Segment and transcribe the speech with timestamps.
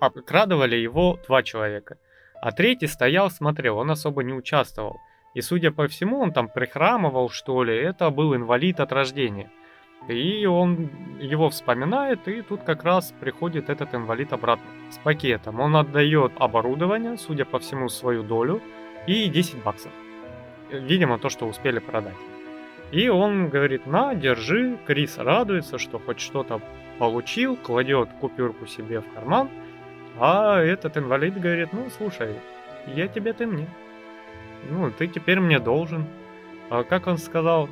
[0.00, 1.98] обкрадывали его два человека.
[2.40, 4.98] А третий стоял, смотрел, он особо не участвовал.
[5.34, 9.50] И, судя по всему, он там прихрамывал, что ли, это был инвалид от рождения.
[10.08, 10.90] И он
[11.20, 15.60] его вспоминает, и тут как раз приходит этот инвалид обратно с пакетом.
[15.60, 18.62] Он отдает оборудование, судя по всему, свою долю
[19.06, 19.92] и 10 баксов.
[20.72, 22.16] Видимо, то, что успели продать.
[22.92, 24.78] И он говорит, на, держи.
[24.86, 26.60] Крис радуется, что хоть что-то
[26.98, 29.48] получил, кладет купюрку себе в карман.
[30.18, 32.34] А этот инвалид говорит, ну, слушай,
[32.86, 33.68] я тебе, ты мне.
[34.68, 36.06] Ну, ты теперь мне должен.
[36.68, 37.68] А как он сказал,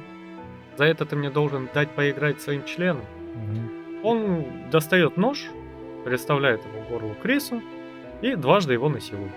[0.77, 3.05] за это ты мне должен дать поиграть своим членом.
[3.35, 4.09] Угу.
[4.09, 5.47] Он достает нож,
[6.05, 7.63] представляет его горло Крису
[8.23, 9.33] и дважды его насилует.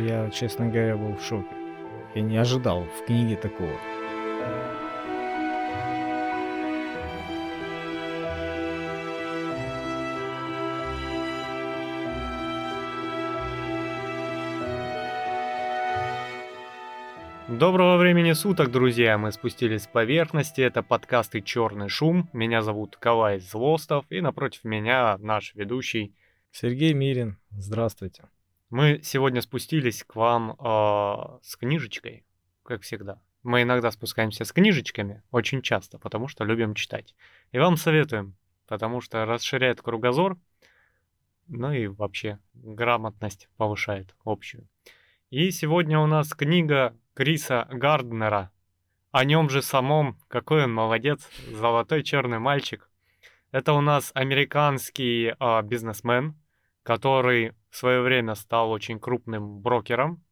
[0.00, 1.48] Я, честно говоря, был в шоке.
[2.14, 3.72] Я не ожидал в книге такого.
[17.58, 19.18] Доброго времени суток, друзья!
[19.18, 20.60] Мы спустились с поверхности.
[20.60, 22.30] Это подкасты «Черный шум».
[22.32, 26.14] Меня зовут Калай Злостов, и напротив меня наш ведущий
[26.52, 27.36] Сергей Мирин.
[27.50, 28.28] Здравствуйте.
[28.70, 32.24] Мы сегодня спустились к вам э, с книжечкой,
[32.62, 33.20] как всегда.
[33.42, 37.16] Мы иногда спускаемся с книжечками, очень часто, потому что любим читать.
[37.50, 38.36] И вам советуем,
[38.68, 40.38] потому что расширяет кругозор,
[41.48, 44.68] ну и вообще грамотность повышает общую.
[45.30, 48.52] И сегодня у нас книга Криса Гарднера.
[49.10, 52.88] О нем же самом, какой он молодец, золотой черный мальчик.
[53.50, 56.36] Это у нас американский э, бизнесмен,
[56.84, 60.22] который в свое время стал очень крупным брокером,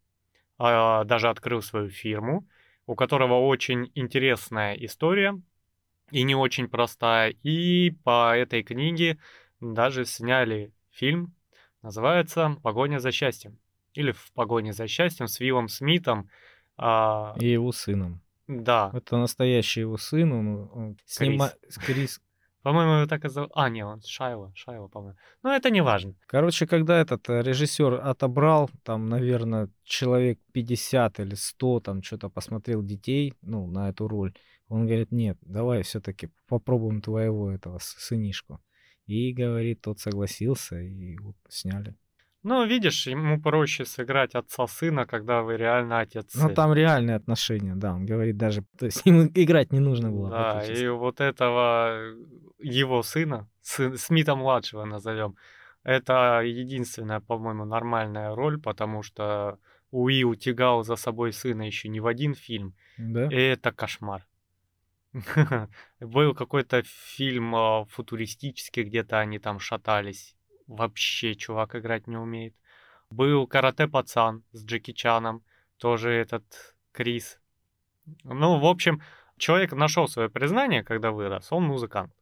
[0.60, 2.48] э, даже открыл свою фирму,
[2.86, 5.42] у которого очень интересная история
[6.12, 7.30] и не очень простая.
[7.42, 9.18] И по этой книге
[9.58, 11.34] даже сняли фильм,
[11.82, 13.58] называется «Погоня за счастьем»
[13.94, 16.30] или «В погоне за счастьем» с Виллом Смитом,
[16.76, 17.34] а...
[17.38, 18.20] И его сыном.
[18.48, 18.90] Да.
[18.94, 21.52] Это настоящий его сын, он, он снима...
[21.84, 22.20] Крис.
[22.66, 23.52] По-моему, его так и зовут.
[23.54, 25.16] А, не, он Шайло, Шайло, по-моему.
[25.44, 26.14] Но это не важно.
[26.26, 32.82] Короче, когда этот э, режиссер отобрал, там, наверное, человек 50 или 100, там, что-то посмотрел
[32.82, 34.34] детей, ну, на эту роль,
[34.68, 38.60] он говорит, нет, давай все-таки попробуем твоего этого сынишку.
[39.06, 41.94] И, говорит, тот согласился, и вот сняли.
[42.48, 46.32] Ну, видишь, ему проще сыграть отца сына, когда вы реально отец.
[46.36, 47.92] Ну, там реальные отношения, да.
[47.92, 50.30] Он говорит даже, то есть ему играть не нужно было.
[50.30, 52.14] Да, и вот этого
[52.60, 55.34] его сына, сын, Смита младшего назовем,
[55.82, 59.58] это единственная, по-моему, нормальная роль, потому что
[59.90, 62.74] Уилл тягал за собой сына еще не в один фильм.
[62.96, 63.26] Да?
[63.26, 64.24] И это кошмар.
[66.00, 70.35] Был какой-то фильм а, футуристический, где-то они там шатались
[70.66, 72.54] вообще чувак играть не умеет.
[73.10, 75.42] Был карате-пацан с Джеки Чаном,
[75.78, 77.38] тоже этот Крис.
[78.24, 79.00] Ну, в общем,
[79.36, 81.52] человек нашел свое признание, когда вырос.
[81.52, 82.12] Он музыкант.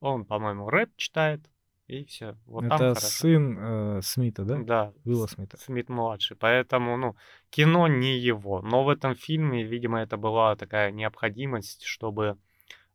[0.00, 1.40] Он, по-моему, рэп читает,
[1.86, 2.36] и все.
[2.46, 4.58] Вот Это там сын э, Смита, да?
[4.58, 4.92] Да.
[5.04, 5.56] Уилла Смита.
[5.58, 6.36] Смит младший.
[6.36, 7.16] Поэтому, ну,
[7.50, 8.62] кино не его.
[8.62, 12.38] Но в этом фильме, видимо, это была такая необходимость, чтобы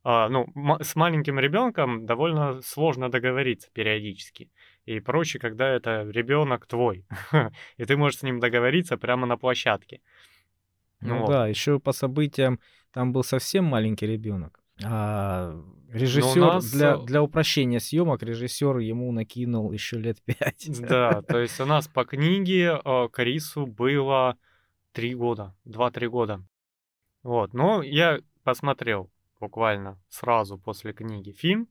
[0.08, 0.48] а, ну,
[0.82, 4.52] с маленьким ребенком довольно сложно договориться периодически
[4.86, 7.06] и проще, когда это ребенок твой,
[7.78, 10.02] и ты можешь с ним договориться прямо на площадке.
[11.02, 12.60] Ну, ну да, еще по событиям
[12.92, 14.62] там был совсем маленький ребенок.
[14.84, 15.56] А
[15.92, 16.72] режиссер нас...
[16.72, 20.68] для, для упрощения съемок режиссер ему накинул еще лет пять.
[20.82, 24.38] Да, то есть у нас по книге э, Крису было
[24.92, 26.42] три года, два-три года.
[27.24, 29.10] Вот, но я посмотрел
[29.40, 31.68] буквально сразу после книги фильм.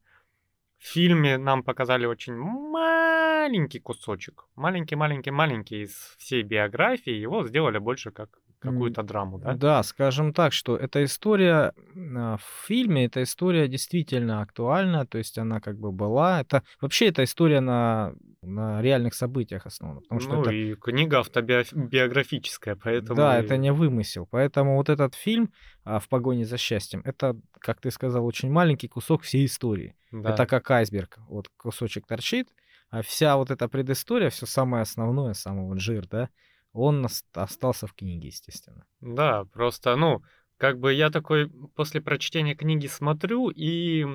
[0.84, 7.10] В фильме нам показали очень маленький кусочек, маленький-маленький-маленький из всей биографии.
[7.10, 8.28] Его сделали больше как
[8.58, 9.54] какую-то драму, да?
[9.54, 11.72] Да, скажем так, что эта история
[12.16, 16.42] а, в фильме, эта история действительно актуальна, то есть она как бы была.
[16.42, 18.12] Это вообще эта история на
[18.44, 20.00] на реальных событиях основана.
[20.00, 20.52] Потому что ну это...
[20.52, 23.16] и книга автобиографическая, поэтому...
[23.16, 24.26] Да, это не вымысел.
[24.30, 25.52] Поэтому вот этот фильм
[25.84, 29.96] а, «В погоне за счастьем»— это, как ты сказал, очень маленький кусок всей истории.
[30.12, 30.30] Да.
[30.30, 31.18] Это как айсберг.
[31.28, 32.48] Вот кусочек торчит,
[32.90, 36.28] а вся вот эта предыстория, все самое основное, самый вот жир, да,
[36.72, 38.84] он остался в книге, естественно.
[39.00, 40.22] Да, просто, ну,
[40.56, 44.06] как бы я такой после прочтения книги смотрю и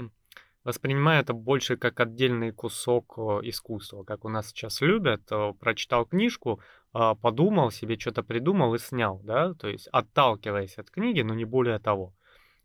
[0.69, 5.21] воспринимаю это больше как отдельный кусок искусства, как у нас сейчас любят.
[5.59, 6.61] Прочитал книжку,
[6.93, 11.45] а, подумал, себе что-то придумал и снял, да, то есть отталкиваясь от книги, но не
[11.45, 12.13] более того.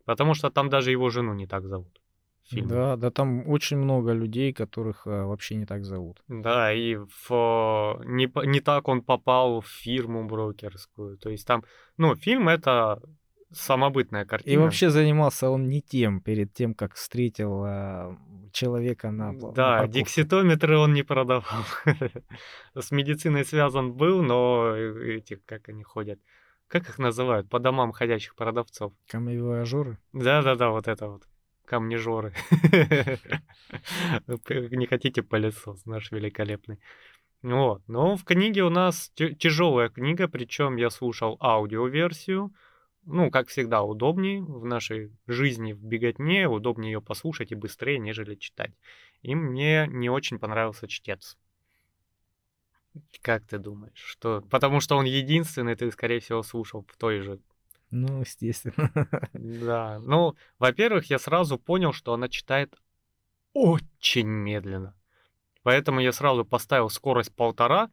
[0.05, 1.99] Потому что там даже его жену не так зовут
[2.45, 2.69] фильме.
[2.69, 6.21] Да, да, там очень много людей, которых а, вообще не так зовут.
[6.27, 11.17] Да, и в, не, не так он попал в фирму брокерскую.
[11.17, 11.63] То есть там,
[11.97, 13.01] ну, фильм это
[13.55, 14.53] самобытная картина.
[14.53, 18.17] И вообще занимался он не тем, перед тем, как встретил а,
[18.51, 21.63] человека на Да, на дикситометры он не продавал.
[22.75, 26.19] С медициной связан был, но эти, как они ходят,
[26.67, 28.93] как их называют, по домам ходящих продавцов?
[29.07, 29.97] Камевояжеры?
[30.13, 31.23] Да-да-да, вот это вот.
[31.65, 32.33] Камнежоры.
[34.51, 36.79] Не хотите пылесос наш великолепный.
[37.41, 37.81] Вот.
[37.87, 42.53] Но в книге у нас тяжелая книга, причем я слушал аудиоверсию
[43.05, 48.35] ну, как всегда, удобнее в нашей жизни в беготне, удобнее ее послушать и быстрее, нежели
[48.35, 48.71] читать.
[49.21, 51.37] И мне не очень понравился чтец.
[53.21, 54.41] Как ты думаешь, что?
[54.49, 57.39] Потому что он единственный, ты, скорее всего, слушал в той же.
[57.91, 58.91] Ну, естественно.
[59.33, 59.99] Да.
[59.99, 62.75] Ну, во-первых, я сразу понял, что она читает
[63.53, 64.95] очень медленно.
[65.63, 67.89] Поэтому я сразу поставил скорость полтора,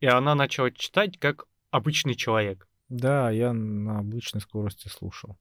[0.00, 2.65] и она начала читать как обычный человек.
[2.88, 5.36] Да, я на обычной скорости слушал.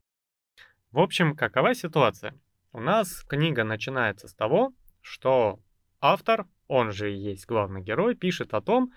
[0.91, 2.33] В общем, какова ситуация?
[2.71, 5.59] У нас книга начинается с того, что
[6.01, 8.91] автор, он же и есть главный герой, пишет о том,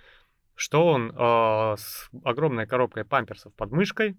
[0.55, 4.17] что он э, с огромной коробкой памперсов под мышкой,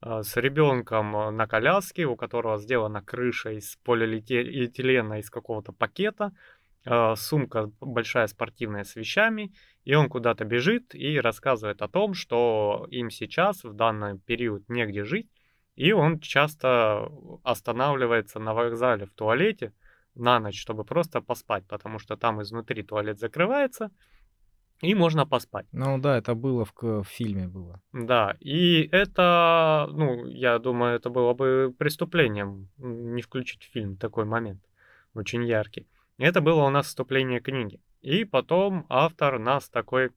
[0.00, 6.32] э, с ребенком на коляске, у которого сделана крыша из полиэтилена из какого-то пакета,
[6.84, 9.52] э, сумка большая спортивная с вещами,
[9.84, 15.04] и он куда-то бежит и рассказывает о том, что им сейчас в данный период негде
[15.04, 15.28] жить,
[15.74, 17.10] и он часто
[17.42, 19.72] останавливается на вокзале в туалете
[20.14, 23.90] на ночь, чтобы просто поспать, потому что там изнутри туалет закрывается,
[24.82, 25.66] и можно поспать.
[25.72, 27.80] Ну да, это было в, в фильме было.
[27.92, 34.24] Да, и это, ну, я думаю, это было бы преступлением не включить в фильм такой
[34.24, 34.60] момент,
[35.14, 35.88] очень яркий.
[36.18, 37.80] Это было у нас вступление книги.
[38.02, 40.10] И потом автор нас такой,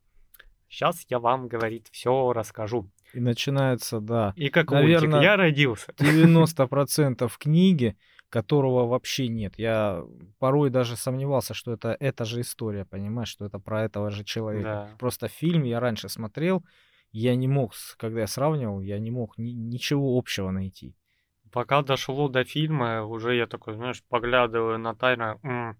[0.67, 2.89] сейчас я вам, говорит, все расскажу.
[3.13, 4.33] И начинается, да.
[4.35, 5.93] И как Наверное, мультик, я родился.
[5.97, 7.95] 90% книги,
[8.29, 9.57] которого вообще нет.
[9.57, 10.03] Я
[10.39, 14.89] порой даже сомневался, что это эта же история, понимаешь, что это про этого же человека.
[14.89, 14.97] Да.
[14.97, 16.65] Просто фильм я раньше смотрел,
[17.11, 20.95] я не мог, когда я сравнивал, я не мог ни, ничего общего найти.
[21.51, 25.77] Пока дошло до фильма, уже я такой, знаешь, поглядываю на м-м,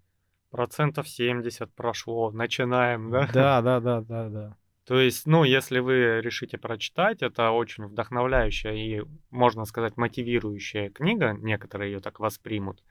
[0.56, 3.28] процентов 70 прошло, начинаем, да?
[3.34, 4.58] Да, да, да, да, да.
[4.86, 11.34] То есть, ну, если вы решите прочитать, это очень вдохновляющая и, можно сказать, мотивирующая книга,
[11.34, 12.82] некоторые ее так воспримут,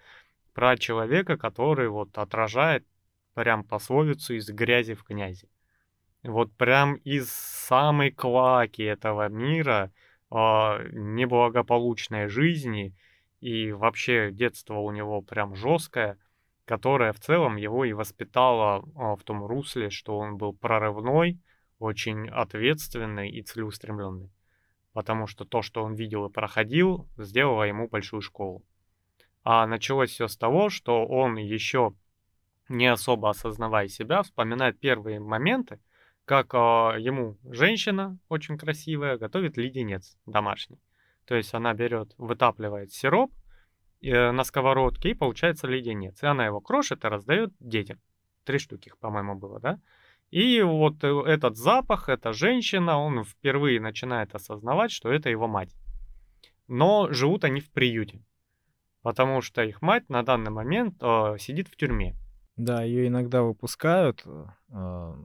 [0.53, 2.85] про человека, который вот отражает
[3.33, 5.49] прям пословицу из грязи в князи.
[6.23, 9.91] Вот прям из самой клаки этого мира,
[10.31, 10.37] э,
[10.93, 12.95] неблагополучной жизни,
[13.41, 16.19] и вообще детство у него прям жесткое,
[16.65, 21.41] которая в целом его и воспитала а, в том русле, что он был прорывной,
[21.79, 24.31] очень ответственный и целеустремленный.
[24.93, 28.65] Потому что то, что он видел и проходил, сделало ему большую школу.
[29.43, 31.95] А началось все с того, что он еще
[32.69, 35.81] не особо осознавая себя, вспоминает первые моменты,
[36.25, 36.59] как э,
[36.99, 40.81] ему женщина очень красивая готовит леденец домашний.
[41.27, 43.33] То есть она берет, вытапливает сироп,
[44.13, 46.23] на сковородке, и получается леденец.
[46.23, 47.99] И она его крошит и раздает детям.
[48.45, 49.81] Три штуки, по-моему, было, да?
[50.35, 55.75] И вот э, этот запах, эта женщина, он впервые начинает осознавать, что это его мать.
[56.67, 58.21] Но живут они в приюте,
[59.03, 62.17] потому что их мать на данный момент э, сидит в тюрьме.
[62.57, 64.45] Да, ее иногда выпускают, э,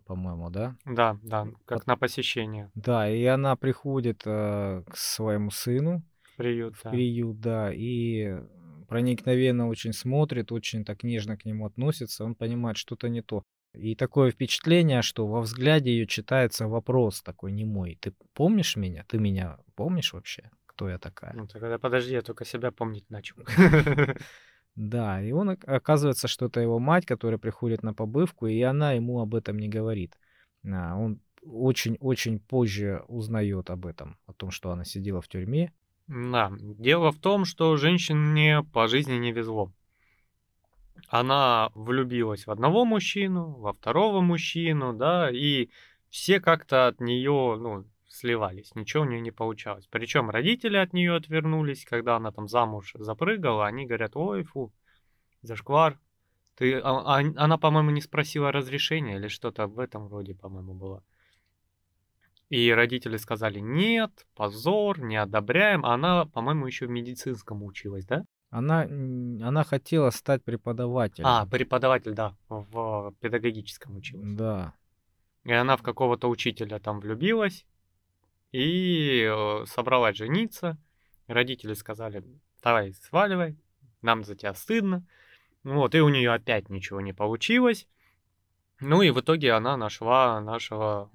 [0.06, 0.76] по-моему, да?
[0.86, 1.88] Да, да, как От...
[1.88, 2.70] на посещение.
[2.76, 6.04] Да, и она приходит э, к своему сыну.
[6.22, 6.90] В приют, в да.
[6.92, 8.38] приют, да, и
[8.90, 13.44] проникновенно очень смотрит, очень так нежно к нему относится, он понимает, что-то не то.
[13.74, 17.98] И такое впечатление, что во взгляде ее читается вопрос такой не мой.
[18.02, 19.06] Ты помнишь меня?
[19.08, 20.50] Ты меня помнишь вообще?
[20.66, 21.34] Кто я такая?
[21.34, 23.38] Ну, тогда подожди, я только себя помнить начал.
[24.80, 29.20] Да, и он оказывается, что это его мать, которая приходит на побывку, и она ему
[29.20, 30.18] об этом не говорит.
[30.66, 35.74] А, он очень-очень позже узнает об этом, о том, что она сидела в тюрьме,
[36.10, 39.72] да, дело в том, что женщине по жизни не везло.
[41.08, 45.70] Она влюбилась в одного мужчину, во второго мужчину, да, и
[46.10, 49.88] все как-то от нее, ну, сливались, ничего у нее не получалось.
[49.92, 54.74] Причем родители от нее отвернулись, когда она там замуж запрыгала, они говорят, ой, фу,
[55.44, 56.00] зашквар.
[56.56, 61.04] Ты, а, а, она, по-моему, не спросила разрешения или что-то в этом роде, по-моему, было.
[62.50, 65.86] И родители сказали, нет, позор, не одобряем.
[65.86, 68.24] Она, по-моему, еще в медицинском училась, да?
[68.50, 71.28] Она, она хотела стать преподавателем.
[71.28, 74.34] А, преподаватель, да, в педагогическом училась.
[74.34, 74.74] Да.
[75.44, 77.66] И она в какого-то учителя там влюбилась
[78.52, 80.80] и э, собралась жениться.
[81.28, 82.24] Родители сказали,
[82.64, 83.58] давай сваливай,
[84.02, 85.06] нам за тебя стыдно.
[85.64, 87.88] Вот, и у нее опять ничего не получилось.
[88.80, 91.12] Ну и в итоге она нашла нашего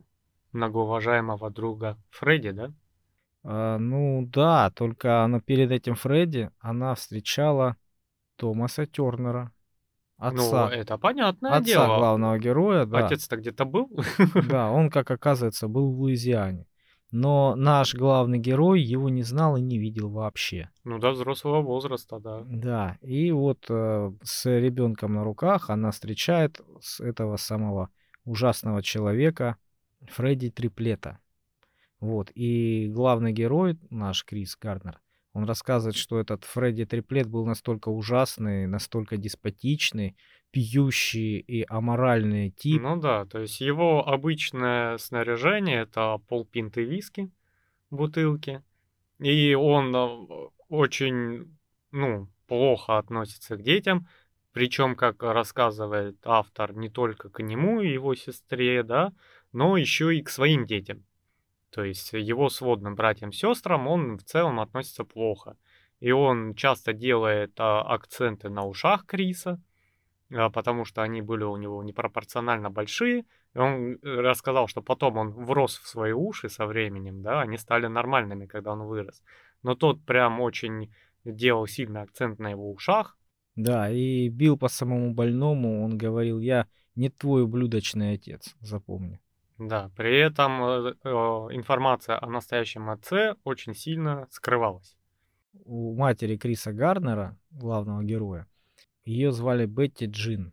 [0.54, 2.72] многоуважаемого друга Фредди, да?
[3.42, 7.76] А, ну да, только она перед этим Фредди, она встречала
[8.36, 9.52] Томаса Тернера,
[10.18, 11.98] Ну, отца, это понятное отца дело.
[11.98, 13.06] главного героя, да.
[13.06, 13.90] Отец-то где-то был.
[14.48, 16.66] Да, он, как оказывается, был в Луизиане.
[17.10, 20.70] Но наш главный герой его не знал и не видел вообще.
[20.82, 22.42] Ну да, взрослого возраста, да.
[22.44, 27.90] Да, и вот э, с ребенком на руках она встречает с этого самого
[28.24, 29.58] ужасного человека
[30.08, 31.18] Фредди Триплета.
[32.00, 35.00] Вот, и главный герой, наш Крис Гарднер,
[35.32, 40.16] он рассказывает, что этот Фредди Триплет был настолько ужасный, настолько деспотичный,
[40.52, 42.80] пьющий и аморальный тип.
[42.80, 47.32] Ну да, то есть его обычное снаряжение это полпинты виски
[47.90, 48.62] в бутылке.
[49.18, 51.56] И он э, очень,
[51.90, 54.06] ну, плохо относится к детям.
[54.54, 59.12] Причем, как рассказывает автор, не только к нему и его сестре, да,
[59.52, 61.04] но еще и к своим детям.
[61.70, 65.56] То есть его сводным братьям-сестрам он в целом относится плохо.
[65.98, 69.60] И он часто делает а, акценты на ушах Криса,
[70.32, 73.24] а, потому что они были у него непропорционально большие.
[73.54, 77.58] И он э, рассказал, что потом он врос в свои уши со временем, да, они
[77.58, 79.24] стали нормальными, когда он вырос.
[79.64, 80.94] Но тот прям очень
[81.24, 83.16] делал сильный акцент на его ушах.
[83.56, 89.20] Да, и бил по самому больному, он говорил, я не твой ублюдочный отец, запомни.
[89.58, 94.96] Да, при этом э, э, информация о настоящем отце очень сильно скрывалась.
[95.64, 98.48] У матери Криса Гарнера, главного героя,
[99.04, 100.52] ее звали Бетти Джин.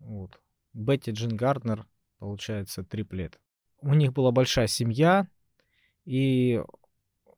[0.00, 0.40] Вот.
[0.72, 1.86] Бетти Джин Гарднер,
[2.18, 3.38] получается, триплет.
[3.80, 5.28] У них была большая семья,
[6.04, 6.60] и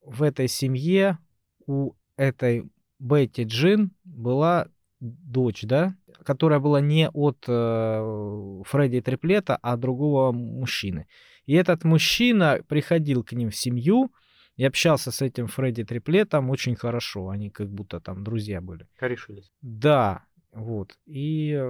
[0.00, 1.18] в этой семье
[1.66, 4.68] у этой Бетти Джин была
[5.00, 11.06] дочь, да, которая была не от э, Фредди Триплета, а другого мужчины.
[11.44, 14.12] И этот мужчина приходил к ним в семью
[14.56, 17.28] и общался с этим Фредди Триплетом очень хорошо.
[17.28, 18.88] Они как будто там друзья были.
[18.96, 19.52] Корешились.
[19.60, 20.98] Да, вот.
[21.06, 21.62] И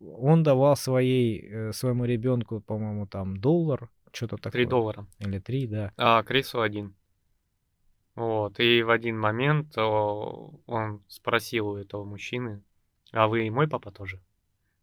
[0.00, 4.52] он давал своей, э, своему ребенку, по-моему, там доллар, что-то такое.
[4.52, 5.06] Три доллара.
[5.18, 5.92] Или три, да.
[5.96, 6.94] А Крису один.
[8.14, 8.60] Вот.
[8.60, 12.62] И в один момент он спросил у этого мужчины,
[13.14, 14.20] а вы мой папа тоже?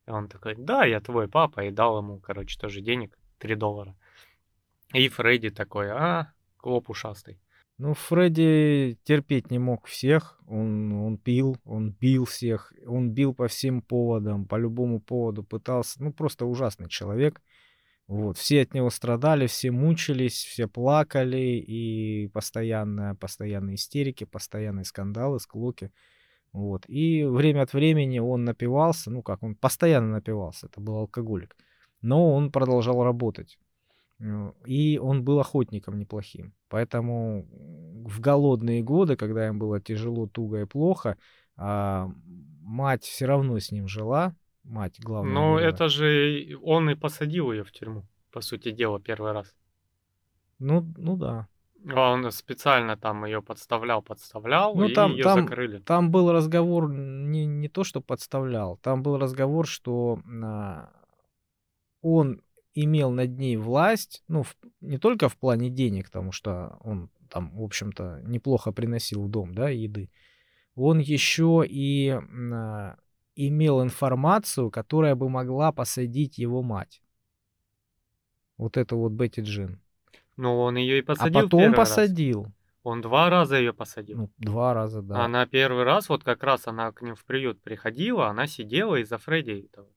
[0.08, 3.96] И он такой, да, я твой папа, и дал ему, короче, тоже денег, 3 доллара.
[4.94, 7.40] И Фредди такой, а, клоп ушастый.
[7.78, 10.40] Ну, Фредди терпеть не мог всех.
[10.48, 12.74] Он, он пил, он бил всех.
[12.86, 16.02] Он бил по всем поводам, по любому поводу пытался.
[16.04, 17.42] Ну, просто ужасный человек.
[18.06, 18.38] Вот.
[18.38, 21.64] Все от него страдали, все мучились, все плакали.
[21.66, 25.92] И постоянно, постоянные истерики, постоянные скандалы, склоки.
[26.54, 26.84] Вот.
[26.88, 29.10] И время от времени он напивался.
[29.12, 30.68] Ну, как, он постоянно напивался.
[30.68, 31.56] Это был алкоголик.
[32.02, 33.58] Но он продолжал работать.
[34.20, 36.54] Э, И он был охотником неплохим.
[36.70, 37.46] Поэтому
[38.06, 41.16] в голодные годы, когда им было тяжело, туго и плохо,
[41.58, 42.10] а,
[42.62, 44.34] мать все равно с ним жила.
[44.64, 45.70] Мать главного Ну, героя.
[45.70, 49.56] это же он и посадил ее в тюрьму, по сути дела, первый раз.
[50.60, 51.48] Ну, ну да.
[51.86, 55.80] Он специально там ее подставлял, подставлял, Ну, и там- ее там- закрыли.
[55.80, 58.78] Там был разговор не, не то, что подставлял.
[58.78, 60.92] Там был разговор, что а,
[62.02, 62.42] он
[62.76, 67.50] имел над ней власть, ну, в- не только в плане денег, потому что он там,
[67.58, 70.10] в общем-то, неплохо приносил в дом, да, еды.
[70.76, 72.96] Он еще и а,
[73.36, 77.02] имел информацию, которая бы могла посадить его мать.
[78.58, 79.81] Вот это вот Бетти Джин.
[80.42, 81.90] Ну, он ее и А посадил потом первый раз.
[81.90, 82.48] посадил.
[82.82, 84.18] Он два раза ее посадил.
[84.18, 85.24] Ну, два раза, да.
[85.24, 89.20] Она первый раз, вот как раз она к ним в приют приходила, она сидела из-за
[89.20, 89.88] Фредди этого.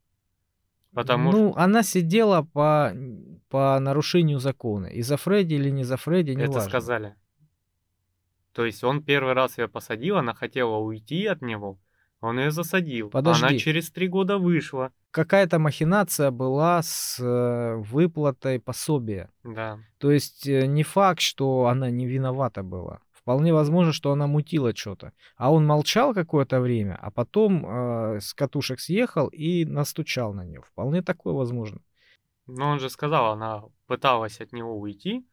[0.92, 2.92] Потому ну, что она сидела по,
[3.48, 4.84] по нарушению закона.
[4.88, 6.68] И за Фредди или не за Фредди, не это важно.
[6.68, 7.14] сказали.
[8.52, 11.78] То есть он первый раз ее посадил, она хотела уйти от него,
[12.24, 13.10] он ее засадил.
[13.12, 13.58] Она Подожди.
[13.58, 14.90] через три года вышла.
[15.10, 19.30] Какая-то махинация была с э, выплатой пособия.
[19.44, 19.78] Да.
[19.98, 23.00] То есть э, не факт, что она не виновата была.
[23.12, 25.12] Вполне возможно, что она мутила что-то.
[25.36, 30.62] А он молчал какое-то время, а потом э, с катушек съехал и настучал на нее.
[30.62, 31.80] Вполне такое возможно.
[32.46, 35.24] Но он же сказал, она пыталась от него уйти,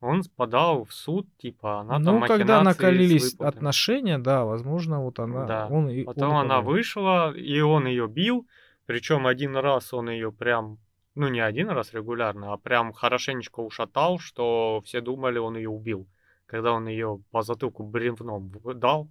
[0.00, 5.02] Он подал в суд, типа, она там Ну, когда махинации с накалились отношения, да, возможно,
[5.02, 5.66] вот она, Да.
[5.66, 6.62] он и он и Потом она подал.
[6.72, 8.46] вышла, и он ее бил.
[8.86, 10.78] Причем один раз он ее прям,
[11.14, 16.08] ну не один раз регулярно, а прям хорошенечко ушатал, что все думали, он ее убил.
[16.46, 19.08] Когда он ее по затылку бревном дал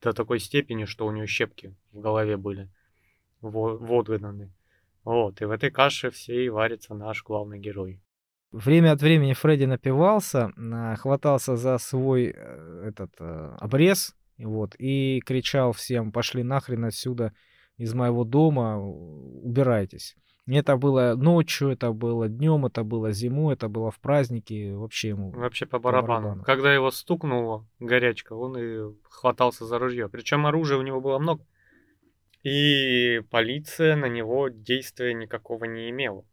[0.00, 2.70] до такой степени, что у нее щепки в голове были
[3.40, 4.52] во- водгнаны.
[5.04, 8.00] Вот, и в этой каше всей варится наш главный герой.
[8.56, 14.74] Время от времени Фредди напивался, а, хватался за свой э, этот э, обрез, и вот,
[14.78, 17.34] и кричал всем: "Пошли нахрен отсюда
[17.76, 20.16] из моего дома, убирайтесь".
[20.46, 25.32] Это было ночью, это было днем, это было зимой, это было в праздники, вообще ему
[25.32, 26.22] Вообще по по барабану.
[26.22, 26.44] барабану.
[26.44, 30.08] Когда его стукнуло горячка, он и хватался за ружье.
[30.08, 31.44] Причем оружия у него было много.
[32.42, 36.24] И полиция на него действия никакого не имела.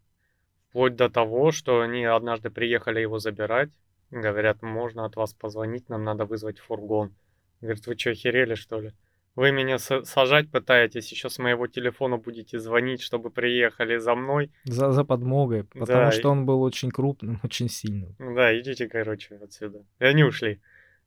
[0.73, 3.69] Вплоть до того, что они однажды приехали его забирать.
[4.09, 7.13] Говорят, можно от вас позвонить, нам надо вызвать фургон.
[7.61, 8.91] Говорит, вы что, охерели, что ли?
[9.35, 14.49] Вы меня са- сажать пытаетесь, еще с моего телефона будете звонить, чтобы приехали за мной.
[14.65, 18.15] за, за подмогой, потому Да, что он был очень крупным, очень сильным.
[18.17, 19.85] Ну Да, идите, короче, отсюда.
[19.99, 20.59] И они ушли.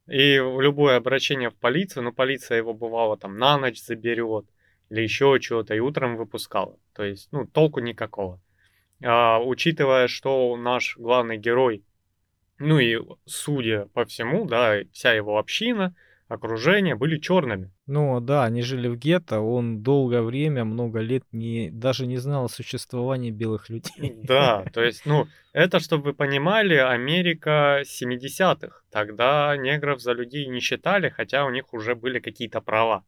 [0.07, 4.47] И любое обращение в полицию, ну, полиция его бывало там на ночь заберет
[4.91, 6.79] или еще чего-то, и утром выпускала.
[6.93, 8.41] То есть, ну, толку никакого.
[9.03, 11.85] А, учитывая, что наш главный герой,
[12.59, 15.95] ну и судя по всему, да, вся его община,
[16.29, 17.71] окружение были черными.
[17.87, 22.47] Ну да, они жили в гетто, он долгое время, много лет не, даже не знал
[22.47, 24.15] о существовании белых людей.
[24.23, 28.83] Да, то есть, ну, это, чтобы вы понимали, Америка 70-х.
[28.91, 33.05] Тогда негров за людей не считали, хотя у них уже были какие-то права.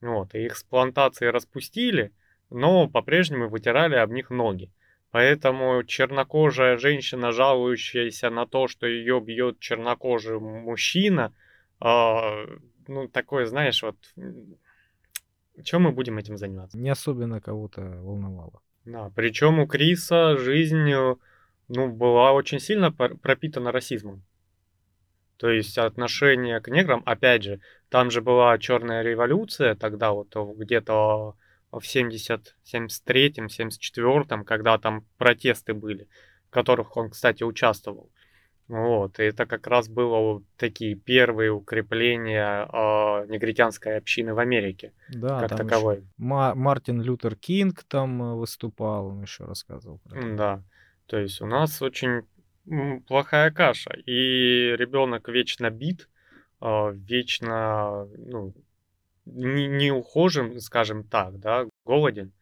[0.00, 2.12] Вот, и их с плантации распустили,
[2.50, 4.70] но по-прежнему вытирали об них ноги.
[5.16, 11.32] Поэтому чернокожая женщина, жалующаяся на то, что ее бьет чернокожий мужчина,
[11.80, 12.44] а,
[12.86, 13.96] ну, такое, знаешь, вот,
[15.64, 16.76] чем мы будем этим заниматься?
[16.76, 18.60] Не особенно кого-то волновало.
[18.84, 21.16] Да, причем у Криса жизнь, э,
[21.68, 24.22] ну, была очень сильно пропитана расизмом.
[25.38, 30.44] То есть отношение к неграм, опять же, там же была черная революция, тогда вот э,
[30.58, 31.36] где-то
[31.70, 36.08] в 70, 73-м, 74-м, когда там протесты были,
[36.48, 38.10] в которых он, кстати, участвовал.
[38.68, 44.92] Вот, и это как раз было вот такие первые укрепления э, негритянской общины в Америке,
[45.08, 46.04] Да, как таковой.
[46.16, 50.34] Ма- Мартин Лютер Кинг там э, выступал, он еще рассказывал про это.
[50.34, 50.62] Да,
[51.06, 52.22] то есть у нас очень
[53.06, 56.08] плохая каша, и ребенок вечно бит,
[56.60, 58.52] а, вечно, ну,
[59.26, 62.32] не, не ухожен, скажем так, да, голоден,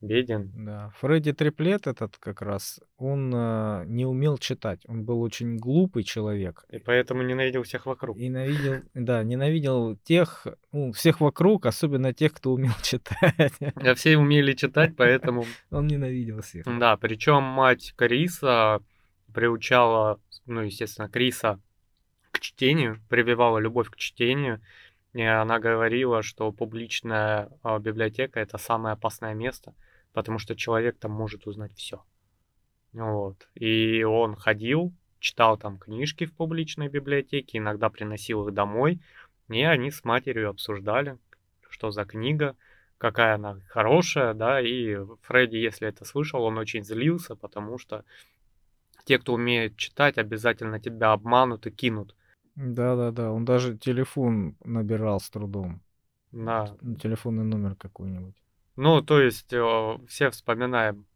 [0.00, 0.52] беден.
[0.54, 6.04] Да, Фредди Триплет этот как раз, он э, не умел читать, он был очень глупый
[6.04, 6.64] человек.
[6.70, 8.16] И поэтому ненавидел всех вокруг.
[8.16, 13.52] И ненавидел, да, ненавидел тех, ну, всех вокруг, особенно тех, кто умел читать.
[13.60, 16.66] А все умели читать, поэтому Он ненавидел всех.
[16.78, 18.80] Да, причем мать Криса
[19.32, 21.60] приучала, ну, естественно, Криса
[22.30, 24.60] к чтению, прививала любовь к чтению.
[25.16, 29.72] И она говорила, что публичная а, библиотека это самое опасное место,
[30.12, 32.02] потому что человек там может узнать все.
[32.92, 33.48] Вот.
[33.54, 39.00] И он ходил, читал там книжки в публичной библиотеке, иногда приносил их домой,
[39.48, 41.16] и они с матерью обсуждали,
[41.70, 42.54] что за книга,
[42.98, 48.04] какая она хорошая, да, и Фредди, если это слышал, он очень злился, потому что
[49.06, 52.14] те, кто умеет читать, обязательно тебя обманут и кинут.
[52.56, 55.82] Да-да-да, он даже телефон набирал с трудом.
[56.32, 56.74] Да.
[57.00, 58.34] Телефонный номер какой-нибудь.
[58.76, 61.06] Ну, то есть э, все вспоминаем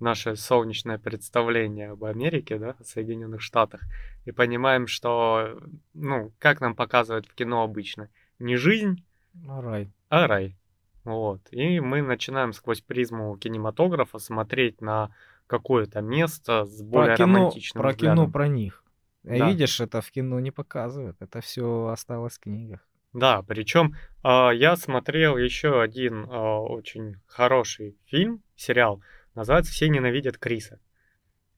[0.00, 3.82] наше солнечное представление об Америке, да, о Соединенных Штатах,
[4.26, 5.58] и понимаем, что,
[5.94, 9.02] ну, как нам показывают в кино обычно, не жизнь,
[9.34, 9.90] Ну, рай.
[10.10, 10.56] а рай.
[11.04, 11.40] Вот.
[11.52, 15.10] И мы начинаем сквозь призму кинематографа смотреть на
[15.46, 18.32] какое-то место с более Про кино, романтичным про кино взглядом.
[18.32, 18.82] про них.
[19.26, 19.48] А Да.
[19.50, 21.16] видишь, это в кино не показывают.
[21.20, 22.80] Это все осталось в книгах.
[23.12, 29.02] Да, причем а, я смотрел еще один а, очень хороший фильм, сериал,
[29.34, 30.78] называется «Все ненавидят Криса».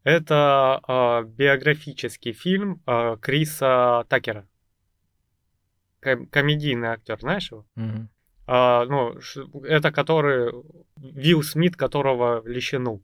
[0.05, 4.47] Это а, биографический фильм а, Криса Такера.
[6.01, 7.67] Ком- комедийный актер, знаешь его?
[7.75, 8.09] Мгм.
[8.47, 9.19] А, ну,
[9.65, 10.53] это который
[10.97, 13.03] Вилл Смит, которого лещенул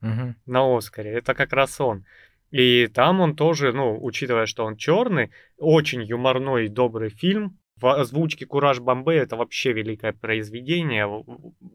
[0.00, 0.36] Мгм.
[0.46, 1.12] на Оскаре.
[1.12, 2.06] Это как раз он.
[2.50, 7.58] И там он тоже, ну, учитывая, что он черный, очень юморной и добрый фильм.
[7.76, 11.24] В озвучке Кураж Бомбей это вообще великое произведение.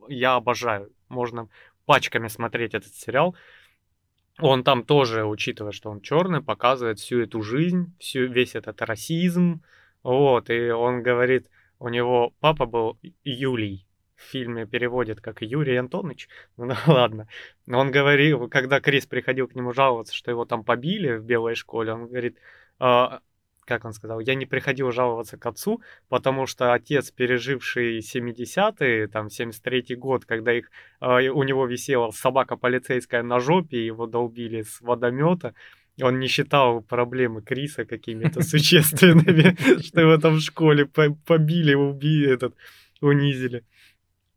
[0.09, 0.91] Я обожаю.
[1.07, 1.47] Можно
[1.85, 3.35] пачками смотреть этот сериал.
[4.39, 9.61] он там тоже, учитывая, что он черный, показывает всю эту жизнь, всю, весь этот расизм.
[10.03, 13.85] Вот, и он говорит, у него папа был Юлий.
[14.15, 16.29] В фильме переводит как Юрий Антонович.
[16.57, 17.27] Ну, ладно.
[17.65, 21.55] Но он говорил, когда Крис приходил к нему жаловаться, что его там побили в белой
[21.55, 22.37] школе, он говорит,
[22.79, 23.19] а,
[23.65, 29.27] как он сказал, я не приходил жаловаться к отцу, потому что отец, переживший 70-е, там,
[29.27, 30.69] 73-й год, когда их,
[31.01, 35.53] э, у него висела собака полицейская на жопе, его долбили с водомета,
[36.01, 42.55] он не считал проблемы Криса какими-то существенными, что его там в школе побили, убили, этот,
[43.01, 43.63] унизили.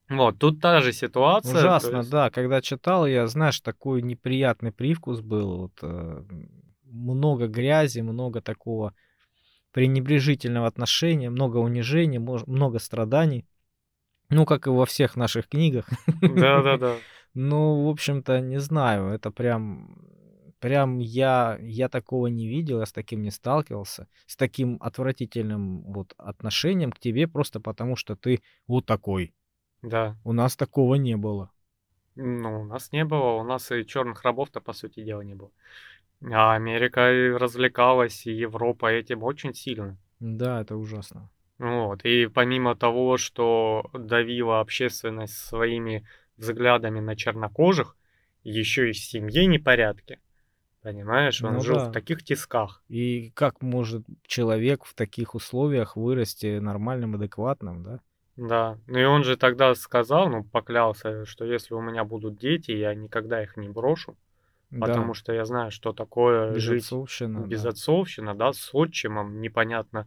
[0.08, 1.58] Вот, тут та же ситуация.
[1.58, 2.10] Ужасно, есть...
[2.10, 2.30] да.
[2.30, 5.58] Когда читал, я, знаешь, такой неприятный привкус был.
[5.58, 6.24] Вот, э,
[6.84, 8.94] много грязи, много такого
[9.72, 13.46] пренебрежительного отношения, много унижений, много страданий.
[14.30, 15.88] Ну, как и во всех наших книгах.
[16.22, 16.96] Да-да-да.
[17.34, 19.96] Ну, в общем-то, не знаю, это прям,
[20.58, 26.14] прям я, я такого не видел, я с таким не сталкивался, с таким отвратительным вот
[26.16, 29.34] отношением к тебе просто потому, что ты вот такой.
[29.82, 30.16] Да.
[30.24, 31.50] У нас такого не было.
[32.16, 35.50] Ну, у нас не было, у нас и черных рабов-то, по сути дела, не было.
[36.20, 39.96] А Америка и развлекалась, и Европа этим очень сильно.
[40.18, 41.30] Да, это ужасно.
[41.58, 42.04] Вот.
[42.04, 47.96] И помимо того, что давила общественность своими взглядами на чернокожих,
[48.42, 50.20] еще и в семье непорядки.
[50.82, 51.90] Понимаешь, он ну, жил да.
[51.90, 52.82] в таких тисках.
[52.88, 58.00] И как может человек в таких условиях вырасти нормальным, адекватным, да?
[58.38, 58.79] Да.
[58.87, 62.94] Ну и он же тогда сказал, ну, поклялся, что если у меня будут дети, я
[62.94, 64.16] никогда их не брошу.
[64.70, 65.14] Потому да.
[65.14, 68.46] что я знаю, что такое безотцовщина, жить безотцовщина, да.
[68.46, 70.07] да, с отчимом, непонятно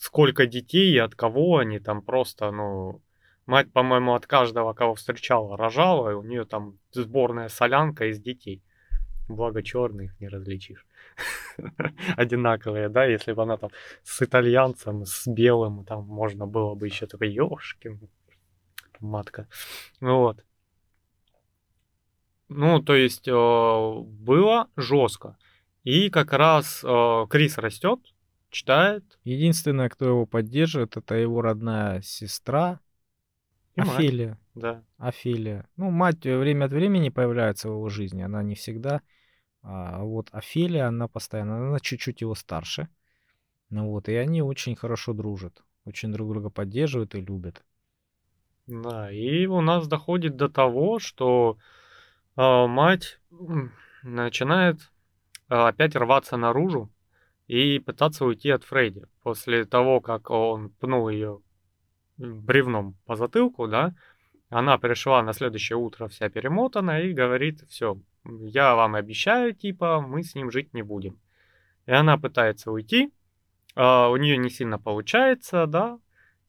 [0.00, 3.02] сколько детей и от кого они там просто, ну,
[3.46, 8.62] мать, по-моему, от каждого, кого встречала, рожала, и у нее там сборная солянка из детей.
[9.28, 10.86] Благо черных не различишь.
[12.16, 13.70] Одинаковые, да, если бы она там
[14.02, 18.00] с итальянцем, с белым, там можно было бы еще такой, ёшкин,
[19.00, 19.48] матка.
[20.00, 20.44] Вот.
[22.48, 25.36] Ну, то есть э, было жестко.
[25.84, 28.00] И как раз э, Крис растет,
[28.50, 29.04] читает.
[29.24, 32.80] Единственное, кто его поддерживает, это его родная сестра
[33.76, 34.30] и Офелия.
[34.30, 34.38] Мать.
[34.54, 34.84] Да.
[34.98, 35.68] Офелия.
[35.76, 39.00] Ну, мать время от времени появляется в его жизни, она не всегда.
[39.62, 42.88] А вот Офелия, она постоянно, она чуть-чуть его старше.
[43.68, 45.62] Ну вот, и они очень хорошо дружат.
[45.84, 47.64] Очень друг друга поддерживают и любят.
[48.66, 51.58] Да, и у нас доходит до того, что
[52.36, 53.20] а, мать
[54.02, 54.92] начинает
[55.48, 56.90] а, опять рваться наружу
[57.46, 59.06] и пытаться уйти от Фредди.
[59.22, 61.40] После того, как он пнул ее
[62.16, 63.94] бревном по затылку, да,
[64.48, 70.22] она пришла на следующее утро вся перемотана и говорит, все, я вам обещаю, типа, мы
[70.22, 71.18] с ним жить не будем.
[71.86, 73.12] И она пытается уйти,
[73.74, 75.98] а у нее не сильно получается, да,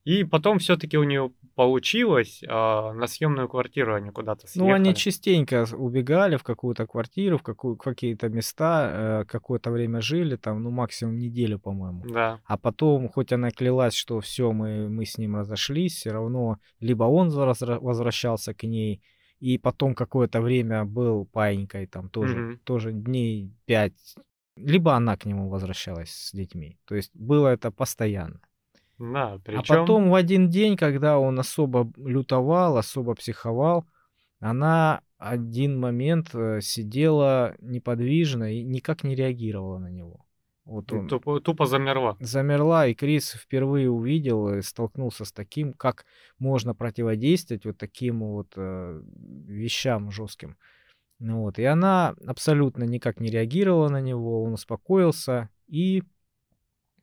[0.04, 4.70] и потом все-таки у нее получилось, а, на съемную квартиру они куда-то съехали.
[4.70, 10.38] Ну, они частенько убегали в какую-то квартиру, в какую, какие-то места, э, какое-то время жили,
[10.38, 12.04] там, ну, максимум неделю, по-моему.
[12.10, 12.40] Да.
[12.46, 17.04] А потом, хоть она клялась, что все, мы, мы с ним разошлись, все равно либо
[17.04, 19.04] он возвращался к ней,
[19.42, 22.58] и потом какое-то время был паинькой, там тоже, mm-hmm.
[22.64, 24.16] тоже дней пять,
[24.56, 26.78] либо она к нему возвращалась с детьми.
[26.86, 28.40] То есть было это постоянно.
[29.00, 29.60] Да, причем...
[29.60, 33.86] А потом в один день, когда он особо лютовал, особо психовал,
[34.40, 40.26] она один момент э, сидела неподвижно и никак не реагировала на него.
[40.72, 42.16] Вот он тупо, тупо замерла.
[42.22, 46.06] Замерла, и Крис впервые увидел и столкнулся с таким, как
[46.40, 49.02] можно противодействовать вот таким вот э,
[49.48, 50.56] вещам жестким.
[51.20, 56.04] Ну вот, и она абсолютно никак не реагировала на него, он успокоился и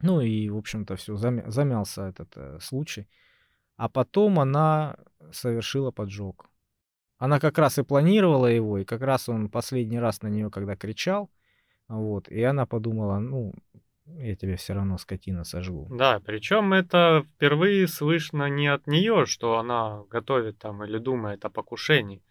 [0.01, 3.07] ну и, в общем-то, все, замялся этот э, случай.
[3.77, 4.97] А потом она
[5.33, 6.49] совершила поджог.
[7.19, 10.77] Она как раз и планировала его, и как раз он последний раз на нее, когда
[10.77, 11.31] кричал,
[11.89, 13.55] вот, и она подумала, ну,
[14.17, 15.87] я тебе все равно скотина сожгу.
[15.91, 21.51] Да, причем это впервые слышно не от нее, что она готовит там или думает о
[21.51, 22.23] покушении,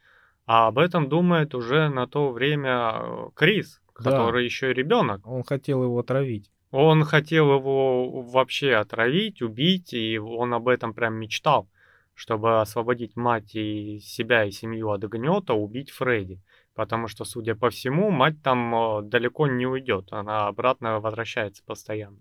[0.46, 4.46] а об этом думает уже на то время Крис, который да.
[4.46, 5.26] еще и ребенок.
[5.26, 6.52] Он хотел его отравить.
[6.72, 11.70] Он хотел его вообще отравить, убить, и он об этом прям мечтал,
[12.13, 16.41] чтобы освободить мать и себя и семью от гнета, убить Фредди.
[16.78, 22.20] Потому что, судя по всему, мать там э, далеко не уйдет, она обратно возвращается постоянно.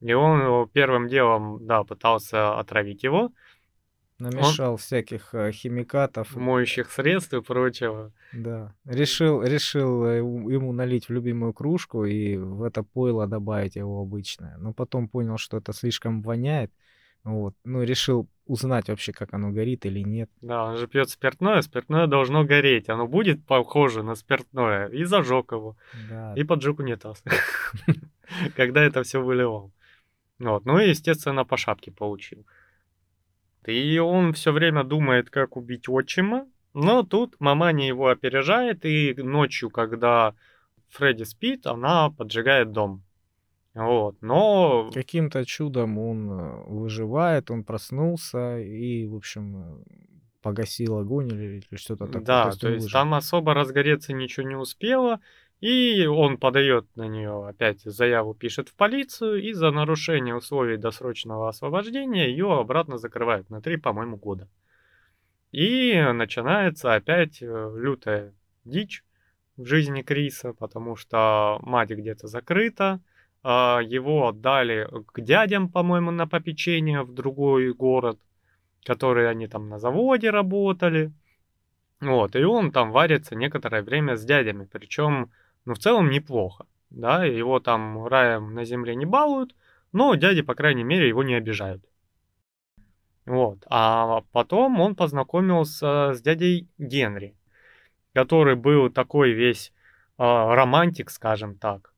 [0.00, 3.32] И он первым делом, да, пытался отравить его.
[4.18, 6.34] Намешал всяких э, химикатов.
[6.34, 8.12] моющих средств и прочего.
[8.32, 8.74] Да.
[8.86, 14.56] Решил, решил э, ему налить в любимую кружку и в это пойло добавить его обычное.
[14.56, 16.72] Но потом понял, что это слишком воняет.
[17.24, 17.54] Вот.
[17.64, 20.30] Ну, решил узнать вообще, как оно горит или нет.
[20.40, 22.88] Да, он же пьет спиртное, спиртное должно гореть.
[22.88, 24.88] Оно будет похоже на спиртное.
[24.88, 25.76] И зажег его.
[26.10, 26.34] Да.
[26.36, 27.22] И поджег унитаз.
[28.56, 29.72] Когда это все выливал.
[30.38, 30.64] Вот.
[30.64, 32.44] Ну и, естественно, по шапке получил.
[33.66, 36.46] И он все время думает, как убить отчима.
[36.74, 40.34] Но тут маманя его опережает, и ночью, когда
[40.88, 43.02] Фредди спит, она поджигает дом.
[43.74, 44.16] Вот.
[44.20, 49.84] Но Каким-то чудом он э, выживает, он проснулся и, в общем,
[50.42, 52.22] погасил огонь или, или что-то такое.
[52.22, 52.98] Да, то есть выжил.
[53.00, 55.20] там особо разгореться ничего не успело,
[55.60, 61.48] и он подает на нее опять заяву, пишет в полицию, и за нарушение условий досрочного
[61.48, 64.48] освобождения ее обратно закрывают на три, по-моему, года.
[65.52, 69.04] И начинается опять э, лютая дичь
[69.56, 73.00] в жизни Криса, потому что мать где-то закрыта,
[73.44, 78.20] его отдали к дядям, по-моему, на попечение в другой город,
[78.84, 81.12] которые они там на заводе работали.
[82.00, 85.30] Вот, и он там варится некоторое время с дядями, причем,
[85.64, 89.54] ну, в целом неплохо, да, его там раем на земле не балуют,
[89.92, 91.84] но дяди, по крайней мере, его не обижают.
[93.24, 97.36] Вот, а потом он познакомился с дядей Генри,
[98.14, 99.72] который был такой весь
[100.18, 101.91] а, романтик, скажем так,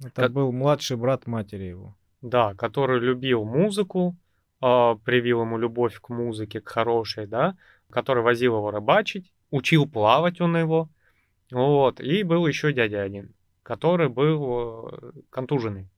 [0.00, 1.94] Это как- был младший брат матери его.
[2.22, 4.16] да, который любил музыку,
[4.60, 7.56] а, привил ему любовь к музыке, к хорошей, да,
[7.90, 10.88] который возил его рыбачить, учил плавать он его,
[11.52, 15.88] вот, и был еще дядя один, который был э, контуженный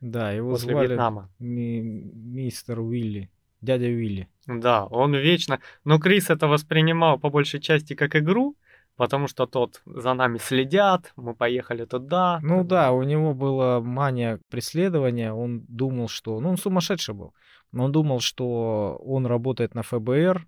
[0.00, 1.30] Да, его после звали Вьетнама.
[1.38, 1.80] ми-
[2.12, 4.28] мистер Уилли, дядя Уилли.
[4.46, 5.60] Да, он вечно...
[5.84, 8.56] Но Крис это воспринимал по большей части как игру,
[8.96, 12.40] потому что тот за нами следят, мы поехали туда.
[12.42, 16.40] Ну да, у него была мания преследования, он думал, что...
[16.40, 17.34] Ну, он сумасшедший был.
[17.72, 20.46] Но он думал, что он работает на ФБР,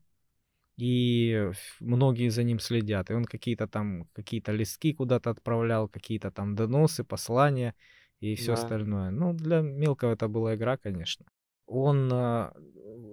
[0.76, 3.10] и многие за ним следят.
[3.10, 7.74] И он какие-то там, какие-то листки куда-то отправлял, какие-то там доносы, послания
[8.20, 8.52] и все Да.
[8.54, 9.10] остальное.
[9.10, 11.26] Ну, для мелкого это была игра, конечно.
[11.66, 12.52] Он а,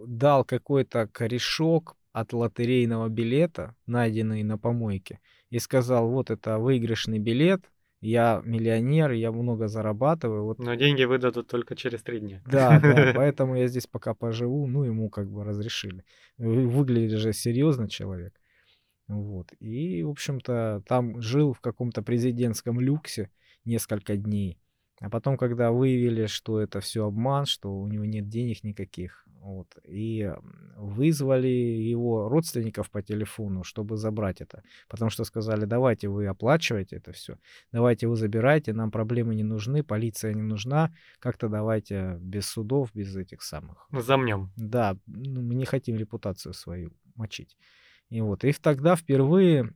[0.08, 5.20] дал какой-то корешок от лотерейного билета, найденный на помойке,
[5.50, 7.62] и сказал, вот это выигрышный билет,
[8.02, 12.42] я миллионер, я много зарабатываю, вот Но деньги выдадут только через три дня.
[12.46, 16.04] да, да, поэтому я здесь пока поживу, ну, ему как бы разрешили.
[16.38, 18.34] Вы- Выглядит же серьезно человек.
[19.08, 19.52] Вот.
[19.60, 23.30] И, в общем-то, там жил в каком-то президентском люксе
[23.66, 24.58] несколько дней.
[25.00, 29.76] А потом, когда выявили, что это все обман, что у него нет денег никаких, вот,
[29.84, 30.32] и
[30.78, 34.64] вызвали его родственников по телефону, чтобы забрать это.
[34.88, 37.38] Потому что сказали, давайте вы оплачивайте это все,
[37.72, 43.16] давайте вы забирайте, нам проблемы не нужны, полиция не нужна, как-то давайте без судов, без
[43.16, 43.88] этих самых.
[43.92, 44.52] Замнем.
[44.56, 47.58] Да, ну, мы не хотим репутацию свою мочить.
[48.10, 49.74] И вот, и тогда впервые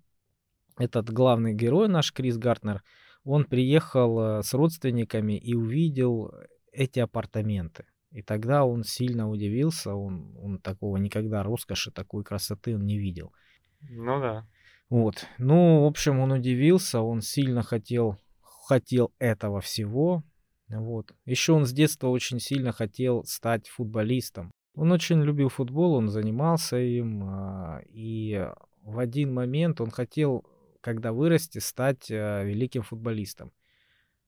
[0.78, 2.84] этот главный герой наш, Крис Гартнер,
[3.24, 6.32] он приехал э, с родственниками и увидел
[6.72, 7.86] эти апартаменты.
[8.16, 13.34] И тогда он сильно удивился, он, он такого никогда роскоши, такой красоты он не видел.
[13.82, 14.48] Ну да.
[14.90, 15.26] Вот.
[15.38, 20.24] Ну, в общем, он удивился, он сильно хотел, хотел этого всего.
[20.70, 21.14] Вот.
[21.26, 24.50] Еще он с детства очень сильно хотел стать футболистом.
[24.76, 28.50] Он очень любил футбол, он занимался им, а, и
[28.82, 30.46] в один момент он хотел,
[30.80, 33.52] когда вырасти, стать а, великим футболистом.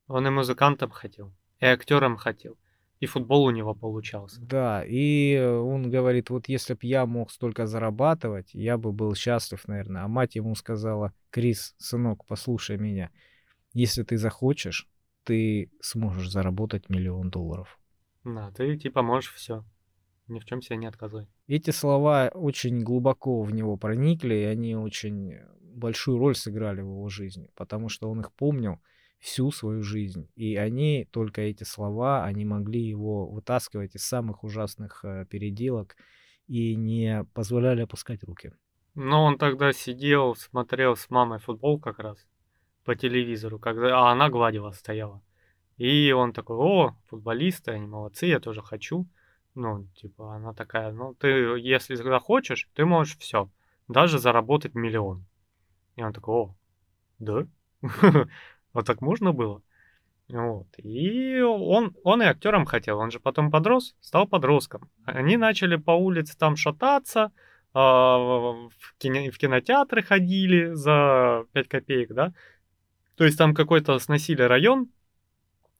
[0.08, 2.58] Он и музыкантом хотел, и актером хотел,
[3.00, 4.40] и футбол у него получался.
[4.40, 9.66] Да, и он говорит, вот если бы я мог столько зарабатывать, я бы был счастлив,
[9.68, 10.02] наверное.
[10.02, 13.10] А мать ему сказала, Крис, сынок, послушай меня,
[13.72, 14.88] если ты захочешь,
[15.24, 17.78] ты сможешь заработать миллион долларов.
[18.24, 19.64] Да, ты типа можешь все.
[20.26, 21.26] Ни в чем себе не отказывай.
[21.46, 27.08] Эти слова очень глубоко в него проникли, и они очень большую роль сыграли в его
[27.08, 28.80] жизни, потому что он их помнил
[29.18, 30.28] всю свою жизнь.
[30.36, 35.96] И они, только эти слова, они могли его вытаскивать из самых ужасных э, переделок
[36.46, 38.52] и не позволяли опускать руки.
[38.94, 42.18] Но он тогда сидел, смотрел с мамой футбол как раз
[42.84, 45.22] по телевизору, когда а она гладила стояла.
[45.76, 49.06] И он такой, о, футболисты, они молодцы, я тоже хочу.
[49.54, 51.28] Ну, типа, она такая, ну, ты,
[51.58, 53.50] если захочешь, ты можешь все,
[53.86, 55.24] даже заработать миллион.
[55.96, 56.56] И он такой, о,
[57.18, 57.46] да?
[58.72, 59.62] Вот так можно было?
[60.28, 60.66] Вот.
[60.78, 64.90] И он, он и актером хотел, он же потом подрос, стал подростком.
[65.04, 67.32] Они начали по улице там шататься,
[67.72, 72.34] а, в, кино, в кинотеатры ходили за 5 копеек, да.
[73.16, 74.90] То есть там какой-то сносили район,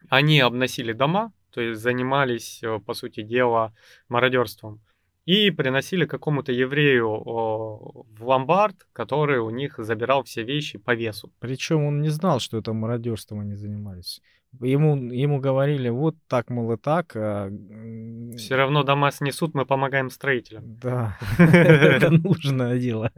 [0.08, 3.74] они обносили дома, то есть занимались, э, по сути дела,
[4.08, 4.80] мародерством.
[5.28, 11.30] И приносили какому-то еврею в ломбард, который у них забирал все вещи по весу.
[11.38, 14.22] Причем он не знал, что это мародерством они занимались.
[14.58, 17.14] Ему, ему говорили, вот так, мол, и так.
[17.14, 17.50] А...
[18.38, 20.78] Все равно дома снесут, мы помогаем строителям.
[20.78, 23.12] Да, это нужное дело.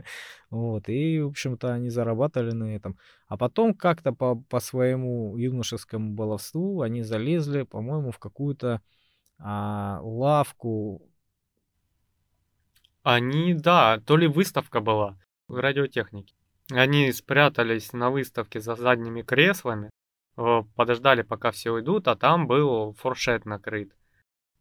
[0.50, 2.98] Вот, и, в общем-то, они зарабатывали на этом.
[3.28, 8.80] А потом как-то по, по своему юношескому баловству они залезли, по-моему, в какую-то
[9.38, 11.06] а, лавку.
[13.14, 15.18] Они, да, то ли выставка была
[15.48, 16.34] радиотехники.
[16.70, 19.90] Они спрятались на выставке за задними креслами,
[20.36, 23.92] Э, подождали, пока все уйдут, а там был фуршет накрыт.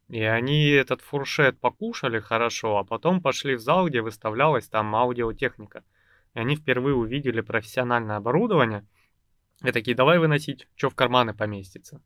[0.10, 5.84] И они этот фуршет покушали хорошо, а потом пошли в зал, где выставлялась там аудиотехника.
[6.34, 8.86] И они впервые увидели профессиональное оборудование.
[9.64, 12.02] И такие, давай выносить, что в карманы поместится.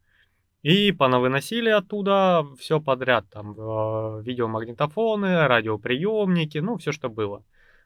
[0.63, 7.43] И понавыносили оттуда все подряд, там э, видеомагнитофоны, радиоприемники, ну все, что было.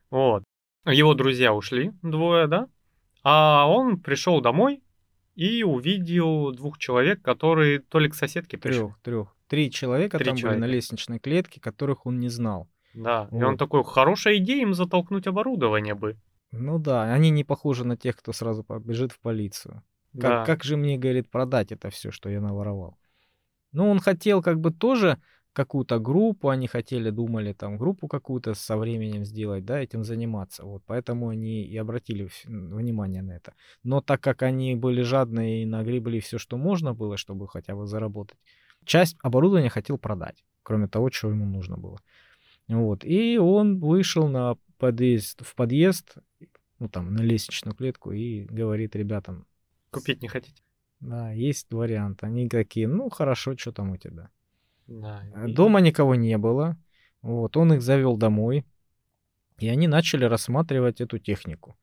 [0.10, 0.44] Вот.
[0.86, 2.70] Его друзья ушли, двое, да?
[3.24, 4.82] А он пришел домой,
[5.38, 8.80] и увидел двух человек, которые то ли к соседке пришли.
[8.80, 9.36] Трех, трех.
[9.48, 10.60] Три человека Три там человека.
[10.60, 12.68] были на лестничной клетке, которых он не знал.
[12.96, 13.40] Да, вот.
[13.40, 16.18] и он такой, хорошая идея им затолкнуть оборудование бы.
[16.52, 19.84] Ну да, они не похожи на тех, кто сразу побежит в полицию.
[20.20, 20.46] Как, да.
[20.46, 22.98] как же мне, говорит, продать это все, что я наворовал?
[23.72, 25.18] Ну, он хотел как бы тоже
[25.54, 30.64] какую-то группу, они хотели, думали там группу какую-то со временем сделать, да, этим заниматься.
[30.64, 33.54] Вот, поэтому они и обратили внимание на это.
[33.84, 37.88] Но так как они были жадные и нагребли все, что можно было, чтобы хотя бы
[37.88, 38.38] заработать,
[38.86, 41.98] часть оборудования хотел продать, кроме того, чего ему нужно было.
[42.68, 46.18] Вот, и он вышел на подъезд, в подъезд,
[46.80, 49.48] ну там, на лестничную клетку и говорит ребятам...
[50.00, 50.62] Купить не хотите?
[51.00, 52.24] Да, есть вариант.
[52.24, 54.30] Они такие, ну хорошо, что там у тебя?
[54.88, 56.78] Да, э, Дома никого не было.
[57.22, 58.66] Вот, он их завел домой,
[59.60, 61.78] и они начали рассматривать эту технику.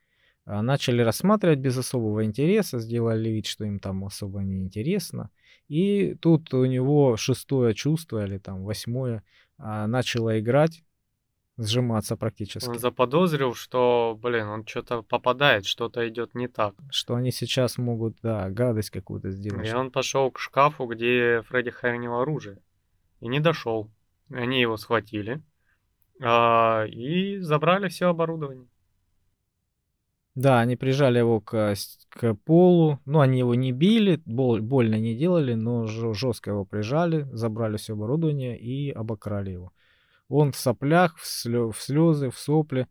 [0.46, 5.30] А, начали рассматривать без особого интереса, сделали вид, что им там особо не интересно.
[5.68, 9.22] И тут у него шестое чувство или там восьмое
[9.58, 10.82] а, начало играть,
[11.56, 12.68] сжиматься практически.
[12.68, 16.74] Он заподозрил, что, блин, он что-то попадает, что-то идет не так.
[16.90, 19.68] Что они сейчас могут, да, гадость какую-то сделать.
[19.68, 22.58] И он пошел к шкафу, где Фредди хранил оружие
[23.20, 23.90] и не дошел.
[24.30, 25.42] Они его схватили
[26.20, 28.68] а, и забрали все оборудование.
[30.34, 31.74] Да, они прижали его к,
[32.08, 32.98] к полу.
[33.04, 37.92] Ну, они его не били, бол, больно не делали, но жестко его прижали, забрали все
[37.92, 39.72] оборудование и обокрали его.
[40.28, 42.86] Он в соплях, в, слё, в слезы, в сопли.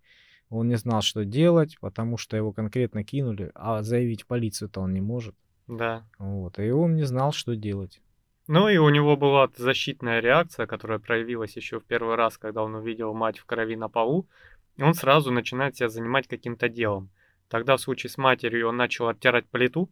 [0.50, 4.94] Он не знал, что делать, потому что его конкретно кинули, а заявить в полицию-то он
[4.94, 5.36] не может.
[5.68, 6.04] Да.
[6.20, 8.02] Вот, и он не знал, что делать.
[8.48, 12.76] Ну и у него была защитная реакция, которая проявилась еще в первый раз, когда он
[12.76, 14.28] увидел мать в крови на полу.
[14.76, 17.10] И он сразу начинает себя занимать каким-то делом.
[17.48, 19.90] Тогда в случае с матерью он начал оттирать плиту.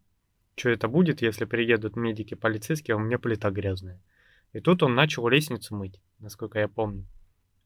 [0.56, 4.02] Что это будет, если приедут медики полицейские, а у меня плита грязная.
[4.52, 7.06] И тут он начал лестницу мыть, насколько я помню.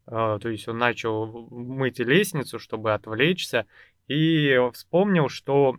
[0.08, 3.65] А, то есть он начал мыть лестницу, чтобы отвлечься,
[4.08, 5.78] и вспомнил, что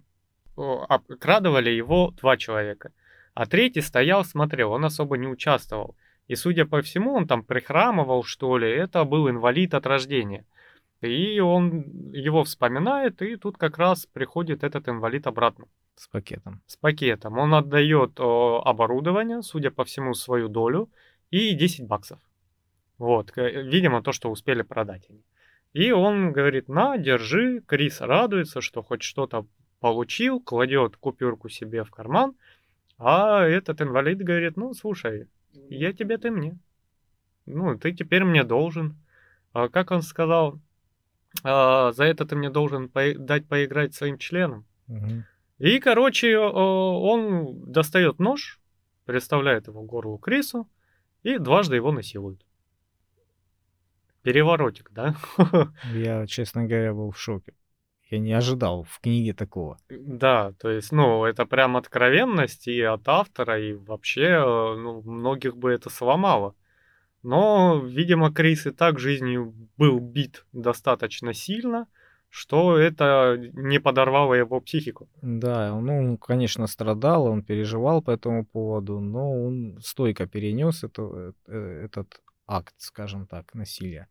[0.56, 2.92] обкрадывали его два человека–
[3.36, 5.94] а третий стоял, смотрел, он особо не участвовал.
[6.26, 10.46] И, судя по всему, он там прихрамывал, что ли, это был инвалид от рождения.
[11.02, 15.66] И он его вспоминает, и тут как раз приходит этот инвалид обратно.
[15.96, 16.62] С пакетом.
[16.66, 17.36] С пакетом.
[17.36, 20.88] Он отдает оборудование, судя по всему, свою долю,
[21.30, 22.18] и 10 баксов.
[22.98, 25.22] Вот, видимо, то, что успели продать они.
[25.72, 27.60] И он говорит, на, держи.
[27.66, 29.46] Крис радуется, что хоть что-то
[29.80, 32.34] получил, кладет купюрку себе в карман–
[32.98, 35.28] а этот инвалид говорит, ну, слушай,
[35.68, 36.58] я тебе, ты мне.
[37.44, 38.96] Ну, ты теперь мне должен.
[39.52, 40.58] А как он сказал,
[41.42, 44.64] а, за это ты мне должен по- дать поиграть своим членом.
[44.88, 45.24] Угу.
[45.58, 48.60] И, короче, он достает нож,
[49.04, 50.68] представляет его горлу Крису
[51.22, 52.40] и дважды его насилует.
[54.26, 55.14] Переворотик, да?
[55.94, 57.52] Я, честно говоря, был в шоке.
[58.10, 59.78] Я не ожидал в книге такого.
[59.88, 65.56] Да, то есть, ну, это прям откровенность и от автора, и вообще, э, ну, многих
[65.56, 66.56] бы это сломало.
[67.22, 71.86] Но, видимо, Крис и так жизнью был бит достаточно сильно,
[72.28, 75.08] что это не подорвало его психику.
[75.22, 81.32] Да, ну, он, конечно, страдал, он переживал по этому поводу, но он стойко перенес это,
[81.46, 84.08] э, этот акт, скажем так, насилия.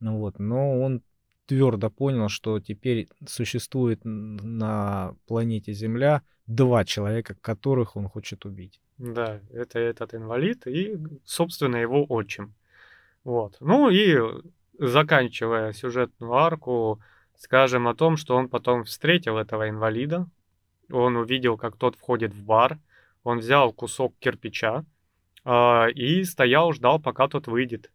[0.00, 1.02] Ну вот, но он
[1.46, 8.80] твердо понял, что теперь существует на планете Земля два человека, которых он хочет убить.
[8.98, 12.54] Да, это этот инвалид и, собственно, его отчим.
[13.24, 13.56] Вот.
[13.60, 14.16] Ну и
[14.78, 17.00] заканчивая сюжетную арку,
[17.36, 20.28] скажем о том, что он потом встретил этого инвалида,
[20.90, 22.78] он увидел, как тот входит в бар,
[23.22, 24.84] он взял кусок кирпича
[25.44, 27.90] и стоял, ждал, пока тот выйдет.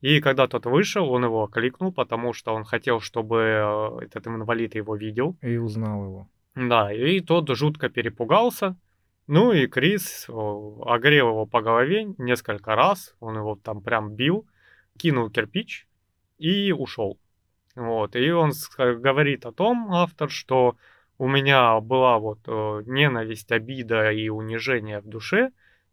[0.00, 4.76] И когда тот вышел, он его кликнул, потому что он хотел, чтобы э, этот инвалид
[4.76, 5.36] его видел.
[5.42, 6.28] И узнал его.
[6.54, 8.76] Да, и тот жутко перепугался.
[9.26, 14.46] Ну и Крис огрел его по голове несколько раз, он его там прям бил,
[14.96, 15.86] кинул кирпич
[16.38, 17.18] и ушел.
[17.74, 20.76] Вот, и он говорит о том, автор, что
[21.18, 25.50] у меня была вот э, ненависть, обида и унижение в душе,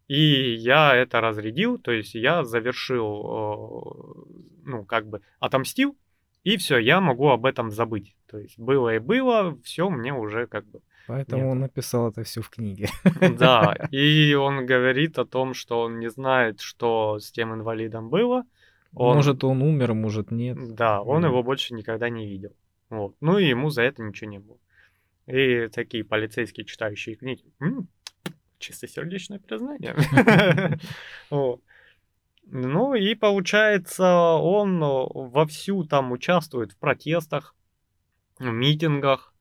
[0.07, 5.97] и я это разрядил, то есть я завершил, э, ну, как бы отомстил,
[6.43, 8.15] и все, я могу об этом забыть.
[8.27, 10.81] То есть было и было, все мне уже как бы.
[11.07, 11.51] Поэтому нет.
[11.51, 12.89] он написал это все в книге.
[13.39, 18.43] Да, и он говорит о том, что он не знает, что с тем инвалидом было.
[18.93, 19.17] Он...
[19.17, 20.57] Может, он умер, может, нет.
[20.75, 21.27] Да, он mm.
[21.27, 22.55] его больше никогда не видел.
[22.89, 23.15] Вот.
[23.21, 24.57] Ну и ему за это ничего не было.
[25.27, 27.43] И такие полицейские, читающие книги.
[27.59, 27.87] М-м,
[28.59, 29.95] чистосердечное признание.
[32.47, 37.55] Ну и получается, он вовсю там участвует в протестах,
[38.37, 39.33] в митингах.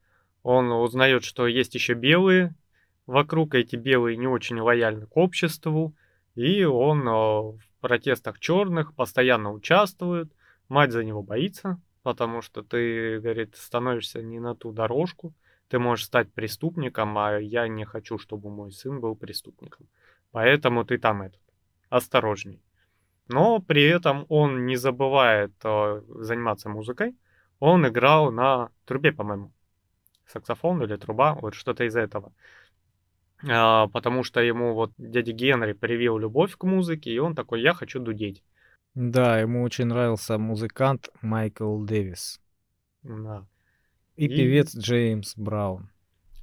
[0.43, 2.55] Он узнает, что есть еще белые
[3.07, 5.95] вокруг, эти белые не очень лояльны к обществу.
[6.35, 10.33] И он в протестах черных постоянно участвует.
[10.71, 15.35] Мать за него боится, потому что ты, говорит, становишься не на ту дорожку
[15.69, 19.89] ты можешь стать преступником, а я не хочу, чтобы мой сын был преступником.
[20.31, 21.41] Поэтому ты там этот,
[21.89, 22.63] осторожней.
[23.29, 27.17] Но при этом он не забывает э, заниматься музыкой.
[27.59, 29.53] Он играл на трубе, по-моему.
[30.27, 32.33] Саксофон или труба, вот что-то из этого.
[33.49, 37.75] А, потому что ему вот дядя Генри привил любовь к музыке, и он такой, я
[37.75, 38.43] хочу дудеть.
[38.95, 42.41] Да, ему очень нравился музыкант Майкл Дэвис.
[43.03, 43.47] Да.
[44.17, 45.91] И, и певец Джеймс Браун.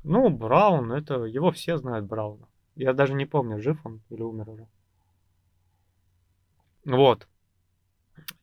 [0.03, 2.47] Ну, Браун, это его все знают Брауна.
[2.75, 4.67] Я даже не помню, жив он или умер уже.
[6.85, 7.27] Вот.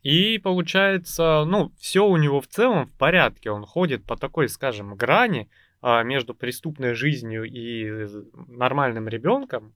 [0.02, 3.50] И получается, ну, все у него в целом в порядке.
[3.50, 5.50] Он ходит по такой, скажем, грани
[5.80, 8.06] а, между преступной жизнью и
[8.46, 9.74] нормальным ребенком,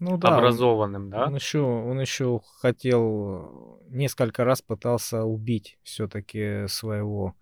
[0.00, 1.26] ну, да, образованным, он, да.
[1.26, 7.34] Он еще, он еще хотел несколько раз пытался убить все-таки своего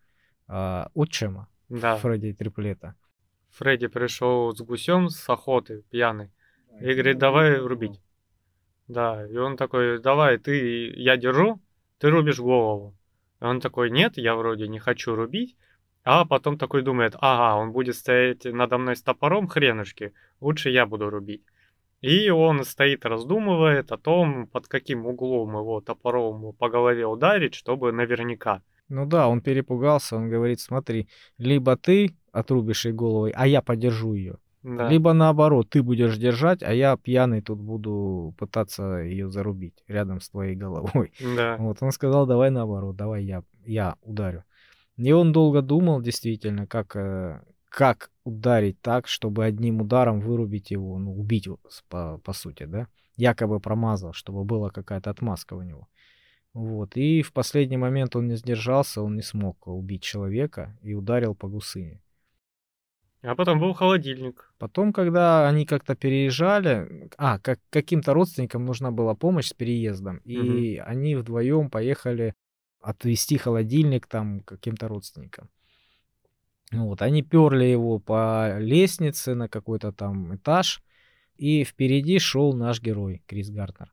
[0.48, 1.96] а, отчима да.
[1.96, 2.94] Фредди Триплета.
[3.50, 6.30] Фредди пришел с гусем с охоты, пьяный,
[6.80, 8.00] и говорит, давай рубить.
[8.86, 11.60] Да, и он такой, давай, ты, я держу,
[11.98, 12.94] ты рубишь голову.
[13.40, 15.56] И он такой, нет, я вроде не хочу рубить.
[16.04, 20.86] А потом такой думает, ага, он будет стоять надо мной с топором хренушки, лучше я
[20.86, 21.42] буду рубить.
[22.00, 27.90] И он стоит, раздумывает о том, под каким углом его топором по голове ударить, чтобы
[27.90, 28.62] наверняка.
[28.88, 31.08] Ну да, он перепугался, он говорит, смотри,
[31.38, 34.38] либо ты отрубишь ей головой, а я подержу ее.
[34.62, 34.88] Да.
[34.88, 40.28] Либо наоборот, ты будешь держать, а я пьяный тут буду пытаться ее зарубить рядом с
[40.28, 41.12] твоей головой.
[41.36, 41.56] Да.
[41.58, 44.42] Вот он сказал, давай наоборот, давай я, я ударю.
[44.96, 50.98] И он долго думал действительно, как, э, как ударить так, чтобы одним ударом вырубить его,
[50.98, 52.88] ну, убить его, по, по сути, да.
[53.16, 55.86] Якобы промазал, чтобы была какая-то отмазка у него.
[56.56, 56.96] Вот.
[56.96, 61.48] И в последний момент он не сдержался, он не смог убить человека и ударил по
[61.48, 62.00] гусыне.
[63.20, 64.54] А потом был холодильник.
[64.56, 70.78] Потом, когда они как-то переезжали, а, как каким-то родственникам нужна была помощь с переездом, и
[70.78, 70.88] угу.
[70.88, 72.32] они вдвоем поехали
[72.80, 75.50] отвезти холодильник там каким-то родственникам.
[76.72, 80.82] Вот, они перли его по лестнице на какой-то там этаж,
[81.36, 83.92] и впереди шел наш герой Крис Гартнер.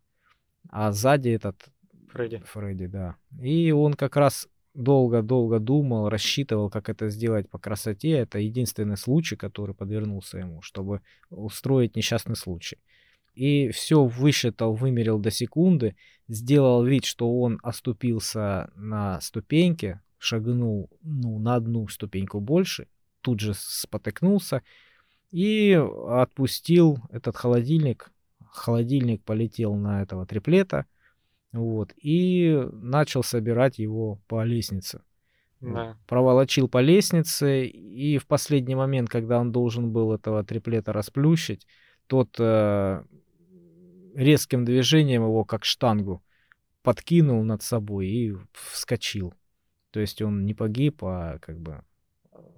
[0.69, 1.72] А сзади этот
[2.13, 2.41] Фредди.
[2.45, 3.15] Фредди, да.
[3.41, 8.11] И он как раз долго-долго думал, рассчитывал, как это сделать по красоте.
[8.11, 12.77] Это единственный случай, который подвернулся ему, чтобы устроить несчастный случай.
[13.33, 15.95] И все высчитал, вымерил до секунды,
[16.27, 22.87] сделал вид, что он оступился на ступеньке, шагнул ну, на одну ступеньку больше,
[23.21, 24.61] тут же спотыкнулся
[25.31, 25.73] и
[26.07, 28.11] отпустил этот холодильник.
[28.51, 30.85] Холодильник полетел на этого триплета,
[31.53, 35.01] вот, и начал собирать его по лестнице.
[35.61, 35.97] Да.
[36.07, 41.65] Проволочил по лестнице, и в последний момент, когда он должен был этого триплета расплющить,
[42.07, 43.03] тот э,
[44.13, 46.21] резким движением его, как штангу,
[46.81, 49.33] подкинул над собой и вскочил.
[49.91, 51.83] То есть он не погиб, а как бы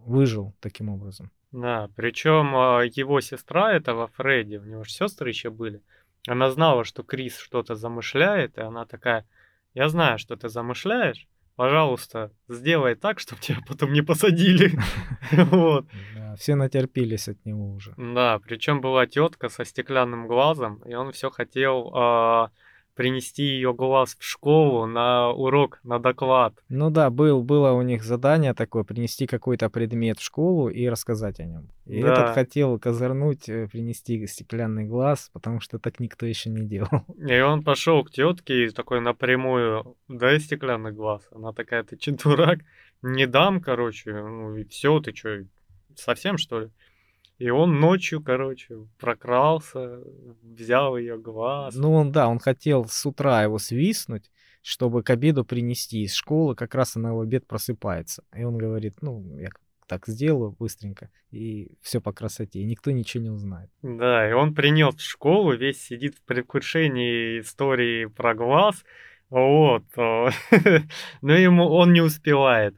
[0.06, 1.32] выжил таким образом.
[1.52, 5.82] Да, причем а, его сестра этого Фредди, у него же сестры еще были,
[6.28, 9.26] она знала, что Крис что-то замышляет, и она такая,
[9.74, 14.72] я знаю, что ты замышляешь, пожалуйста, сделай так, чтобы тебя потом не посадили.
[15.32, 15.88] Вот.
[16.16, 17.94] Да, все натерпелись от него уже.
[17.98, 22.52] Да, причем была тетка со стеклянным глазом, и он все хотел а,
[22.96, 26.54] принести ее глаз в школу на урок, на доклад.
[26.70, 31.40] Ну да, был, было у них задание такое, принести какой-то предмет в школу и рассказать
[31.40, 31.70] о нем.
[31.86, 32.14] И Да.
[32.14, 36.90] этот хотел козырнуть, э, принести стеклянный глаз, потому что так никто еще не делал.
[37.18, 41.28] И он пошел к тетке и такой напрямую, дай стеклянный глаз.
[41.32, 42.60] Она такая, ты че, дурак?
[43.02, 45.44] Не дам, короче, ну и все, ты что,
[45.96, 46.70] совсем что ли?
[47.38, 50.02] И он ночью, короче, прокрался,
[50.42, 51.76] взял ее глаз.
[51.76, 54.32] Ну он, да, он хотел с утра его свистнуть,
[54.62, 58.24] чтобы к обеду принести из школы, как раз она в обед просыпается.
[58.36, 59.50] И он говорит, ну, я
[59.88, 63.70] так сделаю быстренько, и все по красоте, и никто ничего не узнает.
[63.82, 68.84] Да, и он принес в школу, весь сидит в предвкушении истории про глаз.
[69.30, 69.84] Вот.
[69.98, 70.30] э,
[71.22, 72.76] Но ему он не успевает.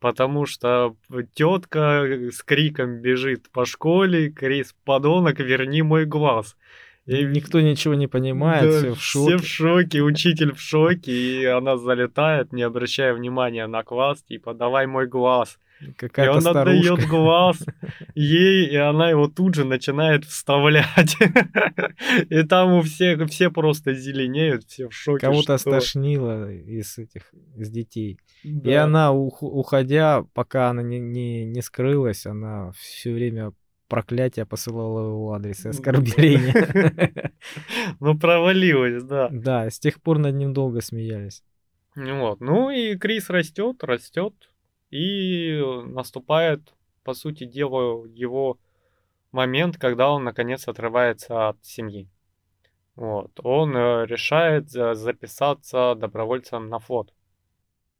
[0.00, 0.94] Потому что
[1.34, 6.56] тетка с криком бежит по школе, Крис, подонок, верни мой глаз.
[7.06, 9.36] И никто ничего не понимает, Да, все в шоке.
[9.36, 14.52] Все в шоке, учитель в шоке, и она залетает, не обращая внимания на класс, типа,
[14.52, 15.58] давай мой глаз.
[15.80, 17.08] И Какая-то он отдает старушка.
[17.08, 17.64] глаз
[18.14, 21.16] ей, и она его тут же начинает вставлять.
[22.30, 25.26] И там у всех все просто зеленеют, все в шоке.
[25.26, 28.18] Кого-то что- стошнило из этих, из детей.
[28.42, 33.52] И она, ух- уходя, пока она не, не, не скрылась, она все время
[33.88, 37.32] проклятие посылала в его адрес и оскорбления.
[38.00, 39.28] Ну, провалилась, да.
[39.30, 41.42] Да, с тех пор над ним долго смеялись.
[41.96, 42.40] Вот.
[42.40, 44.34] Ну и Крис растет, растет,
[44.90, 46.74] и наступает,
[47.04, 48.58] по сути дела, его
[49.32, 52.08] момент, когда он наконец отрывается от семьи.
[52.96, 53.30] Вот.
[53.44, 57.12] Он э, решает за- записаться добровольцем на флот.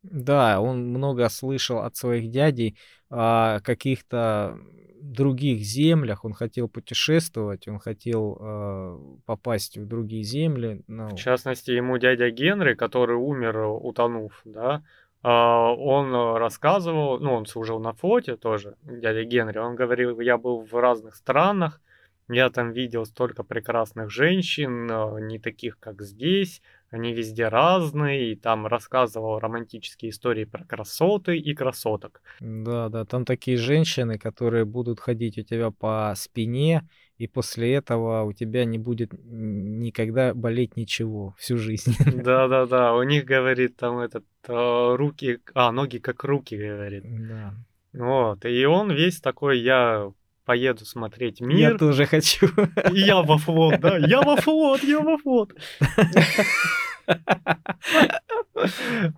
[0.03, 2.77] Да, он много слышал от своих дядей
[3.11, 4.59] о каких-то
[5.01, 6.25] других землях.
[6.25, 10.83] Он хотел путешествовать, он хотел э, попасть в другие земли.
[10.87, 14.83] Ну, В частности, ему дядя Генри, который умер, утонув, да,
[15.31, 20.61] он э, рассказывал, ну, он служил на флоте тоже, дядя Генри, он говорил, я был
[20.61, 21.81] в разных странах,
[22.29, 28.37] я там видел столько прекрасных женщин, э, не таких, как здесь, они везде разные, и
[28.37, 32.23] там рассказывал романтические истории про красоты и красоток.
[32.41, 36.89] Да, да, там такие женщины, которые будут ходить у тебя по спине,
[37.19, 41.95] и после этого у тебя не будет никогда болеть ничего всю жизнь.
[42.23, 47.05] Да-да-да, у них, говорит, там этот, э, руки, а, ноги как руки, говорит.
[47.29, 47.55] Да.
[47.93, 50.13] Вот, и он весь такой, я
[50.45, 52.47] поеду смотреть Я мир, тоже хочу.
[52.93, 55.53] и я во флот, да, я во флот, я во флот.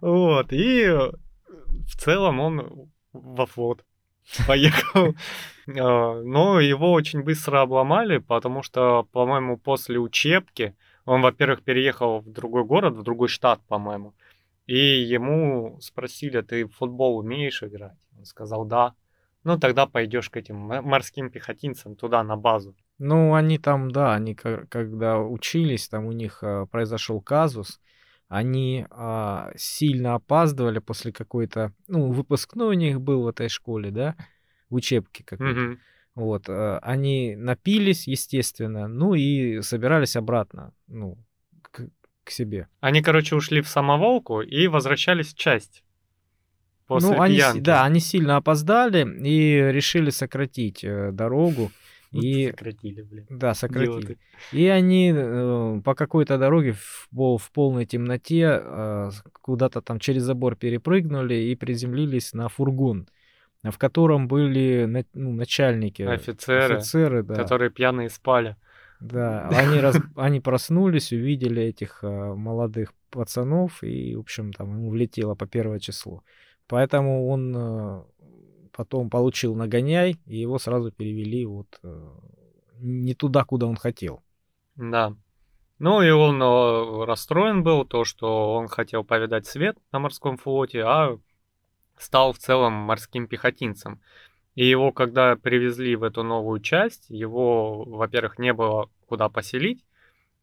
[0.01, 3.85] Вот, и в целом он во флот
[4.47, 5.15] поехал.
[5.79, 12.31] А, Но его очень быстро обломали, потому что, по-моему, после учебки он, во-первых, переехал в
[12.31, 14.15] другой город, в другой штат, по-моему,
[14.67, 17.97] и ему спросили, ты в футбол умеешь играть?
[18.19, 18.95] Он сказал, да.
[19.43, 22.77] Ну, тогда пойдешь к этим морским пехотинцам туда, на базу.
[22.99, 27.81] Ну, они там, да, они когда учились, там у них а, произошел казус.
[28.31, 34.15] Они а, сильно опаздывали после какой-то, ну, выпускной у них был в этой школе, да,
[34.69, 35.61] в учебке какой-то.
[35.61, 35.81] Мгм.
[36.15, 41.19] Вот, э, они напились, естественно, ну и собирались обратно, ну,
[41.61, 41.89] к,
[42.23, 42.69] к себе.
[42.79, 45.83] Они, короче, ушли в самоволку и возвращались в часть.
[46.87, 47.61] После ну, они, пьянки.
[47.61, 51.73] да, они сильно опоздали и решили сократить э, дорогу.
[52.13, 53.27] И, Сократили, блин.
[53.31, 54.01] да, сократили.
[54.01, 54.19] Идиоты.
[54.53, 57.09] И они э, по какой-то дороге в,
[57.39, 63.07] в полной темноте э, куда-то там через забор перепрыгнули и приземлились на фургон,
[63.63, 67.35] в котором были на- ну, начальники, Офицеры, офицеры, да.
[67.37, 68.57] которые пьяные спали.
[68.99, 74.91] Да, они, раз, они проснулись, увидели этих э, молодых пацанов, и, в общем, там ему
[74.91, 76.23] влетело по первое число.
[76.67, 78.03] Поэтому он э,
[78.73, 82.09] потом получил нагоняй, и его сразу перевели вот э,
[82.79, 84.23] не туда, куда он хотел.
[84.77, 85.15] Да.
[85.79, 90.83] Ну и он э, расстроен был, то, что он хотел повидать свет на морском флоте,
[90.85, 91.19] а
[91.97, 94.01] стал в целом морским пехотинцем.
[94.55, 99.85] И его, когда привезли в эту новую часть, его, во-первых, не было куда поселить,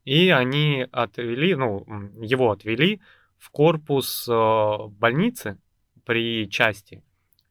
[0.06, 1.86] и они отвели, ну,
[2.22, 3.02] его отвели
[3.38, 5.60] в корпус э, больницы
[6.06, 7.04] при части,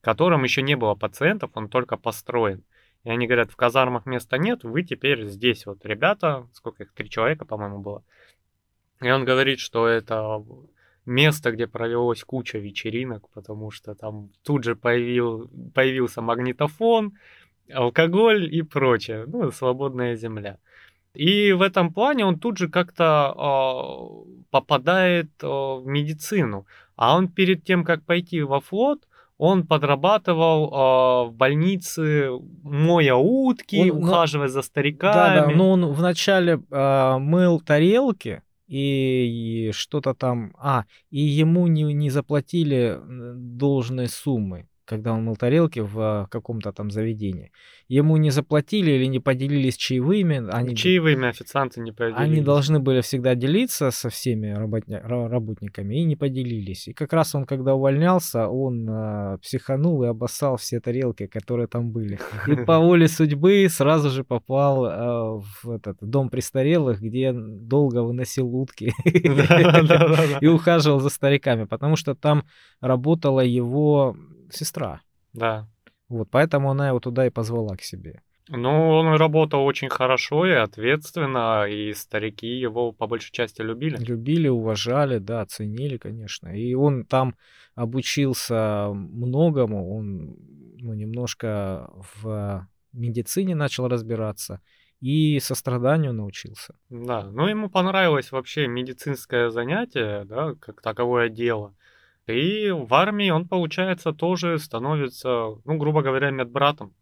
[0.07, 2.63] котором еще не было пациентов, он только построен.
[3.03, 7.11] И они говорят, в казармах места нет, вы теперь здесь вот, ребята, сколько их, три
[7.11, 8.05] человека, по-моему, было.
[9.03, 10.45] И он говорит, что это
[11.07, 17.15] место, где провелось куча вечеринок, потому что там тут же появил, появился магнитофон,
[17.73, 19.25] алкоголь и прочее.
[19.27, 20.59] Ну, свободная земля.
[21.15, 26.65] И в этом плане он тут же как-то э, попадает э, в медицину.
[26.95, 29.01] А он перед тем, как пойти во флот,
[29.39, 32.31] он подрабатывал э, в больнице,
[32.63, 34.53] моя утки, он, ухаживая но...
[34.53, 35.41] за стариками.
[35.41, 40.55] Да, да, но он вначале э, мыл тарелки, и, и что-то там...
[40.59, 42.99] А, и ему не, не заплатили
[43.35, 47.51] должной суммы когда он мыл тарелки в а, каком-то там заведении.
[47.89, 50.49] Ему не заплатили или не поделились чаевыми.
[50.51, 52.21] Они, чаевыми официанты не поделились.
[52.21, 56.89] Они должны были всегда делиться со всеми работня, работниками и не поделились.
[56.89, 61.91] И как раз он, когда увольнялся, он э, психанул и обоссал все тарелки, которые там
[61.91, 62.19] были.
[62.47, 68.55] И по воле судьбы сразу же попал э, в этот дом престарелых, где долго выносил
[68.55, 68.93] утки
[70.41, 72.45] и ухаживал за стариками, потому что там
[72.81, 74.17] работала его
[74.51, 75.01] сестра.
[75.33, 75.69] Да.
[76.09, 78.23] Вот, поэтому она его туда и позвала к себе.
[78.49, 83.97] Ну, он работал очень хорошо и ответственно, и старики его по большей части любили.
[83.97, 86.49] Любили, уважали, да, ценили, конечно.
[86.57, 87.35] И он там
[87.75, 90.37] обучился многому, он
[90.79, 94.61] ну, немножко в медицине начал разбираться
[95.01, 96.75] и состраданию научился.
[96.89, 101.75] Да, ну ему понравилось вообще медицинское занятие, да, как таковое дело.
[102.27, 106.93] И в армии он, получается, тоже становится, ну, грубо говоря, медбратом.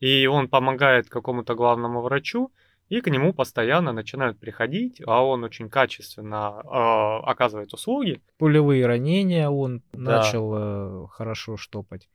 [0.00, 2.50] И он помогает какому-то главному врачу,
[2.88, 6.68] и к нему постоянно начинают приходить, а он очень качественно э,
[7.30, 8.22] оказывает услуги.
[8.38, 10.18] Пулевые ранения он да.
[10.18, 12.08] начал э, хорошо штопать.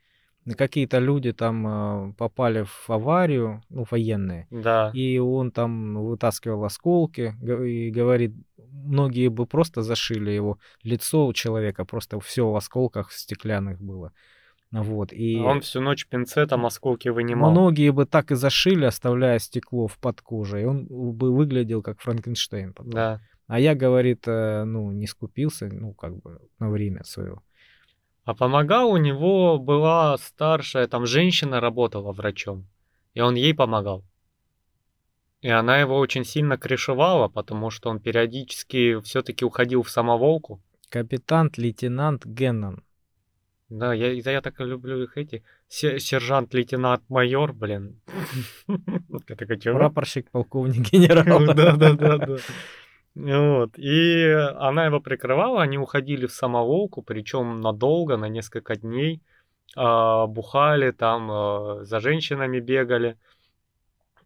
[0.58, 4.48] Какие-то люди там э, попали в аварию, ну, военные.
[4.52, 4.92] Да.
[4.94, 11.86] И он там вытаскивал осколки и говорит, многие бы просто зашили его лицо у человека,
[11.86, 14.12] просто все в осколках стеклянных было.
[14.72, 17.52] Вот, и а он всю ночь пинцетом осколки вынимал.
[17.52, 20.66] Многие бы так и зашили, оставляя стекло в под кожей.
[20.66, 22.92] Он бы выглядел как Франкенштейн потом.
[22.92, 23.22] Да.
[23.46, 27.40] А я, говорит, э, ну, не скупился, ну, как бы на время свое.
[28.26, 32.66] А помогал у него была старшая, там женщина работала врачом,
[33.14, 34.04] и он ей помогал.
[35.42, 40.62] И она его очень сильно крышевала, потому что он периодически все-таки уходил в самоволку.
[40.90, 42.84] Капитан-лейтенант Геннон.
[43.68, 45.44] Да, я, я так люблю их эти.
[45.68, 48.00] Сержант-лейтенант-майор, блин.
[49.28, 51.46] Прапорщик, полковник, генерал.
[51.56, 52.38] Да, да, да, да.
[53.16, 53.78] Вот.
[53.78, 54.24] И
[54.58, 59.22] она его прикрывала, они уходили в самоволку, причем надолго, на несколько дней.
[59.76, 63.18] А, бухали там, а, за женщинами бегали.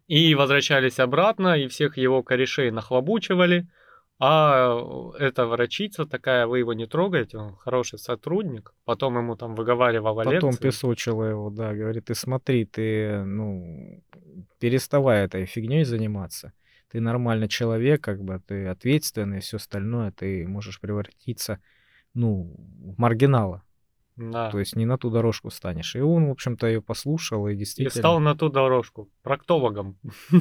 [0.06, 3.66] И возвращались обратно, и всех его корешей нахлобучивали.
[4.20, 4.76] А
[5.18, 8.74] эта врачица такая, вы его не трогаете, он хороший сотрудник.
[8.84, 10.62] Потом ему там выговаривала Потом лекции.
[10.62, 14.02] песочила его, да, говорит, ты смотри, ты, ну,
[14.58, 16.52] переставай этой фигней заниматься.
[16.90, 21.60] Ты нормальный человек, как бы, ты ответственный, все остальное, ты можешь превратиться,
[22.14, 23.62] ну, в маргинала.
[24.18, 24.50] Да.
[24.50, 25.94] То есть не на ту дорожку станешь.
[25.94, 27.98] И он, в общем-то, ее послушал и действительно...
[27.98, 29.96] И стал на ту дорожку, проктологом.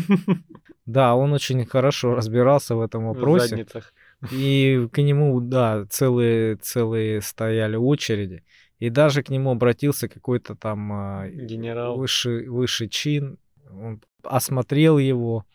[0.86, 3.48] Да, он очень хорошо разбирался в этом вопросе.
[3.48, 3.94] В задницах.
[4.32, 8.46] И к нему, да, целые, целые стояли очереди.
[8.80, 13.38] И даже к нему обратился какой-то там а, генерал, высший, высший чин.
[13.70, 15.46] Он осмотрел его,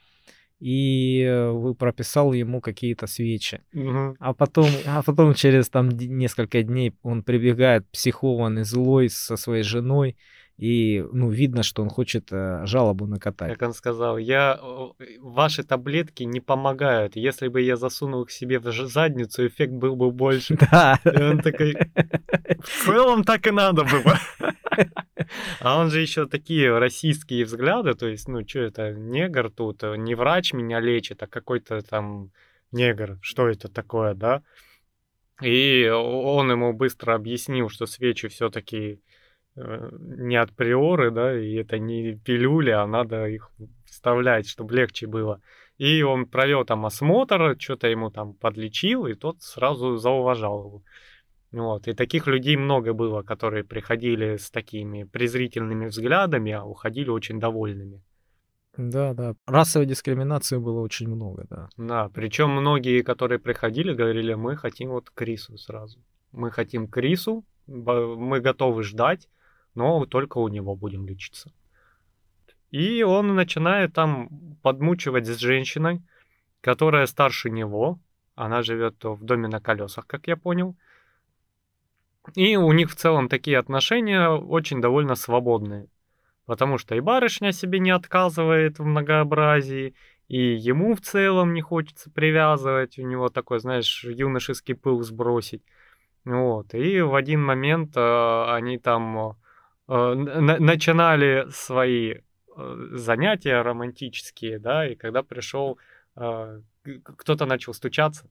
[0.63, 3.63] и э, прописал ему какие-то свечи.
[3.75, 4.17] Угу.
[4.21, 10.17] А потом, а потом через там несколько дней он прибегает психованный, злой со своей женой,
[10.59, 13.59] и ну видно, что он хочет э, жалобу накатать.
[13.59, 14.61] Как он сказал, я
[15.19, 17.17] ваши таблетки не помогают.
[17.17, 20.57] Если бы я засунул их себе в задницу, эффект был бы больше.
[20.71, 21.01] Да.
[21.05, 21.75] И он такой,
[22.61, 24.17] в целом так и надо было.
[25.61, 29.97] А он же еще такие российские взгляды, то есть, ну, что это, негр тут, э,
[29.97, 32.31] не врач меня лечит, а какой-то там
[32.73, 34.43] негр, что это такое, да?
[35.41, 39.01] И он ему быстро объяснил, что свечи все-таки
[39.57, 43.51] э, не от приоры, да, и это не пилюли, а надо их
[43.85, 45.41] вставлять, чтобы легче было.
[45.79, 50.83] И он провел там осмотр, что-то ему там подлечил, и тот сразу зауважал его.
[51.53, 51.87] Вот.
[51.89, 58.03] И таких людей много было, которые приходили с такими презрительными взглядами, а уходили очень довольными.
[58.77, 59.35] Да, да.
[59.47, 61.69] Расовой дискриминации было очень много, да.
[61.77, 65.99] Да, причем многие, которые приходили, говорили, мы хотим вот Крису сразу.
[66.33, 69.29] Мы хотим Крису, мы готовы ждать,
[69.75, 71.53] но только у него будем лечиться.
[72.71, 76.01] И он начинает там подмучивать с женщиной,
[76.63, 77.99] которая старше него.
[78.35, 80.75] Она живет в доме на колесах, как я понял.
[82.35, 85.89] И у них в целом такие отношения очень довольно свободные.
[86.47, 89.95] Потому что и барышня себе не отказывает в многообразии,
[90.29, 95.63] и ему в целом не хочется привязывать, у него такой, знаешь, юношеский пыл сбросить.
[96.25, 96.75] Вот.
[96.75, 99.37] И в один момент э, они там
[99.89, 105.79] э, начинали свои э, занятия романтические, да, и когда пришел,
[106.17, 106.61] э,
[107.05, 108.29] кто-то начал стучаться,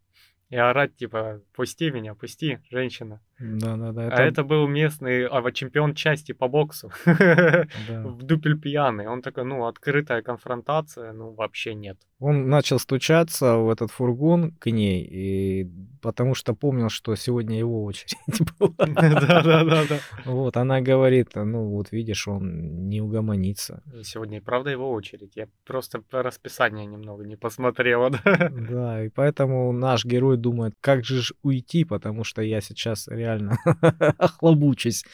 [0.52, 3.22] и орать, типа, пусти меня, пусти, женщина.
[3.40, 4.08] Да-да-да.
[4.08, 4.16] Это...
[4.18, 6.92] А это был местный а, чемпион части по боксу.
[7.06, 9.08] В дупель пьяный.
[9.08, 11.98] Он такой, ну, открытая конфронтация, ну, вообще нет.
[12.22, 15.68] Он начал стучаться в этот фургон к ней, и
[16.04, 18.16] потому что помнил, что сегодня его очередь
[18.60, 18.76] была.
[18.78, 20.00] Да-да-да.
[20.26, 23.82] Вот, она говорит, ну, вот видишь, он не угомонится.
[24.04, 25.36] Сегодня и правда его очередь.
[25.36, 28.52] Я просто по расписанию немного не посмотрела, да.
[28.52, 33.58] Да, и поэтому наш герой думает, как же уйти, потому что я сейчас реально
[34.20, 35.06] охлобучусь.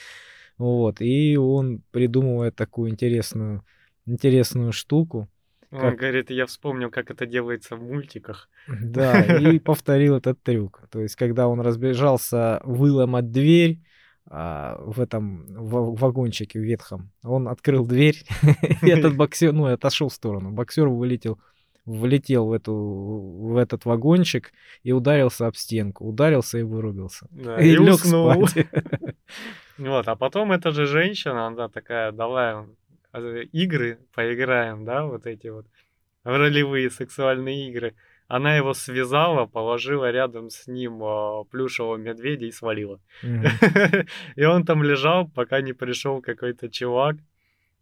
[0.58, 3.64] Вот, и он придумывает такую интересную,
[4.06, 5.30] интересную штуку.
[5.72, 5.98] Он как...
[5.98, 8.50] говорит, я вспомнил, как это делается в мультиках.
[8.68, 10.84] Да, и повторил этот трюк.
[10.90, 13.80] То есть, когда он разбежался выломать дверь,
[14.30, 17.12] а, в этом в вагончике ветхом.
[17.24, 18.24] Он открыл дверь,
[18.82, 20.52] и этот боксер, ну, отошел в сторону.
[20.52, 21.40] Боксер вылетел
[21.86, 24.52] влетел в, эту, в этот вагончик
[24.84, 26.06] и ударился об стенку.
[26.06, 27.28] Ударился и вырубился.
[27.32, 28.68] Да, и, и лег спать.
[29.78, 32.66] Вот, а потом эта же женщина, она такая, давай
[33.52, 35.66] игры поиграем, да, вот эти вот
[36.24, 37.96] ролевые сексуальные игры.
[38.28, 43.00] Она его связала, положила рядом с ним э, плюшевого медведя и свалила.
[44.36, 47.16] И он там лежал, пока не пришел какой-то чувак.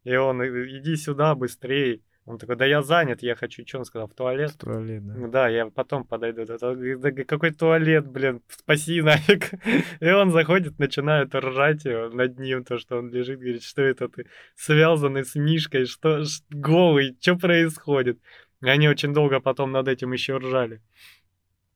[0.04, 2.02] И он, иди сюда быстрее.
[2.26, 4.52] Он такой, да я занят, я хочу, что он сказал, в туалет?
[4.52, 5.14] В туалет, да.
[5.14, 6.44] Ну да, я потом подойду.
[6.46, 9.52] Да, какой туалет, блин, спаси нафиг.
[10.00, 14.26] И он заходит, начинает ржать над ним, то, что он лежит, говорит, что это ты
[14.56, 18.20] связанный с Мишкой, что, голый, что происходит?
[18.64, 20.82] И они очень долго потом над этим еще ржали.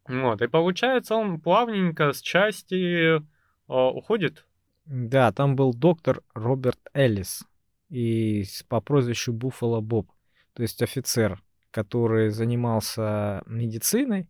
[0.07, 3.21] Вот, и получается, он плавненько с части э,
[3.67, 4.47] уходит.
[4.85, 7.45] Да, там был доктор Роберт Эллис
[7.89, 10.07] и по прозвищу Буффало Боб
[10.59, 11.41] то есть офицер,
[11.71, 14.27] который занимался медициной,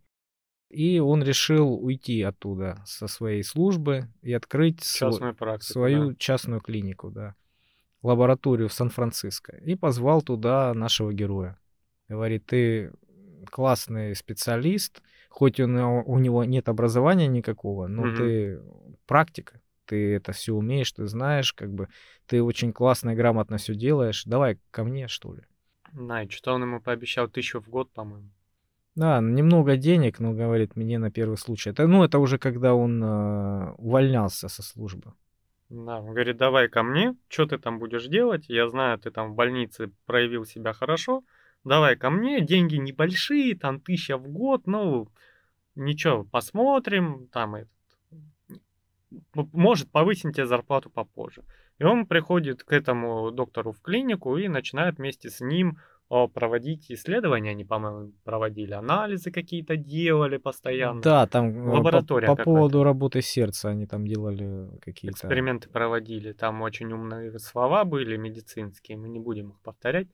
[0.68, 6.16] и он решил уйти оттуда со своей службы и открыть Частную практику, свою да.
[6.20, 7.34] частную клинику, да,
[8.02, 9.56] лабораторию в Сан-Франциско.
[9.56, 11.58] И позвал туда нашего героя.
[12.08, 12.92] Говорит, ты
[13.50, 18.16] классный специалист, хоть он, у него нет образования никакого, но угу.
[18.16, 18.62] ты
[19.04, 21.88] практика, ты это все умеешь, ты знаешь, как бы
[22.26, 24.22] ты очень классно и грамотно все делаешь.
[24.26, 25.42] Давай ко мне, что ли.
[25.92, 28.28] Да, и что он ему пообещал тысячу в год, по-моему.
[28.96, 31.70] Да, немного денег, но говорит мне на первый случай.
[31.70, 35.12] Это, ну, это уже когда он э, увольнялся со службы.
[35.68, 38.48] Да, он говорит, давай ко мне, что ты там будешь делать?
[38.48, 41.22] Я знаю, ты там в больнице проявил себя хорошо.
[41.62, 45.08] Давай ко мне, деньги небольшие, там тысяча в год, ну,
[45.76, 47.70] ничего, посмотрим, там этот,
[49.34, 51.42] может повысить тебе зарплату попозже.
[51.80, 55.78] И он приходит к этому доктору в клинику и начинает вместе с ним
[56.34, 61.00] проводить исследования, они, по-моему, проводили анализы какие-то, делали постоянно.
[61.00, 65.14] Да, там лаборатория по, по поводу работы сердца они там делали какие-то...
[65.14, 70.08] Эксперименты проводили, там очень умные слова были медицинские, мы не будем их повторять,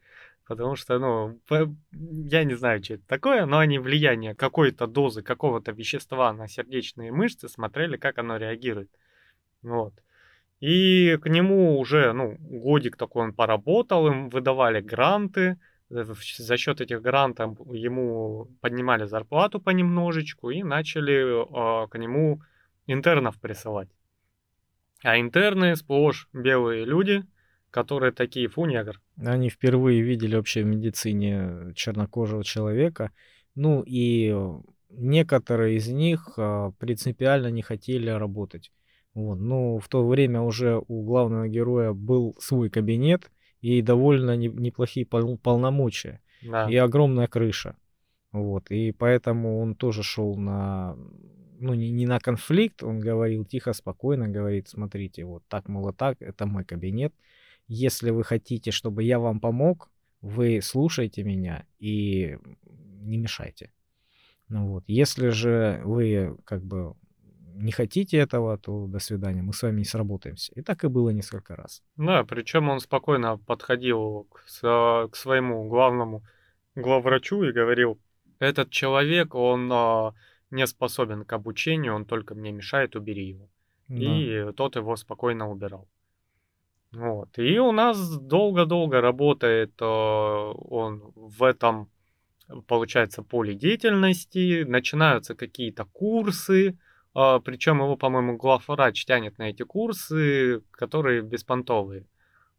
[0.47, 1.41] потому что, ну,
[1.91, 7.11] я не знаю, что это такое, но они влияние какой-то дозы какого-то вещества на сердечные
[7.11, 8.91] мышцы смотрели, как оно реагирует.
[9.63, 9.95] Вот.
[10.61, 15.59] И к нему уже, ну, годик такой он поработал, им выдавали гранты,
[15.91, 16.05] э,
[16.39, 22.41] за счет этих грантов ему поднимали зарплату понемножечку и начали э, к нему
[22.87, 23.89] интернов присылать.
[25.03, 27.25] А интерны сплошь белые люди,
[27.71, 29.01] которые такие, фу, негр.
[29.19, 33.13] Они впервые видели вообще в медицине чернокожего человека.
[33.55, 34.35] Ну и
[34.89, 38.73] некоторые из них э, принципиально не хотели работать.
[39.17, 39.41] Вот.
[39.41, 43.31] Ну, в то время уже у главного героя был свой кабинет
[43.63, 46.21] и довольно не, неплохие пол, полномочия.
[46.43, 46.71] Да.
[46.71, 47.77] И огромная крыша.
[48.33, 48.71] Вот.
[48.71, 50.99] И поэтому он тоже шел на
[51.59, 56.21] ну, не, не на конфликт, он говорил тихо, спокойно, говорит, смотрите, вот так, мол, так,
[56.21, 57.15] это мой кабинет.
[57.69, 59.89] Если вы хотите, чтобы я вам помог,
[60.21, 62.37] вы слушайте меня и
[63.01, 63.71] не мешайте.
[64.51, 64.85] Ну вот.
[64.87, 66.97] Если же вы как бы
[67.57, 70.53] не хотите этого, то до свидания, мы с вами не сработаемся.
[70.55, 71.83] И так и было несколько раз.
[71.97, 76.23] Да, причем он спокойно подходил к, к своему главному
[76.75, 77.99] главврачу и говорил,
[78.39, 80.13] этот человек, он а,
[80.51, 83.49] не способен к обучению, он только мне мешает, убери его.
[83.89, 83.97] Да.
[83.97, 85.89] И тот его спокойно убирал.
[86.93, 87.39] Вот.
[87.39, 91.89] И у нас долго-долго работает э, он в этом,
[92.67, 94.65] получается, поле деятельности.
[94.65, 96.79] Начинаются какие-то курсы,
[97.41, 102.05] причем его, по-моему, главврач тянет на эти курсы, которые беспонтовые.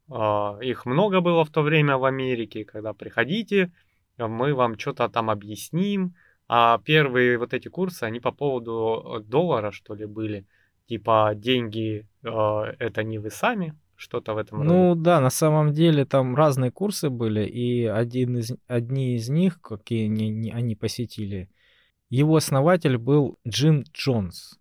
[0.09, 3.71] Э, их много было в то время в Америке, когда приходите,
[4.17, 6.15] мы вам что-то там объясним.
[6.49, 10.45] А первые вот эти курсы, они по поводу доллара, что ли, были.
[10.87, 12.29] Типа деньги э,
[12.79, 15.01] это не вы сами, что-то в этом Ну роде.
[15.01, 20.05] да, на самом деле там разные курсы были, и один из, одни из них, какие
[20.05, 21.49] они, они посетили,
[22.09, 24.59] его основатель был Джим Джонс.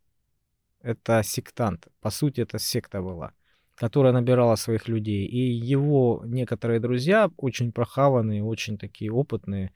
[0.81, 1.89] Это сектант.
[2.01, 3.33] По сути, это секта была,
[3.75, 5.27] которая набирала своих людей.
[5.27, 9.73] И его некоторые друзья, очень прохаванные, очень такие опытные,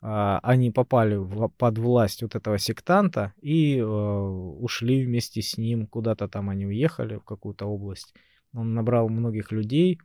[0.00, 5.86] а, они попали в, под власть вот этого сектанта и э, ушли вместе с ним
[5.86, 8.14] куда-то там они уехали в какую-то область
[8.54, 9.98] он набрал многих людей,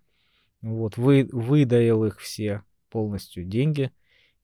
[0.61, 3.91] вот, вы, выдаил их все полностью деньги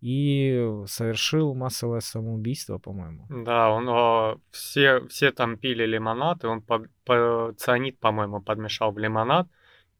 [0.01, 3.25] и совершил массовое самоубийство, по-моему.
[3.29, 8.91] Да, он о, все, все там пили лимонад, и он по, по, цианид, по-моему, подмешал
[8.91, 9.47] в лимонад,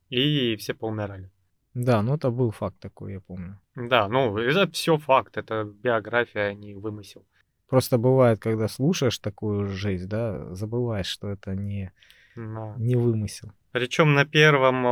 [0.09, 1.31] и все поумирали.
[1.73, 3.59] Да, ну это был факт такой, я помню.
[3.75, 7.25] Да, ну это все факт, это биография, а не вымысел.
[7.67, 11.91] Просто бывает, когда слушаешь такую жизнь, да, забываешь, что это не,
[12.35, 12.75] да.
[12.77, 13.51] не вымысел.
[13.71, 14.83] Причем на первом,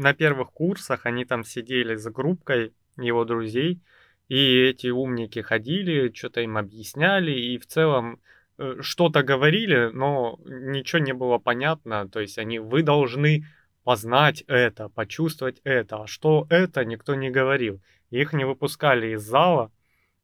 [0.00, 3.80] на первых курсах они там сидели с группкой его друзей,
[4.28, 8.20] и эти умники ходили, что-то им объясняли, и в целом
[8.58, 12.08] э, что-то говорили, но ничего не было понятно.
[12.08, 13.44] То есть они, вы должны
[13.84, 16.04] познать это, почувствовать это.
[16.04, 17.82] А что это, никто не говорил.
[18.10, 19.70] Их не выпускали из зала,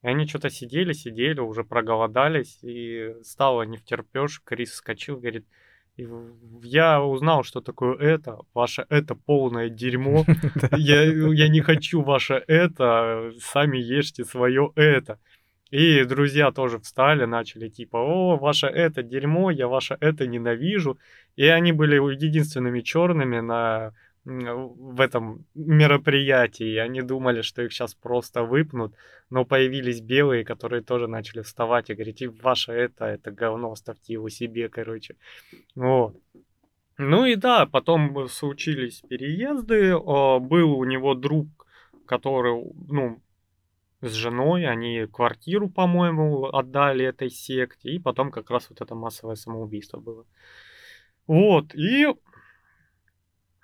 [0.02, 4.40] и они что-то сидели, сидели, уже проголодались, и стало не втерпешь.
[4.44, 5.46] Крис вскочил, говорит,
[6.62, 8.38] я узнал, что такое это.
[8.54, 10.24] Ваше это полное дерьмо.
[10.76, 13.32] Я, я не хочу ваше это.
[13.40, 15.18] Сами ешьте свое это.
[15.70, 20.98] И друзья тоже встали, начали типа, о, ваше это дерьмо, я ваше это ненавижу.
[21.36, 23.92] И они были единственными черными на
[24.24, 26.76] в этом мероприятии.
[26.76, 28.94] Они думали, что их сейчас просто выпнут,
[29.30, 34.12] но появились белые, которые тоже начали вставать и говорить, и ваше это, это говно, оставьте
[34.12, 35.16] его себе, короче.
[35.74, 36.16] Вот.
[36.98, 39.96] Ну и да, потом случились переезды.
[39.96, 41.46] Был у него друг,
[42.06, 43.22] который, ну,
[44.00, 49.36] с женой, они квартиру, по-моему, отдали этой секте, и потом как раз вот это массовое
[49.36, 50.24] самоубийство было.
[51.26, 52.06] Вот, и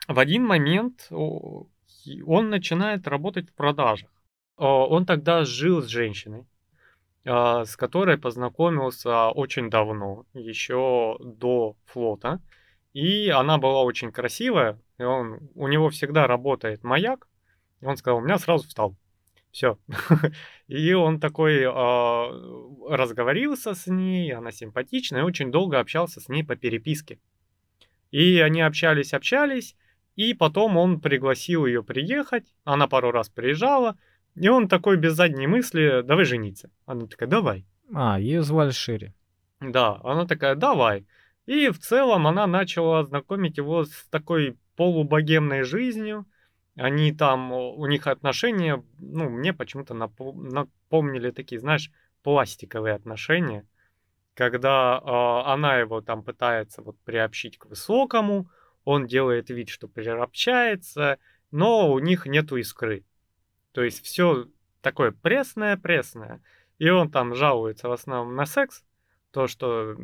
[0.09, 4.11] в один момент он начинает работать в продажах.
[4.57, 6.47] Он тогда жил с женщиной,
[7.25, 12.41] а, с которой познакомился очень давно, еще до флота.
[12.93, 17.27] И она была очень красивая, и он, у него всегда работает маяк.
[17.81, 18.95] И он сказал, у меня сразу встал.
[19.51, 19.79] Все.
[20.67, 26.43] И он такой э, разговорился с ней, она симпатичная, и очень долго общался с ней
[26.43, 27.21] по переписке.
[28.11, 29.77] И они общались, общались,
[30.17, 33.97] и потом он пригласил ее приехать, она пару раз приезжала,
[34.35, 36.71] и он такой без задней мысли, давай жениться.
[36.87, 37.67] Она такая, давай.
[37.93, 39.13] А, ее звали Шири.
[39.61, 41.07] Да, она такая, давай.
[41.47, 46.27] И в целом она начала знакомить его с такой полубогемной жизнью.
[46.77, 51.91] Они там, у них отношения, ну, мне почему-то напомнили такие, знаешь,
[52.25, 53.65] пластиковые отношения,
[54.35, 58.51] когда э, она его там пытается вот приобщить к высокому,
[58.85, 61.19] он делает вид, что переобщается,
[61.51, 63.05] но у них нету искры.
[63.73, 64.47] То есть все
[64.81, 66.43] такое пресное-пресное.
[66.79, 68.85] И он там жалуется в основном на секс,
[69.31, 69.97] то, что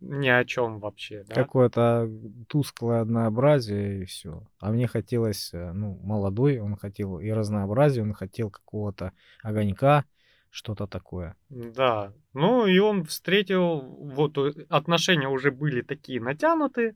[0.00, 1.24] ни о чем вообще.
[1.28, 1.34] Да?
[1.34, 2.08] Какое-то
[2.48, 4.46] тусклое однообразие и все.
[4.60, 10.04] А мне хотелось, э, ну, молодой, он хотел и разнообразия, он хотел какого-то огонька,
[10.50, 11.34] что-то такое.
[11.48, 12.12] Да.
[12.34, 16.94] Ну и он встретил, вот э, отношения уже были такие натянутые,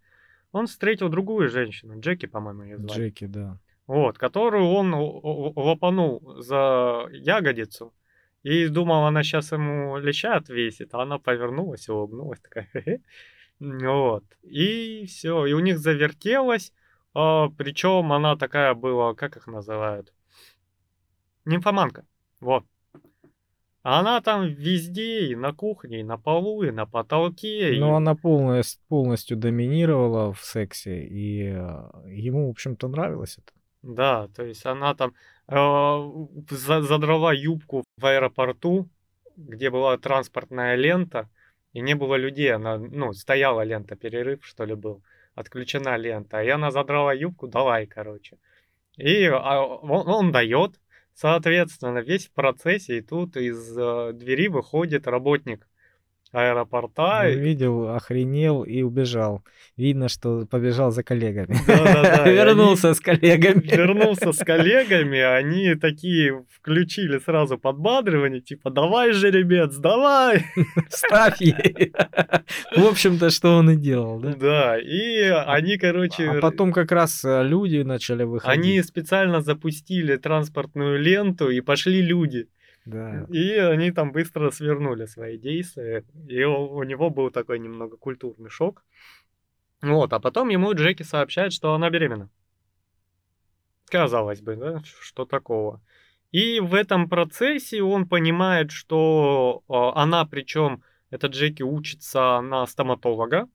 [0.53, 2.93] он встретил другую женщину, Джеки, по-моему, ее звали.
[2.93, 3.59] Джеки, да.
[3.87, 7.93] Вот, которую он лопанул за ягодицу,
[8.45, 12.69] И думал, она сейчас ему леща отвесит, а она повернулась, улыбнулась, такая.
[13.59, 14.25] Вот.
[14.43, 15.45] И все.
[15.45, 16.73] И у них завертелось.
[17.15, 20.15] А, причем она такая была, как их называют?
[21.45, 22.07] Нимфоманка.
[22.41, 22.65] Вот.
[23.83, 27.73] Она там везде, и на кухне, и на полу, и на потолке.
[27.79, 27.97] Ну, и...
[27.97, 33.53] она полностью, полностью доминировала в сексе, и э, ему, в общем-то, нравилось это.
[33.83, 35.15] Да, то есть она там
[35.49, 35.57] э,
[36.51, 38.89] задрала юбку в аэропорту,
[39.37, 41.31] где была транспортная лента,
[41.73, 45.03] и не было людей, она, ну, стояла лента, перерыв, что ли, был,
[45.35, 48.37] отключена лента, и она задрала юбку, давай, короче.
[48.97, 50.79] И а, он, он дает,
[51.21, 55.69] Соответственно, весь в процессе, и тут из э, двери выходит работник
[56.33, 57.25] аэропорта.
[57.27, 59.43] Увидел, охренел и убежал.
[59.77, 61.57] Видно, что побежал за коллегами.
[61.67, 62.31] Да-да-да.
[62.31, 63.63] Вернулся с коллегами.
[63.63, 70.45] Вернулся с коллегами, они такие включили сразу подбадривание, типа, давай, жеребец, давай!
[70.89, 71.93] Ставь ей.
[72.77, 74.35] В общем-то, что он и делал, да?
[74.35, 76.29] Да, и они, короче...
[76.31, 78.65] А потом как раз э, люди начали выходить.
[78.65, 82.49] Они специально запустили транспортную ленту, и пошли люди.
[82.85, 83.27] Да.
[83.29, 86.05] И они там быстро свернули свои действия.
[86.29, 88.85] И у, у него был такой немного культурный шок.
[89.83, 92.29] Вот, а потом ему Джеки сообщает, что она беременна.
[93.87, 95.81] Казалось бы, да, что такого.
[96.33, 103.49] И в этом процессе он понимает, что э, она, причем, эта Джеки учится на стоматолога,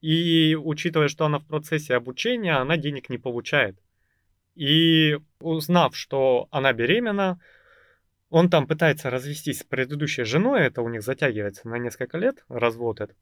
[0.00, 3.78] и учитывая, что она в процессе обучения, она денег не получает.
[4.54, 7.40] И узнав, что она беременна,
[8.30, 13.00] он там пытается развестись с предыдущей женой, это у них затягивается на несколько лет, развод
[13.00, 13.16] этот.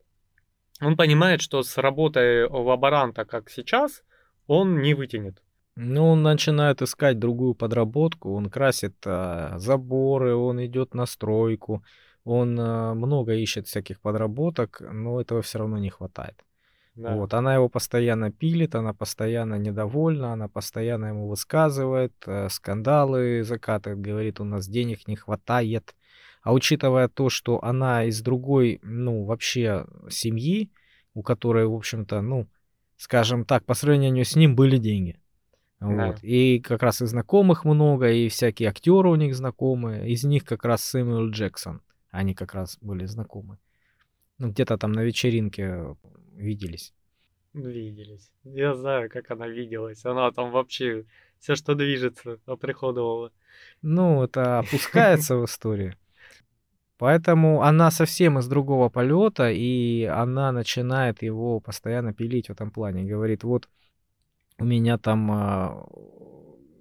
[0.80, 4.02] Он понимает, что с работой лаборанта, как сейчас,
[4.46, 5.42] он не вытянет.
[5.76, 11.84] Ну, он начинает искать другую подработку, он красит а, заборы, он идет на стройку,
[12.24, 16.45] он а, много ищет всяких подработок, но этого все равно не хватает.
[16.97, 17.14] Да.
[17.14, 24.01] Вот, она его постоянно пилит, она постоянно недовольна, она постоянно ему высказывает, э, скандалы закатывает,
[24.01, 25.94] говорит, у нас денег не хватает.
[26.42, 30.70] А учитывая то, что она из другой, ну, вообще семьи,
[31.12, 32.47] у которой, в общем-то, ну,
[32.97, 35.18] скажем так, по сравнению с ним были деньги.
[35.80, 35.86] Да.
[35.86, 36.18] Вот.
[36.22, 40.09] И как раз и знакомых много, и всякие актеры у них знакомые.
[40.11, 41.82] Из них как раз Сэмюэл Джексон.
[42.11, 43.59] Они как раз были знакомы.
[44.38, 45.97] Ну, где-то там на вечеринке
[46.37, 46.93] виделись.
[47.53, 48.30] Виделись.
[48.45, 50.05] Я знаю, как она виделась.
[50.05, 51.05] Она там вообще
[51.39, 53.32] все, что движется, оприходовала.
[53.82, 55.95] Ну, это опускается в историю.
[56.99, 63.05] Поэтому она совсем из другого полета, и она начинает его постоянно пилить в этом плане.
[63.05, 63.68] Говорит, вот
[64.59, 65.87] у меня там а,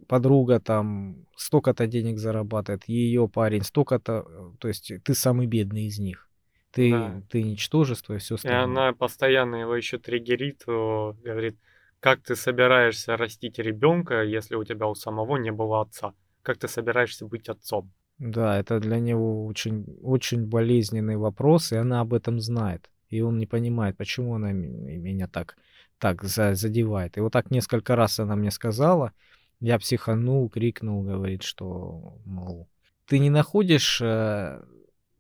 [0.07, 6.29] подруга там столько-то денег зарабатывает, ее парень столько-то, то есть ты самый бедный из них.
[6.75, 7.21] Ты, да.
[7.29, 8.59] ты ничтожество и все остальное.
[8.59, 11.57] И она постоянно его еще триггерит, говорит,
[12.01, 16.13] как ты собираешься растить ребенка, если у тебя у самого не было отца?
[16.41, 17.93] Как ты собираешься быть отцом?
[18.17, 22.89] Да, это для него очень, очень болезненный вопрос, и она об этом знает.
[23.07, 25.55] И он не понимает, почему она меня так,
[25.97, 27.17] так задевает.
[27.17, 29.13] И вот так несколько раз она мне сказала,
[29.61, 32.67] я психанул, крикнул, говорит, что, мол,
[33.07, 34.61] ты не находишь э,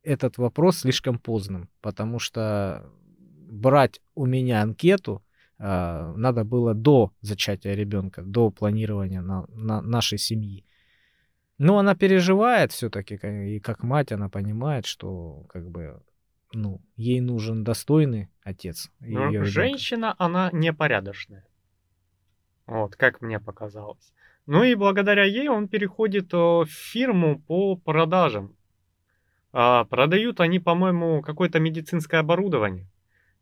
[0.05, 2.89] этот вопрос слишком поздным, потому что
[3.49, 5.23] брать у меня анкету
[5.59, 10.65] э, надо было до зачатия ребенка, до планирования на, на нашей семьи.
[11.57, 16.01] Но она переживает все-таки, и как мать она понимает, что как бы
[16.53, 18.91] ну, ей нужен достойный отец.
[18.99, 21.45] Ну, женщина, она непорядочная.
[22.65, 24.13] Вот, как мне показалось.
[24.47, 28.55] Ну и благодаря ей он переходит э, в фирму по продажам
[29.57, 32.89] а, продают они, по-моему, какое-то медицинское оборудование.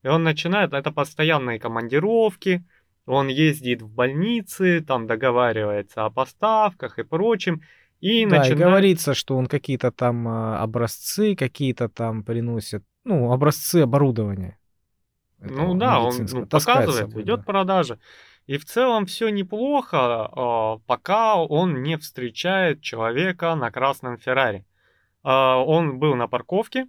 [0.04, 2.64] И он начинает, это постоянные командировки,
[3.08, 7.64] он ездит в больницы, там договаривается о поставках и прочем.
[8.00, 8.60] И да, начинает...
[8.60, 14.60] и говорится, что он какие-то там а, образцы, какие-то там приносит, ну, образцы оборудования.
[15.40, 17.46] Ну да, он ну, показывает, собой, идет да.
[17.46, 18.00] продажа.
[18.46, 24.64] И в целом все неплохо, а, пока он не встречает человека на красном Феррари.
[25.24, 26.88] А, он был на парковке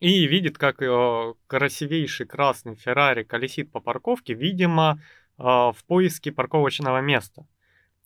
[0.00, 5.00] и видит, как э, красивейший красный Феррари колесит по парковке, видимо,
[5.38, 7.46] а, в поиске парковочного места.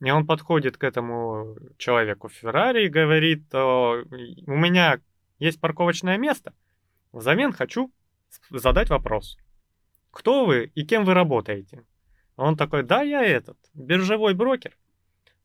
[0.00, 5.00] И он подходит к этому человеку Феррари и говорит, «Э, у меня
[5.40, 6.54] есть парковочное место,
[7.12, 7.90] взамен хочу
[8.50, 9.36] задать вопрос.
[10.12, 11.84] Кто вы и кем вы работаете?
[12.36, 14.76] Он такой, да, я этот, биржевой брокер.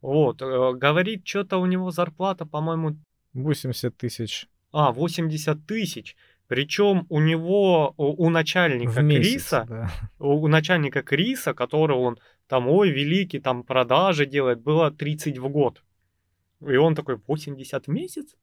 [0.02, 2.98] Вот, э, говорит, что-то у него зарплата, по-моему,
[3.34, 4.48] 80 тысяч.
[4.72, 6.16] А, 80 тысяч.
[6.48, 9.92] Причем у него, у, у начальника В месяц, Криса, да.
[10.20, 15.50] у, у начальника Криса, которого он там, ой, великий, там продажи делает, было 30 в
[15.50, 15.84] год.
[16.62, 18.36] И он такой, 80 в месяц?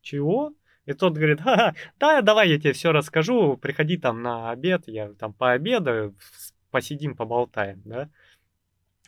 [0.00, 0.54] Чего?
[0.86, 5.12] И тот говорит, ха да, давай я тебе все расскажу, приходи там на обед, я
[5.12, 6.16] там пообедаю,
[6.70, 8.08] посидим, поболтаем, да.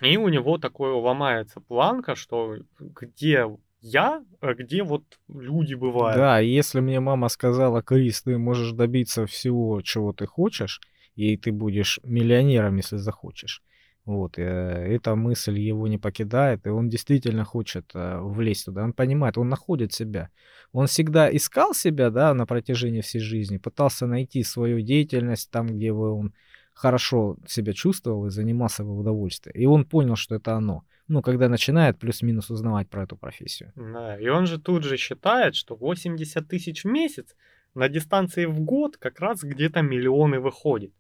[0.03, 3.47] И у него такое ломается планка, что где
[3.81, 6.17] я, а где вот люди бывают.
[6.17, 10.81] Да, если мне мама сказала, Крис, ты можешь добиться всего, чего ты хочешь,
[11.15, 13.63] и ты будешь миллионером, если захочешь.
[14.05, 18.85] Вот, э, эта мысль его не покидает, и он действительно хочет э, влезть туда.
[18.85, 20.31] Он понимает, он находит себя.
[20.73, 25.93] Он всегда искал себя, да, на протяжении всей жизни, пытался найти свою деятельность там, где
[25.93, 26.33] бы он
[26.73, 29.55] хорошо себя чувствовал и занимался в удовольствие.
[29.55, 30.85] И он понял, что это оно.
[31.11, 33.73] Ну, когда начинает плюс-минус узнавать про эту профессию.
[33.75, 37.35] Да, и он же тут же считает, что 80 тысяч в месяц
[37.75, 40.93] на дистанции в год как раз где-то миллионы выходит.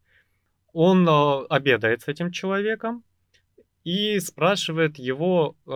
[0.72, 3.04] Он э, обедает с этим человеком
[3.84, 5.70] и спрашивает его, э,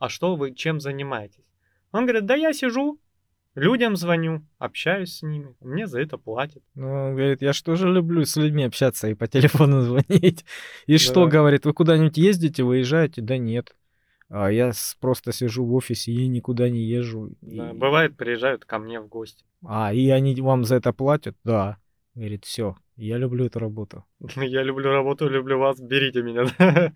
[0.00, 1.44] а что вы чем занимаетесь?
[1.92, 2.98] Он говорит, да я сижу,
[3.58, 6.62] людям звоню, общаюсь с ними, мне за это платят.
[6.74, 10.44] Ну, он говорит, я что же люблю с людьми общаться и по телефону звонить.
[10.86, 11.30] И что, Да.
[11.30, 13.20] говорит, вы куда-нибудь ездите, выезжаете?
[13.22, 13.74] Да нет.
[14.30, 17.30] А я просто сижу в офисе и никуда не езжу.
[17.40, 19.44] Да, И- бывает, приезжают ко мне в гости.
[19.64, 21.34] А, и они вам за это платят?
[21.44, 21.78] Да.
[22.14, 24.04] Говорит, все, я люблю эту работу.
[24.36, 26.44] Я люблю работу, люблю вас, берите меня.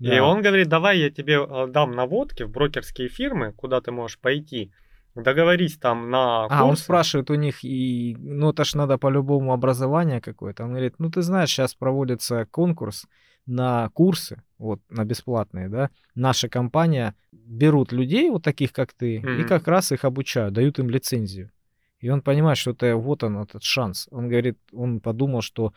[0.00, 4.18] И он говорит, давай я тебе э, дам наводки в брокерские фирмы, куда ты можешь
[4.18, 4.72] пойти.
[5.14, 6.84] Договорись там на А, он курсы.
[6.84, 10.64] спрашивает у них, и, ну, это ж надо по-любому образование какое-то.
[10.64, 13.06] Он говорит, ну, ты знаешь, сейчас проводится конкурс
[13.46, 15.90] на курсы, вот, на бесплатные, да.
[16.14, 19.48] Наша компания берут людей, вот таких, как ты, и Мгм.
[19.48, 21.50] как раз их обучают, дают им лицензию.
[21.98, 24.08] И он понимает, что это вот он, этот шанс.
[24.10, 25.72] Он говорит, он подумал, что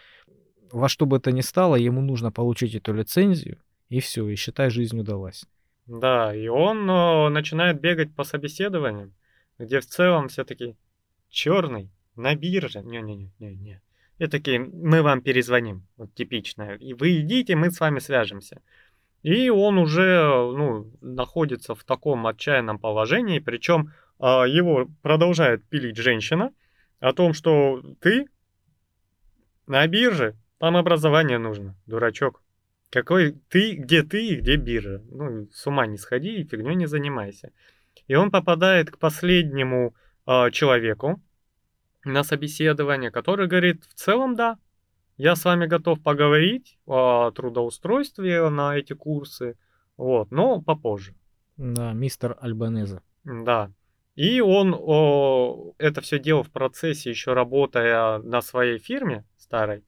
[0.72, 3.58] во что бы то ни стало, ему нужно получить эту лицензию,
[3.90, 5.46] и все, и считай, жизнь удалась.
[5.86, 9.14] Да, и он э, начинает бегать по собеседованиям,
[9.64, 10.76] где в целом все таки
[11.30, 12.82] черный на бирже.
[12.82, 13.82] Не-не-не-не-не.
[14.20, 15.88] И такие, мы вам перезвоним.
[15.97, 16.76] Вот типичное.
[16.76, 18.61] И вы идите, мы с вами свяжемся.
[19.24, 26.51] И он уже ну, находится в таком отчаянном положении, причем а, его продолжает пилить женщина
[26.99, 28.28] о том, что ты
[29.66, 32.41] на бирже, там образование нужно, дурачок.
[32.89, 35.01] Какой ты, где ты и где биржа?
[35.09, 37.51] Ну, с ума не сходи и фигней не занимайся.
[38.08, 39.94] И он попадает к последнему
[40.26, 41.22] а, человеку
[42.06, 44.58] на собеседование, который говорит, в целом да,
[45.18, 49.58] я с вами готов поговорить о трудоустройстве на эти курсы,
[49.96, 51.16] вот, но попозже.
[51.58, 53.02] Да, мистер Альбанеза.
[53.24, 53.72] Да.
[54.16, 59.84] И он о, это все делал в процессе, еще работая на своей фирме старой.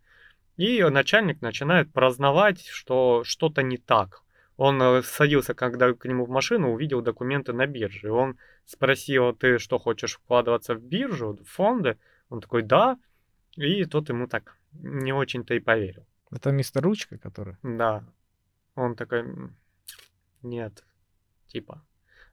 [0.57, 4.23] И начальник начинает праздновать, что что-то не так.
[4.57, 8.11] Он э, садился, когда к нему в машину, увидел документы на бирже.
[8.11, 11.97] Он спросил, ты что, хочешь вкладываться в биржу, в фонды?
[12.29, 12.97] Он такой, да.
[13.55, 16.05] И тот ему так не очень-то и поверил.
[16.31, 17.57] Это мистер Ручка, который?
[17.63, 18.03] Да.
[18.75, 19.55] Он такой, «М,
[20.41, 20.83] нет,
[21.47, 21.81] типа.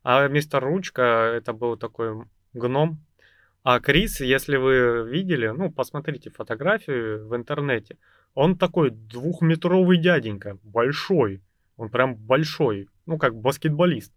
[0.02, 1.02] А мистер Ручка,
[1.36, 2.98] это был такой гном.
[3.62, 7.96] А Крис, если вы видели, ну, посмотрите фотографию в интернете,
[8.34, 11.40] он такой двухметровый дяденька, большой.
[11.76, 14.12] Он прям большой, ну, как баскетболист.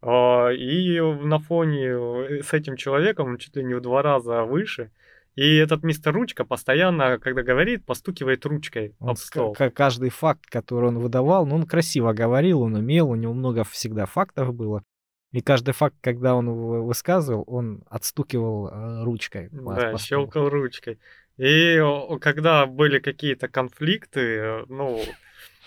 [0.00, 4.42] А, И на фоне э, с этим человеком он чуть ли не в два раза
[4.44, 4.90] выше.
[5.34, 9.54] И этот мистер Ручка постоянно, когда говорит, постукивает ручкой Он об стол.
[9.54, 13.64] ка- каждый факт, который он выдавал, ну, он красиво говорил, он умел, у него много
[13.64, 14.82] всегда фактов было.
[15.30, 19.48] И каждый факт, когда он его высказывал, он отстукивал э, ручкой.
[19.48, 20.98] по- Да, по щелкал ручкой.
[21.38, 21.80] И
[22.20, 25.00] когда были какие-то конфликты, э, ну,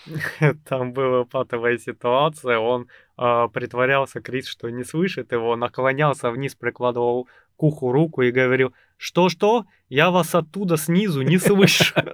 [0.68, 7.28] там была патовая ситуация, он а, притворялся, Крис, что не слышит его, наклонялся вниз, прикладывал
[7.56, 11.94] к уху руку и говорил, что-что, я вас оттуда снизу не слышу.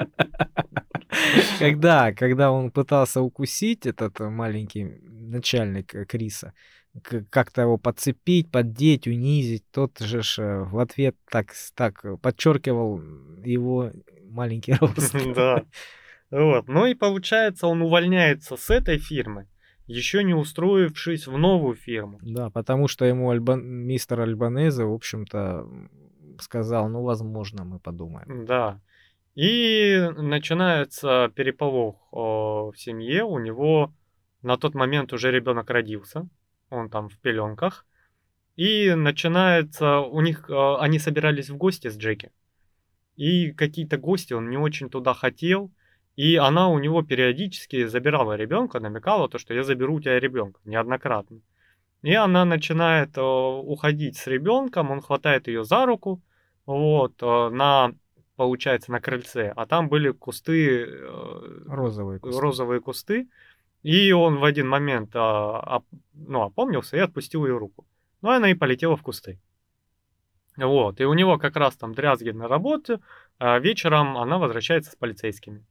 [1.59, 6.53] Когда, когда он пытался укусить этот э, маленький начальник э, Криса,
[7.31, 13.01] как-то его подцепить, поддеть, унизить, тот же э, в ответ так, так э, подчеркивал
[13.45, 13.93] его
[14.31, 15.15] маленький рост.
[15.35, 15.65] Да.
[16.33, 16.67] Вот.
[16.67, 19.47] Ну и получается, он увольняется с этой фирмы,
[19.87, 22.19] еще не устроившись в новую фирму.
[22.23, 25.69] Да, потому что ему Альбан- мистер Альбанезе, в общем-то,
[26.41, 28.47] сказал, ну, возможно, мы подумаем.
[28.47, 28.81] Да.
[29.35, 33.25] И начинается переполох о, в семье.
[33.25, 33.93] У него
[34.41, 36.29] на тот момент уже ребенок родился.
[36.71, 37.87] Он там в пеленках.
[38.57, 42.31] И начинается у них, э, они собирались в гости с Джеки.
[43.17, 45.71] И какие-то гости, он не очень туда хотел.
[46.17, 50.61] И она у него периодически забирала ребенка, намекала то, что я заберу у тебя ребенка
[50.65, 51.41] неоднократно.
[52.03, 56.21] И она начинает э, уходить с ребенком, он хватает ее за руку,
[56.67, 57.93] вот, э, на,
[58.37, 62.41] получается, на крыльце, а там были кусты, э, Розовые кусты.
[62.41, 63.29] розовые кусты,
[63.85, 67.87] и он в один момент, ну, опомнился и отпустил ее руку.
[68.21, 69.41] Ну, и она и полетела в кусты.
[70.57, 73.01] Вот, и у него как раз там дрязги на работе,
[73.39, 75.65] а вечером она возвращается с полицейскими.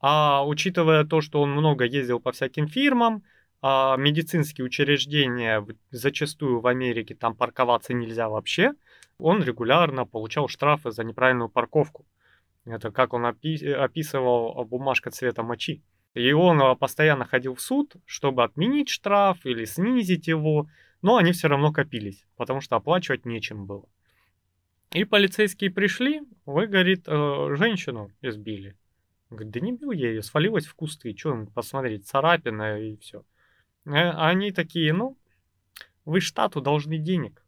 [0.00, 3.22] А учитывая то, что он много ездил по всяким фирмам,
[3.62, 8.72] а медицинские учреждения зачастую в Америке там парковаться нельзя вообще,
[9.18, 12.06] он регулярно получал штрафы за неправильную парковку.
[12.64, 15.82] Это как он опи- описывал бумажка цвета мочи.
[16.14, 20.68] И он а, постоянно ходил в суд, чтобы отменить штраф или снизить его,
[21.02, 23.86] но они все равно копились, потому что оплачивать нечем было.
[24.92, 28.76] И полицейские пришли, вы, говорит, э, женщину избили.
[29.30, 33.24] Говорит, да не бил я ее, свалилась в кусты, что посмотреть, царапина и все.
[33.84, 35.16] Они такие, ну,
[36.04, 37.42] вы штату должны денег.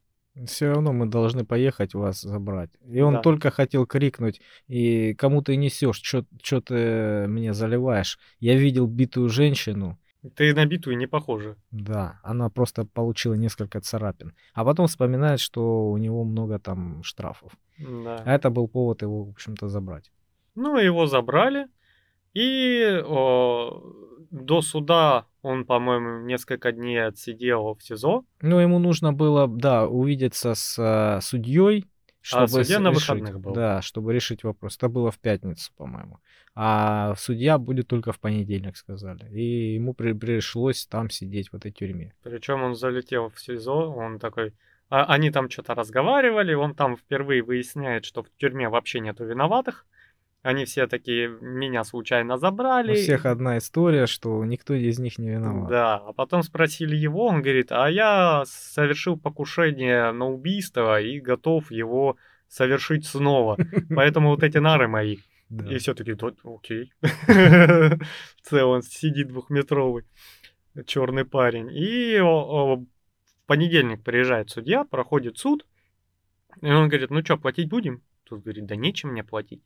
[0.47, 2.71] Все равно мы должны поехать вас забрать.
[2.87, 3.21] И он Да.
[3.23, 8.19] только хотел крикнуть, и кому ты несешь, что ты мне заливаешь.
[8.41, 9.99] Я видел битую женщину,
[10.37, 11.57] Ты на битую не похожа.
[11.73, 14.33] да, она просто получила несколько царапин.
[14.53, 17.53] А потом вспоминает, что у него много там штрафов.
[17.79, 18.17] Да.
[18.25, 20.11] А это был повод его, в общем-то, забрать.
[20.59, 21.67] Ну, его забрали.
[22.35, 23.83] И о,
[24.31, 28.25] до суда он, по-моему, несколько дней отсидел в СИЗО.
[28.43, 31.85] Ну, ему нужно было, да, увидеться с э, судьей,
[32.21, 33.53] чтобы судья с- на решить, выходных был.
[33.55, 34.77] Да, чтобы решить вопрос.
[34.77, 36.19] Это было в пятницу, по-моему.
[36.55, 39.31] А судья будет только в понедельник, сказали.
[39.33, 42.13] И ему при- пришлось там сидеть в этой тюрьме.
[42.23, 44.53] Причем он залетел в СИЗО, он такой...
[44.91, 49.87] а- они там что-то разговаривали, он там впервые выясняет, что в тюрьме вообще нету виноватых.
[50.49, 52.93] Они все такие, меня случайно забрали.
[52.93, 55.69] У всех одна история, что никто из них не виноват.
[55.69, 61.71] Да, а потом спросили его, он говорит, а я совершил покушение на убийство и готов
[61.71, 62.17] его
[62.49, 63.59] совершить снова.
[63.95, 65.19] Поэтому вот эти нары мои.
[65.51, 65.71] Да.
[65.71, 66.95] И все таки «Да, окей.
[68.43, 70.07] Целый он сидит двухметровый
[70.87, 71.69] черный парень.
[71.73, 72.87] И в
[73.47, 75.67] понедельник приезжает судья, проходит суд.
[76.63, 78.01] И он говорит, ну что, платить будем?
[78.25, 79.63] Тут говорит, да нечем мне платить.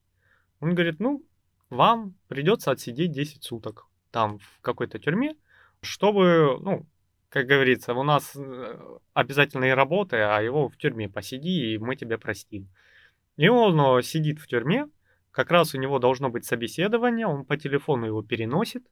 [0.62, 1.26] Он говорит, ну,
[1.70, 5.34] вам придется отсидеть 10 суток там в какой-то тюрьме,
[5.80, 6.86] чтобы, ну,
[7.30, 12.16] как говорится, у нас э, обязательные работы, а его в тюрьме посиди, и мы тебя
[12.16, 12.68] простим.
[13.36, 14.86] И он э, сидит в тюрьме,
[15.32, 18.86] как раз у него должно быть собеседование, он по телефону его переносит,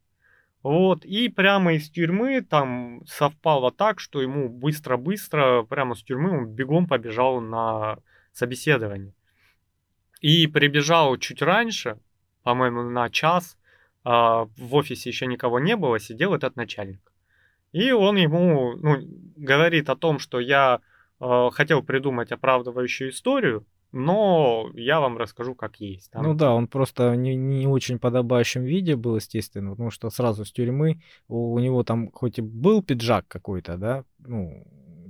[0.64, 6.46] вот, и прямо из тюрьмы там совпало так, что ему быстро-быстро, прямо с тюрьмы он
[6.48, 7.98] бегом побежал на
[8.32, 9.14] собеседование.
[10.20, 11.98] И прибежал чуть раньше,
[12.42, 13.56] по-моему, на час,
[14.04, 17.12] а, в офисе еще никого не было, сидел этот начальник.
[17.72, 18.96] И он ему ну,
[19.36, 20.80] говорит о том, что я
[21.20, 26.10] э, хотел придумать оправдывающую историю, но я вам расскажу, как есть.
[26.10, 30.44] Там Ну да, он просто не, не очень подобающем виде был, естественно, потому что сразу
[30.44, 34.66] с тюрьмы у, у него там хоть и был пиджак какой-то, да, ну,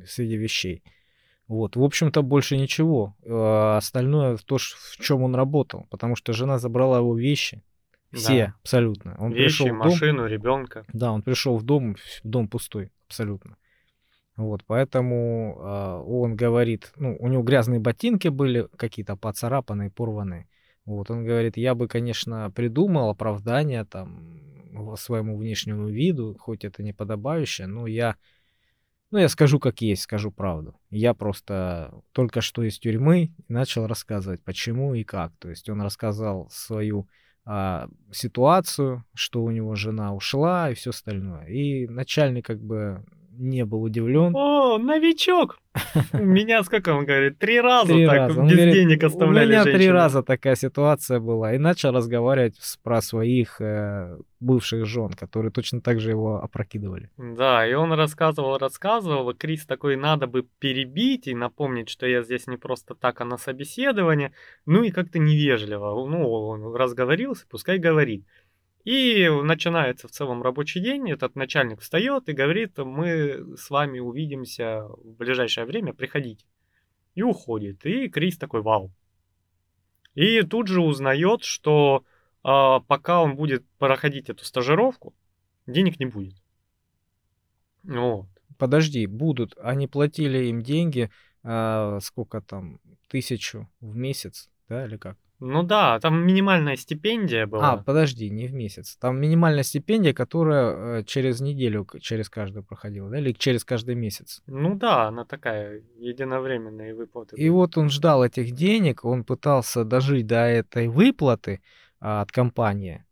[0.07, 0.83] среди вещей.
[1.51, 3.17] Вот, в общем-то, больше ничего.
[3.25, 7.61] Э, Остальное то, в чем он работал, потому что жена забрала его вещи.
[8.13, 8.55] Все, Да.
[8.63, 9.17] абсолютно.
[9.19, 10.85] Он Вещи, пришел в дом, машину, ребенка.
[10.93, 13.57] да, он пришел в дом, дом пустой, абсолютно.
[14.37, 20.47] Вот, поэтому а, он говорит, ну, у него грязные ботинки были, какие-то поцарапанные, порванные.
[20.85, 24.41] Вот, он говорит, я бы, конечно, придумал оправдание там
[24.73, 28.15] во- своему внешнему виду, хоть это не подобающее, но я,
[29.11, 30.79] ну, я скажу как есть, скажу правду.
[30.91, 35.33] Я просто только что из тюрьмы начал рассказывать, почему и как.
[35.39, 37.09] То есть он рассказал свою
[37.45, 41.47] а, ситуацию, что у него жена ушла и все остальное.
[41.47, 43.05] И начальник как бы
[43.41, 44.35] не был удивлен.
[44.37, 45.59] О, новичок!
[46.13, 48.43] У меня, сколько он говорит, три раза Три так раза.
[48.43, 49.93] Без говорит, денег У оставляли меня три женщину».
[49.95, 51.55] раза такая ситуация была.
[51.55, 57.11] И начал разговаривать с- про своих э, бывших жен, которые точно так же его опрокидывали.
[57.17, 62.23] Да, и он рассказывал, рассказывал, и Крис такой, надо бы перебить и напомнить, что я
[62.23, 64.33] здесь не просто так, а на собеседование,
[64.67, 68.25] ну и как-то невежливо, ну, он разговорился, пускай говорит.
[68.85, 74.85] И начинается в целом рабочий день, этот начальник встает и говорит, мы с вами увидимся
[74.89, 76.47] в ближайшее время, приходите.
[77.15, 77.85] И уходит.
[77.85, 78.91] И Крис такой, вау.
[80.15, 82.05] И тут же узнает, что
[82.43, 85.15] а, пока он будет проходить эту стажировку,
[85.67, 86.35] денег не будет.
[87.83, 88.27] Вот.
[88.59, 89.57] подожди, будут.
[89.59, 91.11] Они платили им деньги,
[91.43, 95.19] а, сколько там, тысячу в месяц, да, или как?
[95.41, 97.77] Ну да, там минимальная стипендия А, была.
[97.79, 98.97] подожди, не в месяц.
[99.01, 104.43] Там минимальная стипендия, которая э, через неделю, через каждую проходила, да, или через каждый месяц.
[104.47, 110.27] Ну да, она такая, единовременные выплаты И вот он ждал этих денег, он пытался дожить
[110.27, 111.61] до этой выплаты
[112.01, 113.05] а, от компании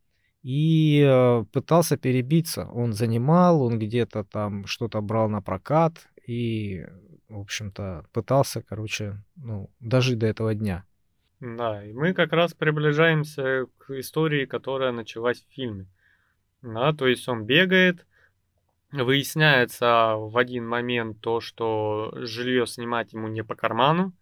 [0.42, 2.66] и э, пытался перебиться.
[2.66, 6.86] Он занимал, он где-то там что-то брал на прокат и,
[7.28, 10.84] в общем-то, пытался, короче, ну, дожить до этого дня.
[11.40, 15.86] Да, и мы как раз приближаемся к истории, которая началась в фильме.
[16.62, 18.06] Да, то есть он бегает,
[18.90, 24.12] выясняется в один момент то, что жилье снимать ему не по карману,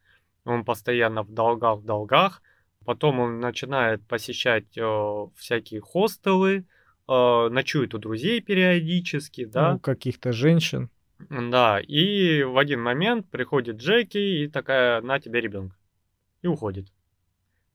[0.44, 2.42] он постоянно в долгах, в долгах.
[2.84, 6.66] Потом он начинает посещать э, всякие хостелы,
[7.08, 9.72] э, ночует у друзей периодически, да.
[9.72, 10.88] Ну, каких-то женщин.
[11.18, 15.74] Да, и в один момент приходит Джеки и такая, на тебе ребенка.
[16.42, 16.86] И уходит.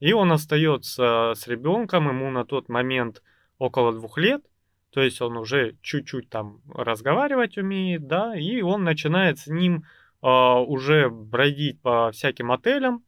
[0.02, 3.22] И он остается с ребенком, ему на тот момент
[3.60, 4.44] около двух лет,
[4.90, 9.86] то есть он уже чуть-чуть там разговаривать умеет, да, и он начинает с ним
[10.22, 13.04] а, уже бродить по всяким отелям,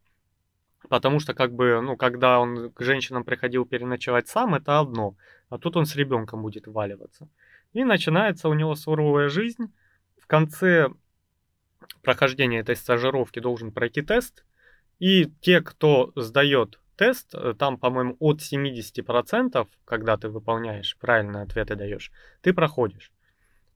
[0.87, 5.15] потому что как бы, ну, когда он к женщинам приходил переночевать сам, это одно,
[5.49, 7.27] а тут он с ребенком будет валиваться.
[7.73, 9.73] И начинается у него суровая жизнь.
[10.21, 10.89] В конце
[12.03, 14.45] прохождения этой стажировки должен пройти тест,
[14.99, 21.75] и те, кто сдает тест, э, там, по-моему, от 70%, когда ты выполняешь, правильные ответы
[21.75, 22.11] даешь,
[22.41, 23.11] ты проходишь.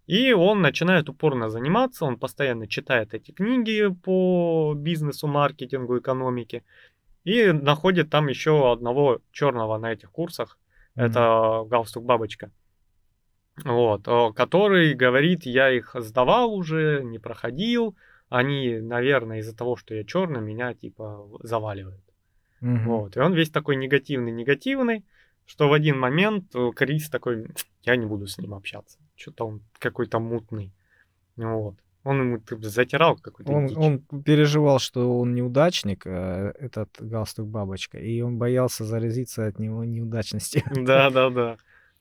[0.05, 6.63] И он начинает упорно заниматься, он постоянно читает эти книги по бизнесу, маркетингу, экономике,
[7.25, 10.57] и находит там еще одного черного на этих курсах,
[10.95, 11.05] Мгм.
[11.05, 12.51] это галстук бабочка.
[13.65, 17.95] Вот, э, который говорит, я их сдавал уже, не проходил,
[18.29, 22.01] они, наверное, из-за того, что я черный, меня типа заваливают.
[22.61, 22.85] Мгм.
[22.85, 23.17] Вот.
[23.17, 25.05] И он весь такой негативный-негативный,
[25.45, 27.47] что в один момент э, Крис такой,
[27.83, 28.99] я не буду с ним общаться.
[29.15, 30.73] Что-то он какой-то мутный.
[31.35, 31.75] Вот.
[32.03, 33.77] Он ему ты, затирал какой-то Он, дичь.
[33.77, 39.83] он переживал, что он неудачник, э, этот галстук бабочка, и он боялся заразиться от него
[39.83, 40.63] неудачности.
[40.73, 41.51] Да-да-да.
[41.51, 41.57] Ну,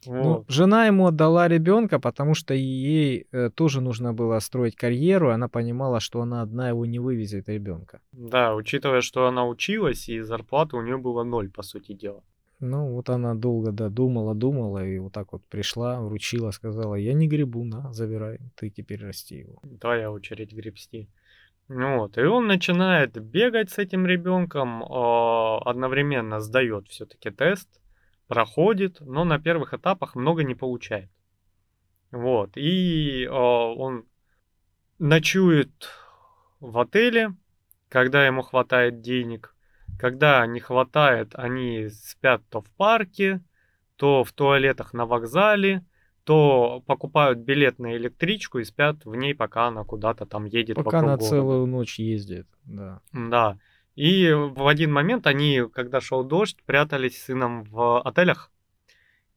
[0.06, 0.44] Вот.
[0.48, 5.48] жена ему отдала ребенка, потому что ей э, тоже нужно было строить карьеру, и она
[5.48, 8.00] понимала, что она одна его не вывезет ребенка.
[8.12, 12.22] Да, учитывая, что она училась, и зарплата у нее была ноль, по сути дела.
[12.60, 17.12] Ну, вот она долго, да, думала, думала, и вот так вот пришла, вручила, сказала, я
[17.12, 19.60] не грибу, на, забирай, ты теперь расти его.
[19.78, 21.08] Твоя очередь гребсти.
[21.68, 22.16] Ну Вот.
[22.16, 27.68] И он начинает бегать с этим ребенком, а, одновременно сдает все-таки тест,
[28.28, 31.10] проходит, но на первых этапах много не получает.
[32.10, 32.56] Вот.
[32.56, 34.04] И а, он
[34.98, 35.88] ночует
[36.60, 37.34] в отеле,
[37.88, 39.54] когда ему хватает денег.
[39.98, 43.40] Когда не хватает, они спят то в парке,
[43.96, 45.84] то в туалетах на вокзале,
[46.24, 50.86] то покупают билет на электричку и спят в ней, пока она куда-то там едет Пока
[50.86, 51.24] вокруг на города.
[51.24, 53.00] целую ночь ездит, да.
[53.12, 53.58] Да.
[53.96, 58.52] И в один момент они, когда шел дождь, прятались с сыном в отелях.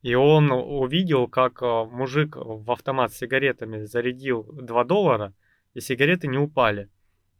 [0.01, 5.33] И он увидел, как э, мужик в автомат с сигаретами зарядил 2 доллара,
[5.73, 6.89] и сигареты не упали.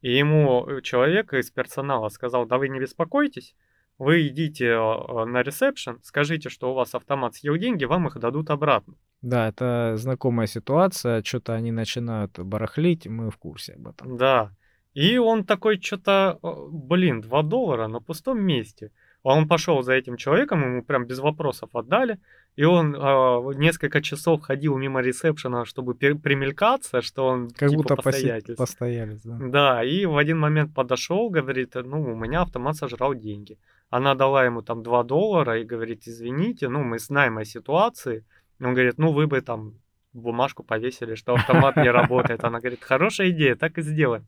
[0.02, 3.56] И ему э, человек из персонала сказал, да вы не беспокойтесь,
[3.98, 8.50] вы идите э, на ресепшн, скажите, что у вас автомат съел деньги, вам их дадут
[8.50, 8.96] обратно.
[9.22, 14.18] Да, это знакомая ситуация, что-то они начинают барахлить, мы в курсе об этом.
[14.18, 14.52] Да.
[15.00, 16.40] И он такой что-то,
[16.72, 18.92] блин, 2 доллара на пустом месте.
[19.24, 22.18] А он пошел за этим человеком, ему прям без вопросов отдали.
[22.58, 27.96] И он э, несколько часов ходил мимо ресепшена, чтобы примелькаться, что он Как типа будто
[27.96, 28.56] постоятель.
[28.56, 29.38] постоялец, да.
[29.40, 33.58] Да, и в один момент подошел, говорит, ну, у меня автомат сожрал деньги.
[33.90, 38.26] Она дала ему там 2 доллара и говорит, извините, ну, мы знаем о ситуации.
[38.60, 39.76] Он говорит, ну, вы бы там
[40.14, 42.44] бумажку повесили, что автомат не работает.
[42.44, 44.26] Она говорит, хорошая идея, так и сделаем.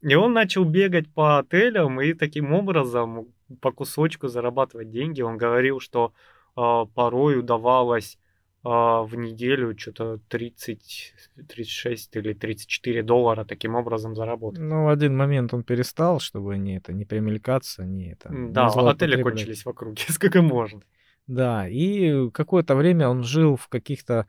[0.00, 3.28] И он начал бегать по отелям и таким образом
[3.60, 5.22] по кусочку зарабатывать деньги.
[5.22, 6.12] Он говорил, что
[6.56, 8.18] э, порой удавалось
[8.64, 11.14] э, в неделю что-то 30,
[11.48, 14.60] 36 или 34 доллара таким образом заработать.
[14.60, 18.32] Ну, в один момент он перестал, чтобы не это, не примелькаться, не это.
[18.32, 19.22] не Да, отели злоупотреблять.
[19.22, 20.82] кончились в округе, сколько можно.
[21.26, 24.26] Да, и какое-то время он жил в каких-то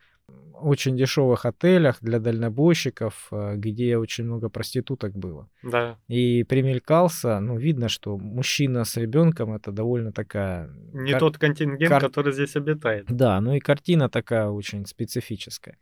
[0.62, 5.50] очень дешевых отелях для дальнобойщиков, э, где очень много проституток было.
[5.64, 5.98] Да.
[6.08, 10.70] И примелькался, ну, видно, что мужчина с ребенком это довольно такая...
[10.94, 13.06] Не кар- тот контингент, кар- который здесь обитает.
[13.10, 15.78] Да, ну и картина такая очень специфическая.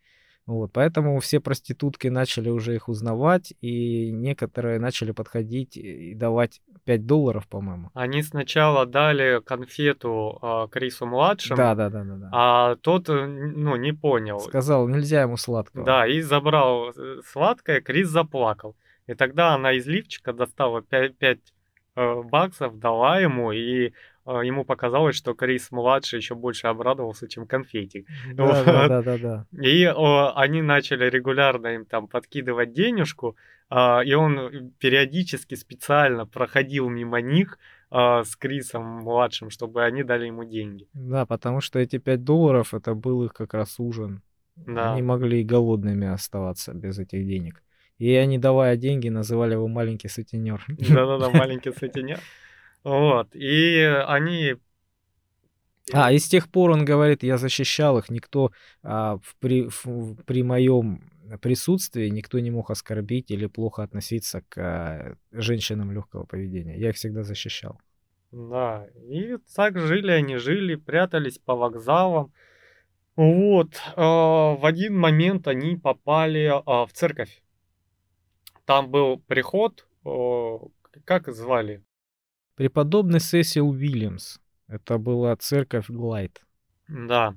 [0.48, 7.06] Вот, поэтому все проститутки начали уже их узнавать, и некоторые начали подходить и давать 5
[7.06, 7.92] долларов, по-моему.
[7.94, 12.30] Они сначала дали конфету э, Крису младшему, Да, да, да, да, да.
[12.32, 14.40] а тот, э, ну, не понял.
[14.40, 15.84] Сказал, нельзя ему сладкого.
[15.84, 18.78] Да, и забрал э, сладкое, Крис заплакал.
[19.06, 21.40] И тогда она из лифчика достала 5, 5
[21.98, 23.92] э, баксов, дала ему, и
[24.34, 28.08] ему показалось, что Крис младший еще больше обрадовался, чем конфетик.
[28.34, 29.46] Да, да, да, да, да.
[29.62, 33.36] И о, они начали регулярно им там подкидывать денежку,
[33.70, 37.58] а, и он периодически специально проходил мимо них
[37.90, 40.88] а, с Крисом младшим, чтобы они дали ему деньги.
[40.94, 44.22] Да, потому что эти 5 долларов это был их как раз ужин.
[44.56, 44.94] Да.
[44.94, 47.64] Они могли и голодными оставаться без этих денег.
[48.00, 50.64] И они, давая деньги, называли его маленький сутенер.
[50.68, 52.20] Да-да-да, маленький сутенер.
[52.84, 53.36] Вот.
[53.36, 54.56] И они
[55.94, 58.52] А, и с тех пор он говорит, я защищал их, никто
[58.84, 61.10] а, в, при, в- при моем
[61.42, 66.78] присутствии никто не мог оскорбить или плохо относиться к а, женщинам легкого поведения.
[66.78, 67.80] Я их всегда защищал.
[68.32, 72.34] Да, и так жили они, жили, прятались по вокзалам.
[73.16, 77.42] Вот, а, в один момент они попали а, в церковь.
[78.66, 80.70] Там был приход, о,
[81.06, 81.84] как звали?
[82.58, 84.40] Преподобный Сесил Уильямс.
[84.68, 86.42] Это была церковь Глайд.
[86.88, 87.36] Да.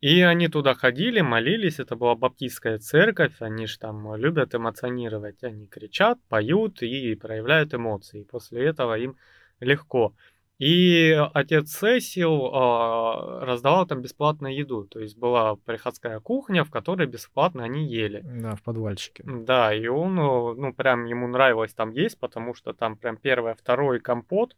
[0.00, 5.66] И они туда ходили, молились, это была баптистская церковь, они же там любят эмоционировать, они
[5.66, 8.22] кричат, поют и проявляют эмоции.
[8.22, 9.18] После этого им
[9.60, 10.14] легко.
[10.58, 17.06] И отец Сесил а, раздавал там бесплатную еду, то есть была приходская кухня, в которой
[17.08, 18.20] бесплатно они ели.
[18.22, 19.24] Да, в подвальчике.
[19.26, 23.54] Да, и он, э, ну, прям ему нравилось там есть, потому что там прям первое,
[23.54, 24.56] второй компот,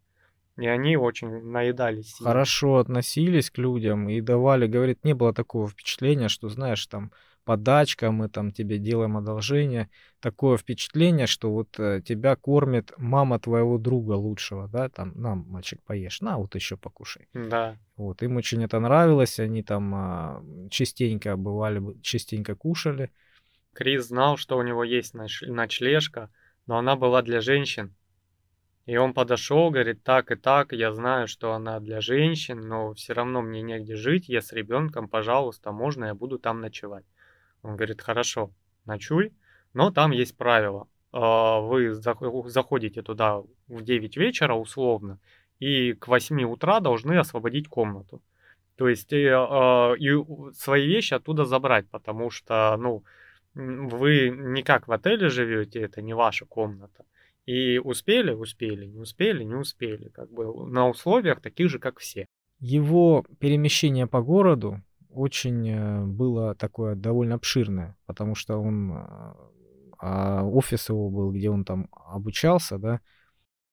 [0.58, 2.16] и они очень наедались.
[2.20, 7.12] Хорошо относились к людям и давали, говорит, не было такого впечатления, что, знаешь, там
[7.44, 9.88] подачка, мы там тебе делаем одолжение.
[10.20, 15.82] Такое впечатление, что вот э, тебя кормит мама твоего друга лучшего, да, там, на, мальчик,
[15.84, 17.28] поешь, на, вот еще покушай.
[17.34, 17.76] Да.
[17.96, 23.10] Вот, им очень это нравилось, они там а, частенько бывали, бы- частенько кушали.
[23.72, 26.30] Крис знал, что у него есть ноч- ночлежка,
[26.66, 27.94] но она была для женщин.
[28.86, 33.14] И он подошел, говорит, так и так, я знаю, что она для женщин, но все
[33.14, 37.04] равно мне негде жить, я с ребенком, пожалуйста, можно я буду там ночевать?
[37.64, 38.50] Он говорит, хорошо,
[38.84, 39.32] ночуй,
[39.72, 40.86] но там есть правило.
[41.12, 43.38] А, Вы зах- заходите туда
[43.68, 45.18] в 9 вечера условно,
[45.58, 48.22] и к 8 утра должны освободить комнату.
[48.76, 53.02] То есть и, а, и у- свои вещи оттуда забрать, потому что, ну,
[53.54, 57.04] вы не как в отеле живете, это не ваша комната.
[57.46, 60.08] И успели, успели, не успели, не успели.
[60.08, 62.26] Как бы на условиях таких же, как все.
[62.60, 64.82] Его перемещение по городу
[65.14, 68.92] очень э, было такое довольно обширное, потому что он,
[69.98, 73.00] а, офис его был, где он там обучался, да,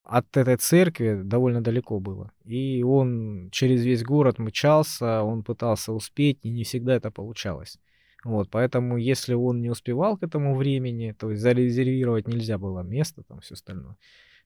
[0.04, 2.32] от этой церкви довольно далеко было.
[2.46, 7.80] И он через весь город мчался, он пытался успеть, и не всегда это получалось.
[8.24, 13.24] Вот, поэтому если он не успевал к этому времени, то есть зарезервировать нельзя было место,
[13.24, 13.98] там все остальное.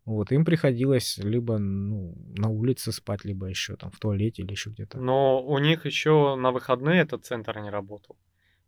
[0.05, 4.69] Вот, им приходилось либо ну, на улице спать, либо еще там в туалете или еще
[4.69, 4.99] где-то.
[4.99, 8.15] Но у них еще на выходные этот центр не работал.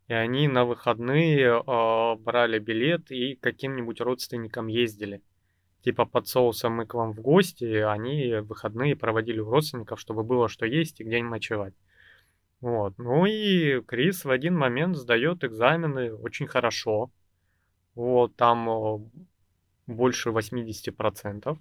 [0.07, 5.21] И они на выходные э, брали билет и каким-нибудь родственникам ездили.
[5.81, 10.49] Типа под соусом мы к вам в гости, они выходные проводили у родственников, чтобы было
[10.49, 11.75] что есть и где ночевать.
[12.61, 12.97] Вот.
[12.97, 17.11] Ну и Крис в один момент сдает экзамены очень хорошо.
[17.93, 18.99] Вот, там э,
[19.87, 21.57] больше 80%.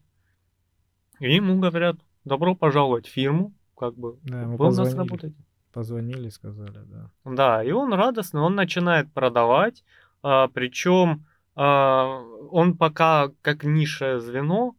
[1.20, 4.96] И ему говорят, добро пожаловать в фирму, как бы, Да, вы у нас позвонили.
[4.98, 5.36] работаете.
[5.72, 7.10] Позвонили, сказали, да.
[7.24, 9.84] Да, и он радостный, он начинает продавать,
[10.22, 14.74] причем он пока как низшее звено,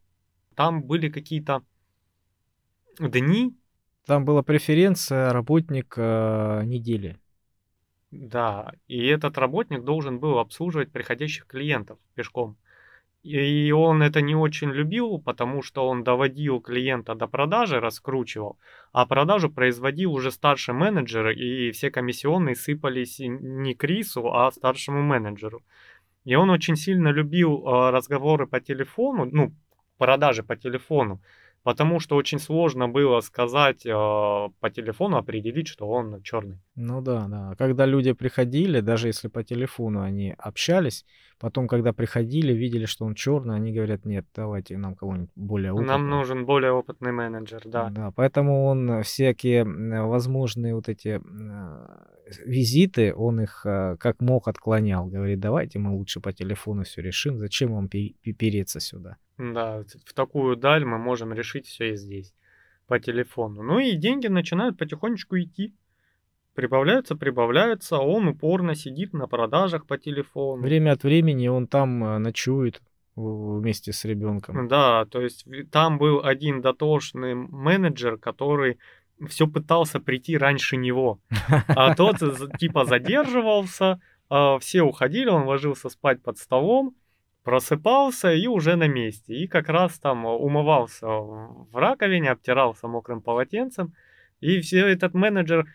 [0.56, 1.62] там были какие-то
[3.00, 3.56] дни,
[4.06, 7.18] Там была преференция работник э, недели.
[8.12, 12.58] да, и этот работник должен был обслуживать приходящих клиентов пешком.
[13.28, 18.58] И он это не очень любил, потому что он доводил клиента до продажи, раскручивал,
[18.94, 25.62] а продажу производил уже старший менеджер, и все комиссионные сыпались не Крису, а старшему менеджеру.
[26.24, 29.54] И он очень сильно любил э, разговоры по телефону, ну,
[29.98, 31.22] продажи по телефону,
[31.68, 36.62] потому что очень сложно было сказать э, по телефону, определить, что он черный.
[36.76, 37.56] Ну да, да.
[37.58, 41.06] Когда люди приходили, даже если по телефону они общались,
[41.38, 45.98] потом, когда приходили, видели, что он черный, они говорят, нет, давайте нам кого-нибудь более опытного.
[45.98, 47.90] Нам нужен более опытный менеджер, да.
[47.90, 51.86] Да, поэтому он всякие м, возможные вот эти м,
[52.46, 55.06] визиты, он их э, как мог отклонял.
[55.06, 57.38] Говорит, давайте мы лучше по телефону все решим.
[57.38, 59.18] Зачем вам переться сюда?
[59.38, 62.34] Да, в такую даль мы можем решить все и здесь
[62.88, 63.64] по телефону.
[63.64, 65.74] Ну и деньги начинают потихонечку идти.
[66.56, 70.64] Прибавляются, прибавляются, а он упорно сидит на продажах по телефону.
[70.64, 72.82] Время от времени он там э, ночует
[73.16, 74.68] вместе с ребенком.
[74.68, 78.78] Да, то есть там был один дотошный менеджер, который
[79.28, 81.20] все пытался прийти раньше него.
[81.68, 82.18] А тот
[82.60, 84.00] типа задерживался,
[84.30, 86.96] а все уходили, он ложился спать под столом,
[87.44, 89.34] просыпался и уже на месте.
[89.34, 93.94] И как раз там умывался в раковине, обтирался мокрым полотенцем.
[94.42, 95.66] И все этот менеджер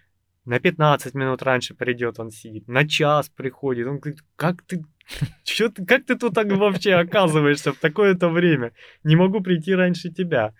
[0.45, 3.87] на 15 минут раньше придет, он сидит, на час приходит.
[3.87, 4.85] Он говорит, как ты,
[5.45, 8.73] чё ты как ты тут так вообще оказываешься в такое-то время?
[9.05, 10.55] Не могу прийти раньше тебя.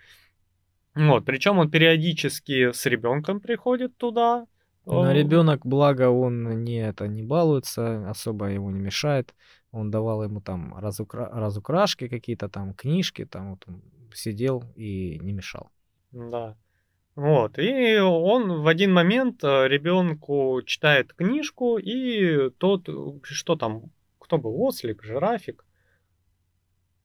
[0.95, 4.47] Вот, причем он периодически с ребенком приходит туда.
[4.85, 9.35] Но ребенок, благо, он не это не балуется, особо ему не мешает.
[9.71, 11.31] Он давал ему там разукра...
[11.33, 13.83] разукрашки какие-то, там книжки, там вот он
[14.13, 15.71] сидел и не мешал.
[16.11, 16.57] Да.
[17.15, 22.89] Вот, и он в один момент э, ребенку читает книжку, и тот,
[23.23, 25.65] что там, кто был, ослик, жирафик,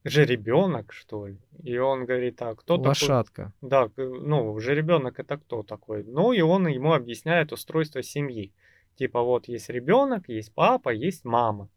[0.09, 1.38] жеребенок, что ли.
[1.63, 3.53] И он говорит, а кто Лошадка.
[3.61, 3.69] такой?
[3.69, 6.03] Да, ну, жеребенок это кто такой?
[6.03, 8.53] Ну, и он ему объясняет устройство семьи.
[8.95, 11.69] Типа, вот есть ребенок, есть папа, есть мама.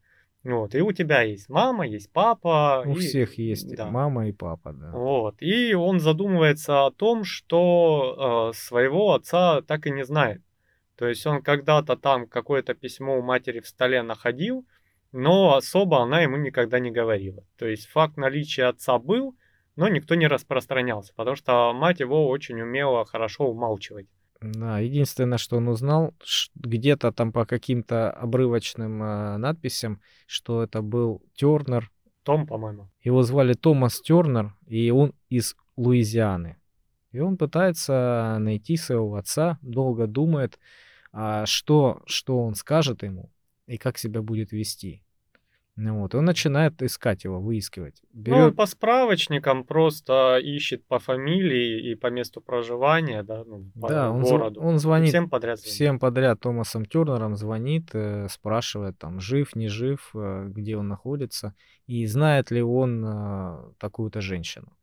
[0.43, 2.83] Вот, и у тебя есть мама, есть папа.
[2.87, 3.01] У и...
[3.01, 3.91] всех есть да.
[3.91, 4.91] мама и папа, да.
[4.93, 10.41] Вот, и он задумывается о том, что э, своего отца так и не знает.
[10.97, 14.67] То есть он когда-то там какое-то письмо у матери в столе находил,
[15.13, 17.45] но особо она ему никогда не говорила.
[17.57, 19.37] То есть факт наличия отца был,
[19.77, 24.07] но никто не распространялся, потому что мать его очень умела хорошо умалчивать.
[24.41, 26.15] Да, единственное, что он узнал,
[26.55, 31.91] где-то там по каким-то обрывочным э, надписям, что это был Тернер.
[32.23, 32.91] Том, по-моему.
[33.03, 36.57] Его звали Томас Тернер, и он из Луизианы.
[37.13, 40.59] И он пытается найти своего отца, долго думает,
[41.13, 43.31] а что, что он скажет ему
[43.71, 45.03] и как себя будет вести.
[45.77, 48.03] Ну вот, он начинает искать его, выискивать.
[48.13, 48.39] Берет...
[48.39, 54.11] Ну, по справочникам просто ищет по фамилии и по месту проживания, да, ну, по да,
[54.11, 54.61] он городу.
[54.61, 55.59] он звонит всем подряд.
[55.59, 55.75] Звонит.
[55.75, 61.55] Всем подряд Томасом Тернером звонит, э, спрашивает, там, жив, не жив, э, где он находится,
[61.87, 64.77] и знает ли он э, такую-то женщину,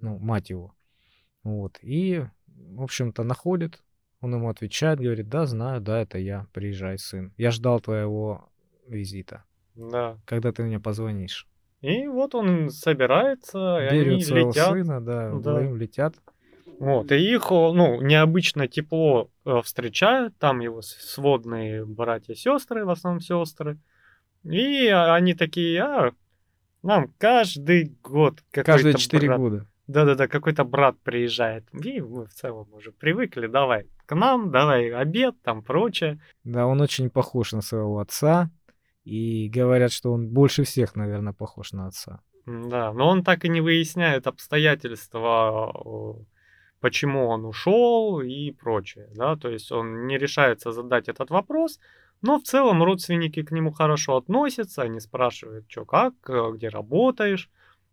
[0.00, 0.74] ну, мать его.
[1.44, 3.82] Вот, и, в общем-то, находит,
[4.20, 7.32] он ему отвечает, говорит, да, знаю, да, это я, приезжай, сын.
[7.36, 8.48] Я ждал твоего
[8.86, 9.44] визита.
[9.74, 10.18] Да.
[10.26, 11.46] Когда ты мне позвонишь.
[11.80, 14.72] И вот он собирается, Берет и они своего летят.
[14.72, 16.14] сына, да, вдвоем летят.
[16.78, 23.20] Вот, и их, ну, необычно тепло э, встречают, там его сводные братья сестры, в основном
[23.20, 23.78] сестры.
[24.44, 26.12] И они такие, а,
[26.82, 29.66] нам каждый год Каждые четыре года.
[29.90, 31.64] Да-да-да, какой-то брат приезжает.
[31.84, 36.20] И мы в целом уже привыкли, давай к нам, давай обед, там прочее.
[36.44, 38.50] Да, он очень похож на своего отца.
[39.04, 42.20] И говорят, что он больше всех, наверное, похож на отца.
[42.46, 45.72] Да, но он так и не выясняет обстоятельства,
[46.80, 51.78] почему он ушел и прочее, да, то есть он не решается задать этот вопрос,
[52.22, 57.50] но в целом родственники к нему хорошо относятся, они спрашивают, что как, э, где работаешь.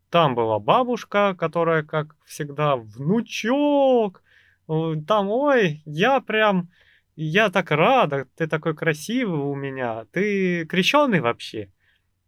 [0.10, 4.24] Там была бабушка, которая, как всегда, внучок,
[4.68, 6.70] там, ой, я прям
[7.16, 11.70] я так рада, ты такой красивый у меня, ты крещенный вообще.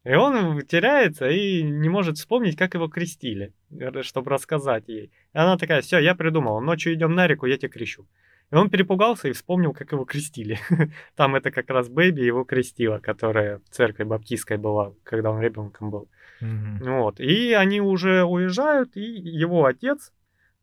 [0.03, 3.53] И он теряется и не может вспомнить, как его крестили,
[4.01, 5.11] чтобы рассказать ей.
[5.33, 8.07] И она такая, все, я придумал, ночью идем на реку, я тебя крещу.
[8.51, 10.57] И он перепугался и вспомнил, как его крестили.
[11.15, 15.91] Там это как раз Бэби его крестила, которая в церкви баптистской была, когда он ребенком
[15.91, 16.09] был.
[16.41, 16.97] Mm-hmm.
[16.99, 17.19] Вот.
[17.19, 20.13] И они уже уезжают, и его отец,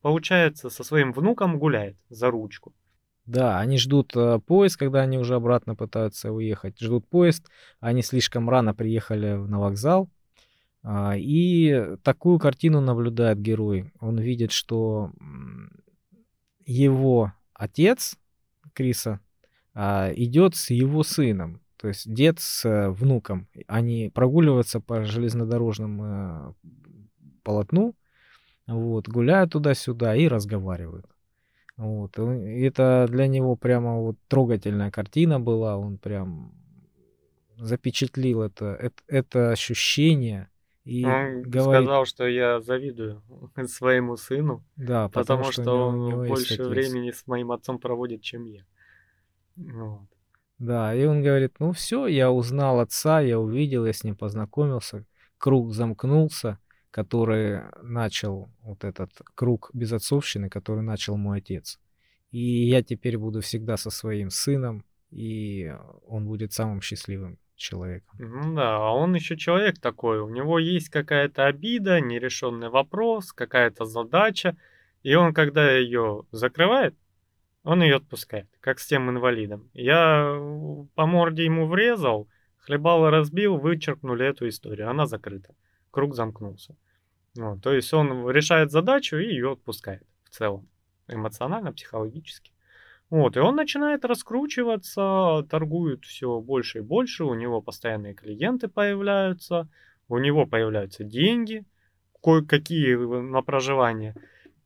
[0.03, 2.75] получается, со своим внуком гуляет за ручку.
[3.27, 6.79] Да, они ждут э, поезд, когда они уже обратно пытаются уехать.
[6.81, 7.49] Ждут поезд,
[7.81, 10.09] они слишком рано приехали на вокзал.
[10.89, 13.91] А, и такую картину наблюдает герой.
[13.99, 15.11] Он видит, что
[16.65, 18.17] его отец
[18.73, 19.19] Криса
[19.75, 21.61] а, идет с его сыном.
[21.77, 23.49] То есть дед с э, внуком.
[23.67, 26.53] Они прогуливаются по железнодорожному э,
[27.43, 27.95] полотну,
[28.67, 31.07] вот, гуляют туда-сюда и разговаривают.
[31.77, 32.19] Вот.
[32.19, 35.77] И это для него прямо вот трогательная картина была.
[35.77, 36.53] Он прям
[37.59, 40.49] запечатлил это, это, это ощущение.
[40.85, 43.23] И он говорит, сказал, что я завидую
[43.67, 48.45] своему сыну, да, потому, потому что, что он больше времени с моим отцом проводит, чем
[48.45, 48.65] я.
[49.57, 50.07] Вот.
[50.59, 55.05] Да, и он говорит, ну все, я узнал отца, я увидел, я с ним познакомился,
[55.39, 56.59] круг замкнулся,
[56.91, 61.79] который начал, вот этот круг безотцовщины, который начал мой отец.
[62.31, 65.75] И я теперь буду всегда со своим сыном, и
[66.07, 68.55] он будет самым счастливым человеком.
[68.55, 74.57] Да, а он еще человек такой, у него есть какая-то обида, нерешенный вопрос, какая-то задача,
[75.03, 76.95] и он, когда ее закрывает,
[77.67, 79.69] он ее отпускает, как с тем инвалидом.
[79.75, 80.39] Я
[80.95, 82.29] по морде ему врезал,
[82.59, 85.53] хлебало разбил, вычеркнули эту историю, она закрыта,
[85.91, 86.77] круг замкнулся.
[87.35, 90.69] Вот, то есть он решает задачу и ее отпускает в целом,
[91.09, 92.53] эмоционально, психологически.
[93.11, 99.69] Вот, и он начинает раскручиваться, торгует все больше и больше, у него постоянные клиенты появляются,
[100.09, 101.65] у него появляются деньги,
[102.23, 104.15] кое-какие на проживание.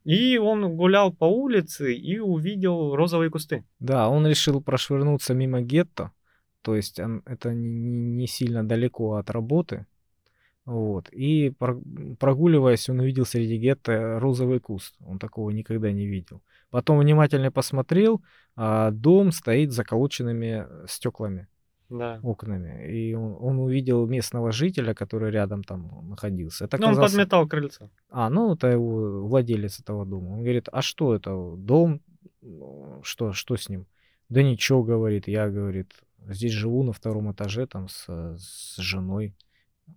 [0.04, 3.64] И он гулял по улице и увидел розовые кусты.
[3.78, 6.12] Да, он решил прошвырнуться мимо гетто,
[6.62, 9.86] то есть он, это не, не сильно далеко от работы.
[10.64, 11.08] Вот.
[11.10, 11.52] И
[12.18, 14.94] прогуливаясь, он увидел среди гетто розовый куст.
[15.04, 16.42] Он такого никогда не видел.
[16.70, 18.22] Потом внимательно посмотрел,
[18.56, 21.48] а дом стоит с заколоченными стеклами,
[21.90, 22.20] Да.
[22.22, 22.88] окнами.
[22.88, 26.64] И он, он увидел местного жителя, который рядом там находился.
[26.64, 27.16] Это Ну, он оказался...
[27.16, 27.90] подметал крыльцо.
[28.10, 30.30] А, ну, это его владелец этого дома.
[30.30, 32.00] Он говорит, а что это, дом?
[32.42, 33.86] Ну, Что, что с ним?
[34.28, 35.92] Да ничего, говорит, я, говорит,
[36.28, 39.34] здесь живу на втором этаже там с, с женой.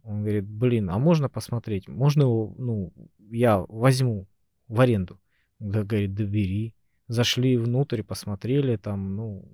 [0.03, 1.87] Он говорит, блин, а можно посмотреть?
[1.87, 4.27] Можно его, ну, я возьму
[4.67, 5.19] в аренду.
[5.59, 6.73] Да, говорит, да бери.
[7.07, 9.45] Зашли внутрь, посмотрели там, ну,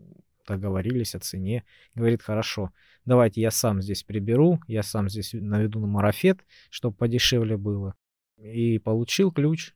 [0.49, 1.63] договорились о цене.
[1.95, 2.71] Говорит, хорошо,
[3.05, 7.95] давайте я сам здесь приберу, я сам здесь наведу на марафет, чтобы подешевле было.
[8.38, 9.73] И получил ключ.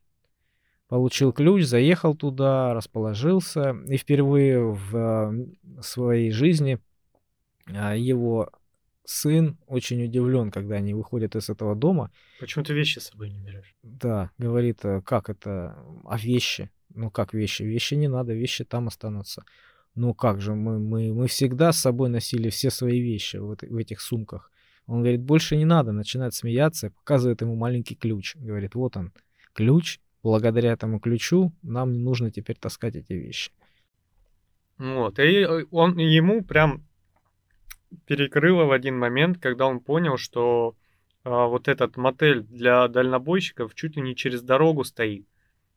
[0.88, 3.76] Получил ключ, заехал туда, расположился.
[3.88, 6.78] И впервые в э, своей жизни
[7.66, 8.50] а, его
[9.04, 12.10] сын очень удивлен, когда они выходят из этого дома.
[12.40, 13.74] Почему ты вещи с собой не берешь?
[13.82, 16.70] Да, говорит, «э, как это, а вещи?
[16.94, 17.62] Ну как вещи?
[17.62, 19.44] Вещи не надо, вещи там останутся.
[19.94, 23.68] Ну как же, мы, мы, мы всегда с собой носили все свои вещи в, этой-
[23.68, 24.50] в этих сумках.
[24.86, 28.36] Он говорит, больше не надо, начинает смеяться, показывает ему маленький ключ.
[28.36, 29.12] Говорит, вот он,
[29.52, 33.50] ключ, благодаря этому ключу нам не нужно теперь таскать эти вещи.
[34.78, 36.82] Вот, и э, он ему прям
[38.06, 40.74] перекрыло в один момент, когда он понял, что
[41.22, 45.26] а, вот этот мотель для дальнобойщиков чуть ли не через дорогу стоит.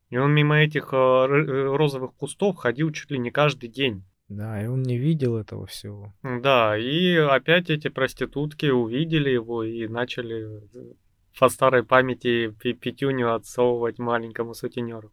[0.10, 4.04] И он мимо этих р- э, розовых кустов ходил чуть ли не каждый день.
[4.30, 6.14] Да, и он не видел этого всего.
[6.22, 10.94] Да, и опять эти проститутки увидели его и начали э,
[11.40, 15.12] по старой памяти пятюню отсовывать маленькому сутенеру.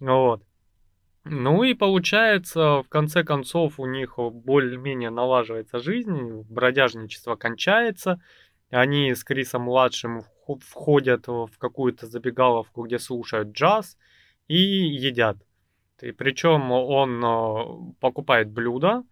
[0.00, 0.42] Вот.
[1.24, 8.20] Ну и получается, в конце концов, у них более-менее налаживается жизнь, бродяжничество кончается,
[8.70, 13.96] они с Крисом младшим вхо- входят в какую-то забегаловку, где слушают джаз
[14.52, 15.36] и едят.
[16.18, 19.04] Причем он э, покупает блюдо,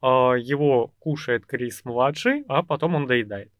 [0.00, 3.52] а, его кушает Крис младший, а потом он доедает.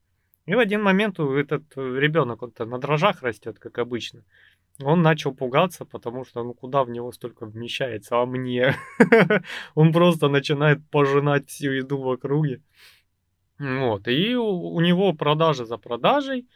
[0.46, 4.24] И в один момент этот ребенок, он-то на дрожжах растет, как обычно.
[4.82, 8.74] Он начал пугаться, потому что ну куда в него столько вмещается, а мне?
[9.74, 12.62] Он просто начинает пожинать всю еду в округе.
[13.58, 16.46] Вот, и у него продажи за продажей,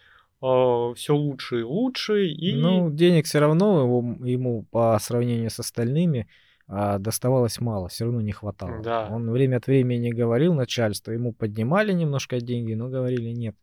[0.94, 6.27] все лучше и лучше, и Ну, денег все равно его- ему по сравнению с остальными
[6.69, 8.82] а, доставалось мало, все равно не хватало.
[8.82, 9.09] Да.
[9.10, 13.56] Он время от времени говорил начальству, ему поднимали немножко деньги, но говорили нет,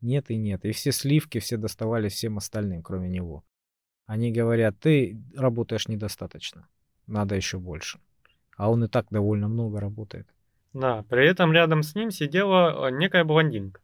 [0.00, 0.64] нет и нет.
[0.64, 3.44] И все сливки все доставались всем остальным, кроме него.
[4.06, 6.66] Они говорят, ты работаешь недостаточно,
[7.06, 7.98] надо еще больше.
[8.56, 10.26] А он и так довольно много работает.
[10.72, 13.80] Да, при этом рядом с ним сидела э, некая блондинка.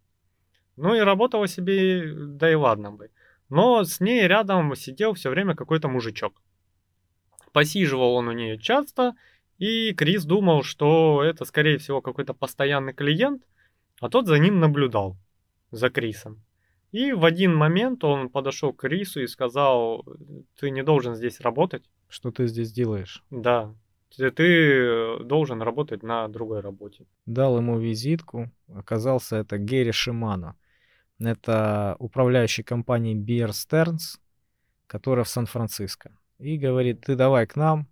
[0.76, 3.10] Ну и работала себе, да и ладно бы.
[3.48, 6.40] Но с ней рядом сидел все время какой-то мужичок.
[7.52, 9.14] Посиживал он у нее часто,
[9.58, 13.42] и Крис думал, что это, скорее всего, какой-то постоянный клиент,
[14.00, 15.16] а тот за ним наблюдал,
[15.70, 16.42] за Крисом.
[16.92, 20.04] И в один момент он подошел к Крису и сказал,
[20.58, 21.84] ты не должен здесь работать.
[22.08, 23.22] Что ты здесь делаешь?
[23.30, 23.74] Да,
[24.16, 27.06] ты ты должен работать на другой работе.
[27.26, 28.50] Дал ему визитку.
[28.68, 30.56] Оказался это Герри Шимано.
[31.18, 34.18] Это управляющий компанией Bear Stearns,
[34.86, 36.16] которая в Сан-Франциско.
[36.38, 37.86] И говорит, ты давай к нам,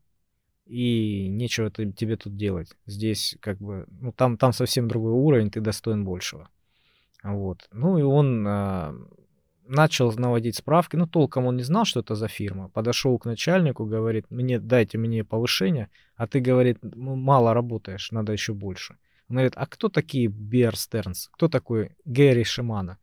[0.68, 2.76] и нечего тебе тут делать.
[2.86, 6.48] Здесь как бы, ну там, там совсем другой уровень, ты достоин большего.
[7.22, 7.68] Вот.
[7.72, 8.94] Ну и он а,
[9.68, 10.96] начал наводить справки.
[10.96, 12.68] Ну, толком он не знал, что это за фирма.
[12.68, 18.32] Подошел к начальнику, говорит, мне дайте мне повышение, а ты, говорит, «Ну, мало работаешь, надо
[18.32, 18.96] еще больше.
[19.28, 21.28] Он говорит, а кто такие Бер Стернс?
[21.32, 22.98] Кто такой Гэри Шимана?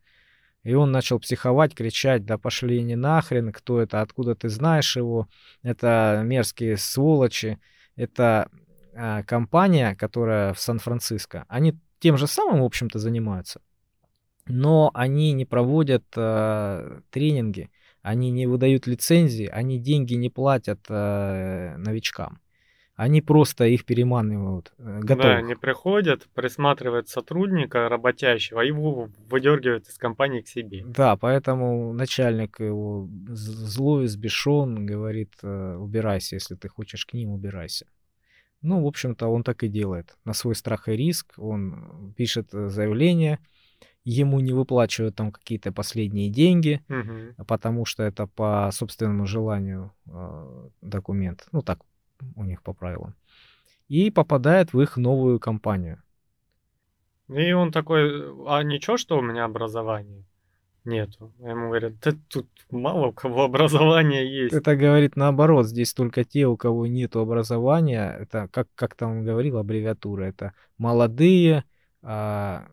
[0.64, 5.28] И он начал психовать, кричать, да пошли не нахрен, кто это, откуда ты знаешь его,
[5.62, 7.60] это мерзкие сволочи,
[7.94, 8.50] это
[8.92, 13.60] а, компания, которая в Сан-Франциско, они тем же самым, в общем-то, занимаются,
[14.46, 17.70] но они не проводят а, тренинги,
[18.02, 22.40] они не выдают лицензии, они деньги не платят а, новичкам.
[22.96, 29.98] Они просто их переманивают, э, Да, они приходят, присматривают сотрудника работящего, и его выдергивают из
[29.98, 30.82] компании к себе.
[30.86, 37.86] Да, поэтому начальник его злой, сбешен, говорит, э, убирайся, если ты хочешь к ним, убирайся.
[38.62, 40.16] Ну, в общем-то, он так и делает.
[40.24, 43.40] На свой страх и риск он пишет э, заявление,
[44.06, 47.44] ему не выплачивают там какие-то последние деньги, угу.
[47.44, 51.48] потому что это по собственному желанию э, документ.
[51.50, 51.80] Ну, так
[52.36, 53.14] у них по правилам.
[53.88, 56.00] И попадает в их новую компанию.
[57.28, 60.24] И он такой, а ничего, что у меня образование?
[60.84, 61.32] Нету.
[61.40, 64.54] Ему говорят, да тут мало у кого образование есть.
[64.54, 69.24] Это говорит наоборот, здесь только те, у кого нет образования, это, как, как там он
[69.24, 71.64] говорил, аббревиатура, это молодые,
[72.02, 72.68] а,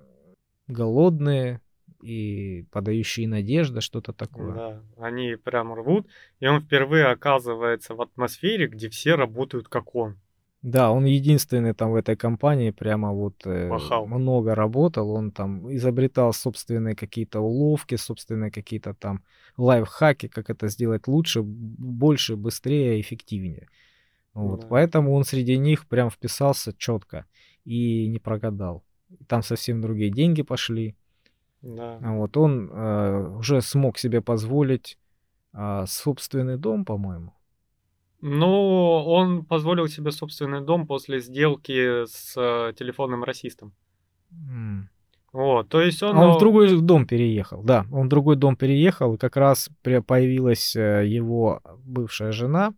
[0.68, 1.62] голодные
[2.02, 4.54] и подающие надежда, что-то такое.
[4.54, 6.08] Да, они прям рвут,
[6.40, 10.18] и он впервые оказывается в атмосфере, где все работают как он.
[10.64, 13.70] Да, он единственный там в этой компании прямо вот э,
[14.06, 19.24] много работал, он там изобретал собственные какие-то уловки, собственные какие-то там
[19.58, 23.68] лайфхаки, как это сделать лучше, больше, быстрее, эффективнее.
[24.34, 24.68] Вот, да.
[24.68, 27.26] поэтому он среди них прям вписался четко
[27.66, 28.86] и не прогадал.
[29.28, 30.96] Там совсем другие деньги пошли.
[31.62, 31.98] Да.
[32.02, 34.98] Вот он э, уже смог себе позволить
[35.54, 37.34] э, собственный дом, по-моему.
[38.22, 43.74] Ну, он позволил себе собственный дом после сделки с э, телефонным расистом.
[44.32, 44.84] Mm.
[45.34, 46.16] Вот, то есть он...
[46.16, 47.86] А он в другой дом переехал, да.
[47.92, 52.74] Он в другой дом переехал, и как раз появилась э, его бывшая жена.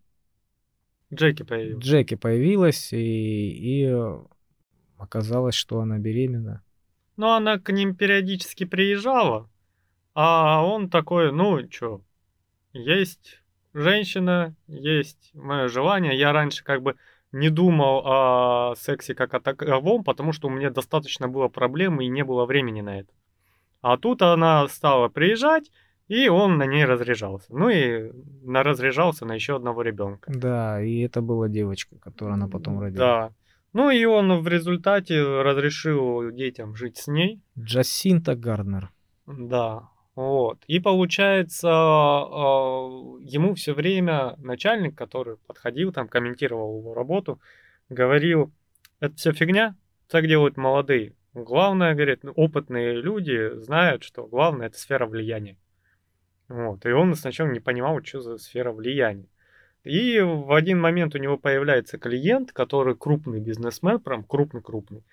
[1.14, 1.84] Джеки появилась.
[1.84, 4.04] Джеки появилась, и, и
[4.98, 6.64] оказалось, что она беременна.
[7.18, 9.50] Ну, она к ним периодически приезжала,
[10.14, 12.02] а он такой, ну, чё,
[12.74, 13.42] есть
[13.74, 16.18] женщина, есть мое желание.
[16.18, 16.96] Я раньше как бы
[17.32, 22.08] не думал о сексе как о таковом, потому что у меня достаточно было проблем и
[22.08, 23.12] не было времени на это.
[23.82, 25.72] А тут она стала приезжать,
[26.08, 27.48] и он на ней разряжался.
[27.50, 28.12] Ну и
[28.44, 30.32] на разряжался на еще одного ребенка.
[30.34, 33.06] Да, и это была девочка, которую она потом родила.
[33.06, 33.34] Да.
[33.76, 37.42] Ну и он в результате разрешил детям жить с ней.
[37.60, 38.90] Джасинта Гарднер.
[39.28, 39.90] Да.
[40.16, 40.64] Вот.
[40.68, 42.88] И получается, а,
[43.20, 47.42] ему все время начальник, который подходил, там, комментировал его работу,
[47.90, 48.54] говорил,
[49.02, 49.76] это все фигня,
[50.08, 51.14] так делают молодые.
[51.34, 55.58] Главное, говорит, ну, опытные люди знают, что главное это сфера влияния.
[56.48, 56.86] Вот.
[56.86, 59.28] И он сначала не понимал, что за сфера влияния.
[59.86, 65.04] И в один момент у него появляется клиент, который крупный бизнесмен, прям крупный-крупный.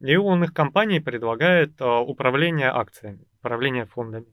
[0.00, 4.26] И он их компании предлагает а, управление акциями, управление фондами.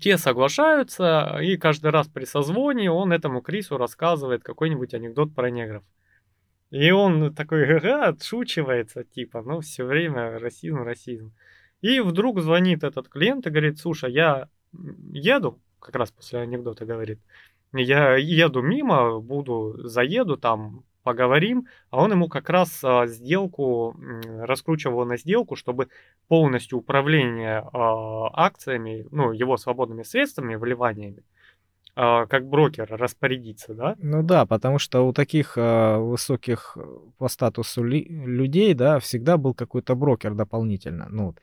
[0.00, 5.84] Те соглашаются, и каждый раз при созвоне он этому Крису рассказывает какой-нибудь анекдот про негров.
[6.70, 11.34] И он такой, ага, отшучивается, типа, ну, все время расизм, расизм.
[11.82, 14.48] И вдруг звонит этот клиент и говорит, слушай, я
[15.12, 17.20] еду, как раз после анекдота говорит,
[17.72, 23.96] я еду мимо, буду, заеду там, поговорим, а он ему как раз а, сделку,
[24.40, 25.88] раскручивал на сделку, чтобы
[26.28, 31.24] полностью управление а, акциями, ну, его свободными средствами, вливаниями,
[31.94, 33.96] а, как брокер распорядиться, да?
[33.98, 36.84] Ну да, потому что у таких а, высоких э,
[37.18, 41.40] по статусу ли, людей, да, всегда был какой-то брокер дополнительно, ну вот.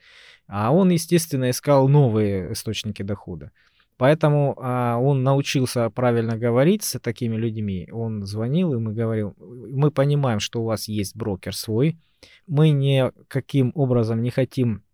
[0.48, 3.52] А он, естественно, искал новые источники дохода.
[4.00, 7.86] Поэтому а, он научился правильно говорить с такими людьми.
[7.92, 11.98] Он звонил им и говорил, мы понимаем, что у вас есть брокер свой.
[12.46, 14.84] Мы никаким образом не хотим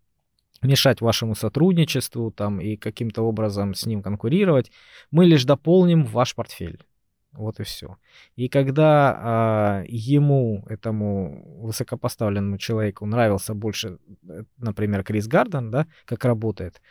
[0.61, 4.71] мешать вашему сотрудничеству там, и каким-то образом с ним конкурировать.
[5.09, 6.83] Мы лишь дополним ваш портфель.
[7.31, 7.95] Вот и все.
[8.35, 16.25] И когда а, ему, этому высокопоставленному человеку нравился больше, э, например, Крис Гарден, да, как
[16.25, 16.81] работает,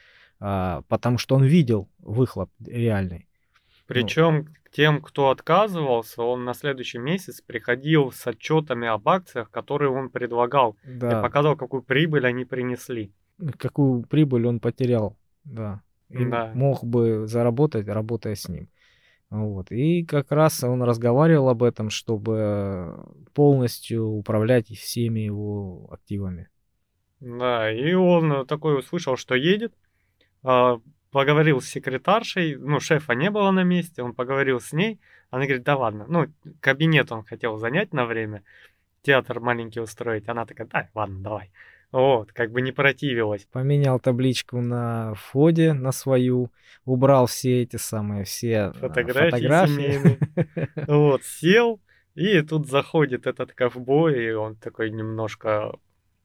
[0.41, 3.27] а, потому что он видел выхлоп реальный.
[3.87, 4.47] Причем ну.
[4.73, 10.77] тем, кто отказывался, он на следующий месяц приходил с отчетами об акциях, которые он предлагал,
[10.85, 11.19] да.
[11.19, 13.13] и показал, какую прибыль они принесли.
[13.59, 15.83] Какую прибыль он потерял, да.
[16.09, 16.53] И да.
[16.55, 18.69] мог бы заработать, работая с ним.
[19.31, 19.73] Вот.
[19.73, 22.95] И как раз он разговаривал об этом, чтобы
[23.35, 26.49] полностью управлять всеми его активами.
[27.19, 29.73] Да, и он такой услышал, что едет,
[31.11, 35.01] поговорил с секретаршей, ну, шефа не было на месте, он поговорил с ней,
[35.31, 36.27] она говорит, да ладно, ну,
[36.61, 38.43] кабинет он хотел занять на время,
[39.03, 41.51] театр маленький устроить, она такая, да, ладно, давай.
[41.93, 43.47] Вот, как бы не противилась.
[43.53, 46.51] Поменял табличку на входе, на свою,
[46.85, 50.19] убрал все эти самые, все фотографии, фотографии.
[50.87, 51.81] Вот, сел,
[52.15, 55.73] и тут заходит этот ковбой, и он такой немножко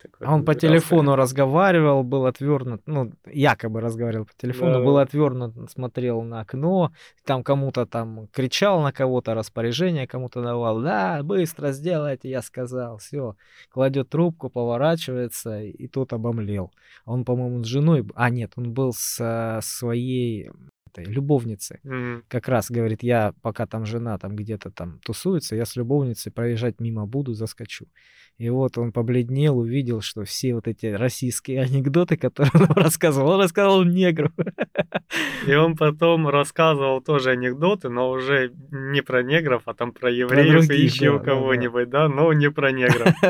[0.01, 4.83] такой, а он по телефону разговаривал, был отвернут, ну, якобы разговаривал по телефону, да.
[4.83, 6.91] был отвернут, смотрел на окно,
[7.25, 10.81] там кому-то там кричал на кого-то, распоряжение кому-то давал.
[10.81, 12.97] Да, быстро сделайте, я сказал.
[12.97, 13.35] Все.
[13.69, 16.71] Кладет трубку, поворачивается, и тот обомлел.
[17.05, 18.05] Он, по-моему, с женой...
[18.15, 20.49] А, нет, он был с своей
[20.91, 21.79] этой любовницы.
[21.83, 22.23] Mm-hmm.
[22.27, 26.79] Как раз говорит, я пока там жена там где-то там тусуется, я с любовницей проезжать
[26.79, 27.87] мимо буду, заскочу.
[28.37, 33.41] И вот он побледнел, увидел, что все вот эти российские анекдоты, которые он рассказывал, он
[33.41, 34.31] рассказывал негру.
[35.47, 40.67] И он потом рассказывал тоже анекдоты, но уже не про негров, а там про евреев
[40.67, 43.13] про других, и еще да, кого-нибудь, да, да, но не про негров.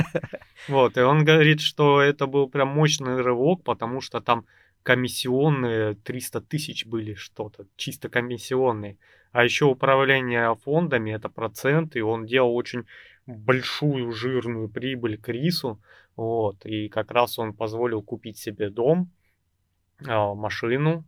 [0.67, 4.45] Вот, и он говорит, что это был прям мощный рывок, потому что там
[4.83, 8.97] комиссионные 300 тысяч были что-то, чисто комиссионные.
[9.31, 12.85] А еще управление фондами это процент, и он делал очень
[13.25, 15.81] большую жирную прибыль Крису.
[16.15, 19.09] Вот, и как раз он позволил купить себе дом,
[20.05, 21.05] а, машину.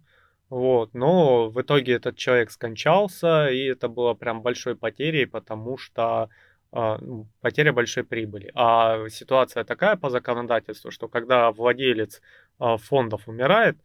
[0.49, 6.29] Вот, но в итоге этот человек скончался, и это было прям большой потерей, потому что
[6.71, 8.51] а, ну, потеря большой прибыли.
[8.55, 12.21] А ситуация такая по законодательству, что когда владелец
[12.59, 13.77] фондов умирает,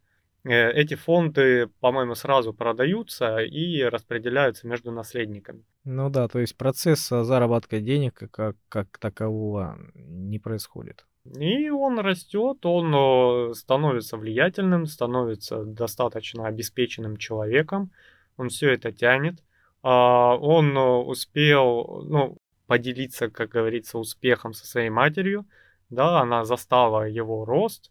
[0.44, 5.64] э, эти фонды, по-моему, сразу продаются и распределяются между наследниками.
[5.84, 11.06] Ну да, то есть процесс заработка денег как, как такового не происходит.
[11.36, 17.90] И он растет, он становится влиятельным, становится достаточно обеспеченным человеком,
[18.38, 19.42] он все это тянет.
[19.82, 25.46] А, он успел, ну, поделиться, как говорится, успехом со своей матерью.
[25.90, 27.90] Да, она застала его рост,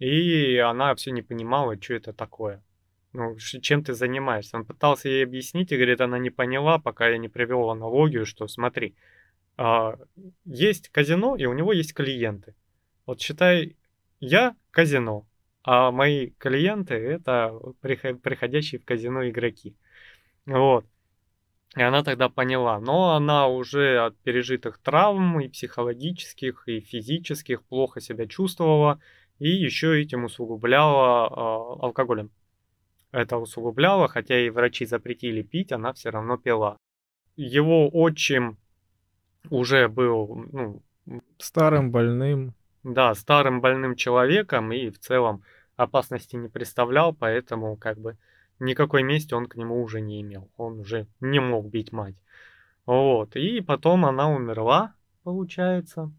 [0.00, 2.62] и она все не понимала, что это такое.
[3.12, 4.56] Ну, чем ты занимаешься?
[4.56, 8.48] Он пытался ей объяснить, и говорит, она не поняла, пока я не привел аналогию, что
[8.48, 8.94] смотри,
[9.56, 9.98] а,
[10.44, 12.54] есть казино, и у него есть клиенты.
[13.04, 13.76] Вот считай,
[14.20, 15.26] я казино,
[15.62, 17.52] а мои клиенты это
[17.82, 19.76] приходящие в казино игроки.
[20.46, 20.86] Вот.
[21.76, 28.00] И она тогда поняла, но она уже от пережитых травм и психологических, и физических плохо
[28.00, 29.00] себя чувствовала,
[29.40, 32.30] и еще этим усугубляла э, алкоголем.
[33.10, 36.76] Это усугубляло, хотя и врачи запретили пить, она все равно пила.
[37.36, 38.58] Его отчим
[39.48, 40.82] уже был, ну...
[41.38, 42.54] Старым больным.
[42.84, 45.42] Да, старым больным человеком, и в целом
[45.76, 48.16] опасности не представлял, поэтому как бы
[48.58, 50.50] никакой мести он к нему уже не имел.
[50.56, 52.16] Он уже не мог бить мать.
[52.84, 53.36] Вот.
[53.36, 54.94] И потом она умерла,
[55.24, 56.12] получается.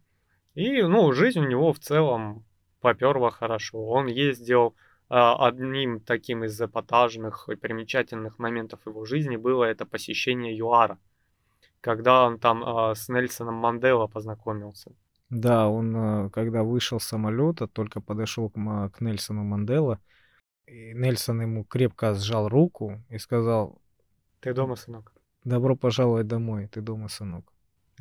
[0.55, 2.43] И, ну, жизнь у него в целом
[2.81, 3.79] поперла хорошо.
[3.79, 4.75] Он ездил
[5.09, 10.97] а, одним таким из эпатажных и примечательных моментов его жизни было это посещение ЮАРа,
[11.79, 14.91] когда он там а, с Нельсоном Мандела познакомился.
[15.29, 19.99] Да, он, а, когда вышел с самолета, только подошел к, к Нельсону Мандела,
[20.65, 23.81] и Нельсон ему крепко сжал руку и сказал...
[24.39, 25.13] Ты дома, сынок?
[25.43, 27.50] Добро пожаловать домой, ты дома, сынок.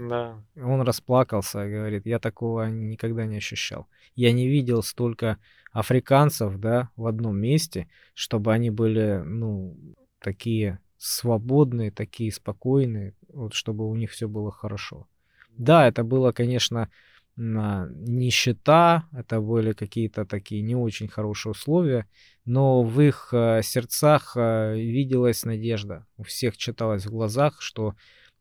[0.00, 0.42] Да.
[0.56, 3.86] Он расплакался и говорит, я такого никогда не ощущал.
[4.14, 5.36] Я не видел столько
[5.72, 9.76] африканцев, да, в одном месте, чтобы они были, ну,
[10.18, 15.06] такие свободные, такие спокойные, вот чтобы у них все было хорошо.
[15.50, 16.88] Да, это было, конечно,
[17.36, 22.06] нищета, это были какие-то такие не очень хорошие условия,
[22.44, 26.06] но в их э, сердцах э, виделась надежда.
[26.16, 27.94] У всех читалось в глазах, что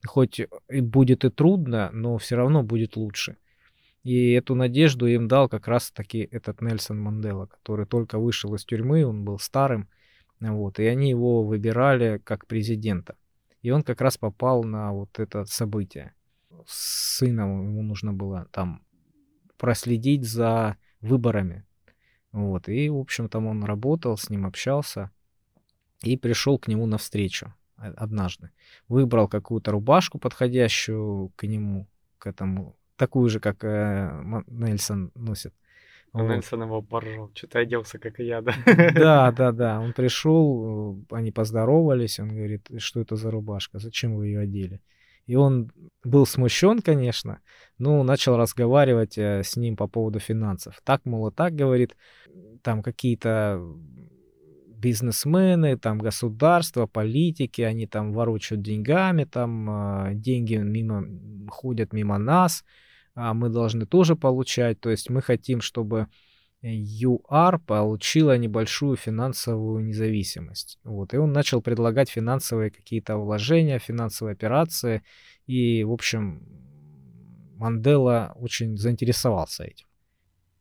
[0.06, 3.38] хоть и будет и трудно, но все равно будет лучше.
[4.04, 9.06] И эту надежду им дал как раз-таки этот Нельсон Мандела, который только вышел из тюрьмы,
[9.06, 9.90] он был старым,
[10.40, 13.18] вот, и они его выбирали как президента.
[13.62, 16.14] И он как раз попал на вот это событие.
[16.66, 18.86] С сыном ему нужно было там
[19.58, 21.66] проследить за выборами.
[22.32, 22.70] Вот.
[22.70, 25.12] И, в общем, там он работал, с ним общался
[26.04, 28.52] и пришел к нему навстречу однажды.
[28.88, 31.88] Выбрал какую-то рубашку подходящую к нему,
[32.18, 35.54] к этому, такую же, как э, Нельсон носит.
[36.14, 36.28] Вот.
[36.28, 37.32] Нельсон его поржал.
[37.34, 38.54] Что-то оделся, как и я, да?
[38.66, 39.80] Да, да, да.
[39.80, 44.82] Он пришел, они поздоровались, он говорит, что это за рубашка, зачем вы ее одели?
[45.28, 45.72] И он
[46.04, 47.40] был смущен, конечно,
[47.78, 50.82] но начал разговаривать э, с ним по поводу финансов.
[50.84, 51.96] Так, мол, так, говорит,
[52.64, 53.62] там какие-то
[54.80, 61.06] бизнесмены, там государства, политики, они там ворочают деньгами, там э, деньги мимо,
[61.50, 62.64] ходят мимо нас,
[63.16, 64.80] а мы должны тоже получать.
[64.80, 66.08] То есть мы хотим, чтобы
[66.62, 70.80] ЮАР получила небольшую финансовую независимость.
[70.84, 71.14] Вот.
[71.14, 75.02] И он начал предлагать финансовые какие-то вложения, финансовые операции.
[75.48, 76.42] И, в общем,
[77.56, 79.86] Мандела очень заинтересовался этим.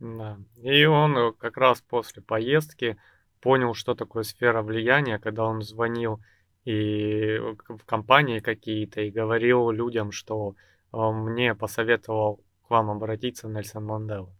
[0.01, 0.39] Да.
[0.63, 2.97] И он э, как раз после поездки
[3.41, 6.21] понял, что такое сфера влияния, когда он звонил
[6.65, 7.39] и
[7.69, 10.55] в компании какие-то и говорил людям, что
[10.93, 14.33] э, мне посоветовал к вам обратиться Нельсон Мандела.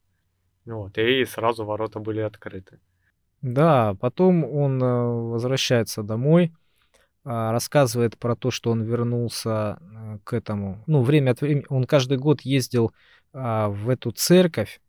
[0.67, 2.81] Вот, и сразу ворота были открыты.
[3.41, 6.53] Да, потом он э, возвращается домой,
[7.31, 10.83] а, рассказывает про то, что он вернулся э, к этому.
[10.87, 12.93] Ну, время от времени он каждый год ездил
[13.35, 14.81] а, в эту церковь,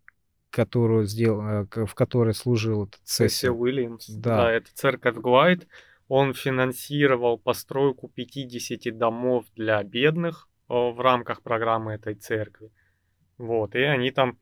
[0.50, 4.08] которую сделал, э, в которой служил этот Сесил Уильямс.
[4.10, 4.38] Да.
[4.38, 5.68] да, это церковь Глайд.
[6.08, 12.72] Он финансировал постройку 50 домов для бедных в рамках программы этой церкви.
[13.38, 14.38] Вот, и они там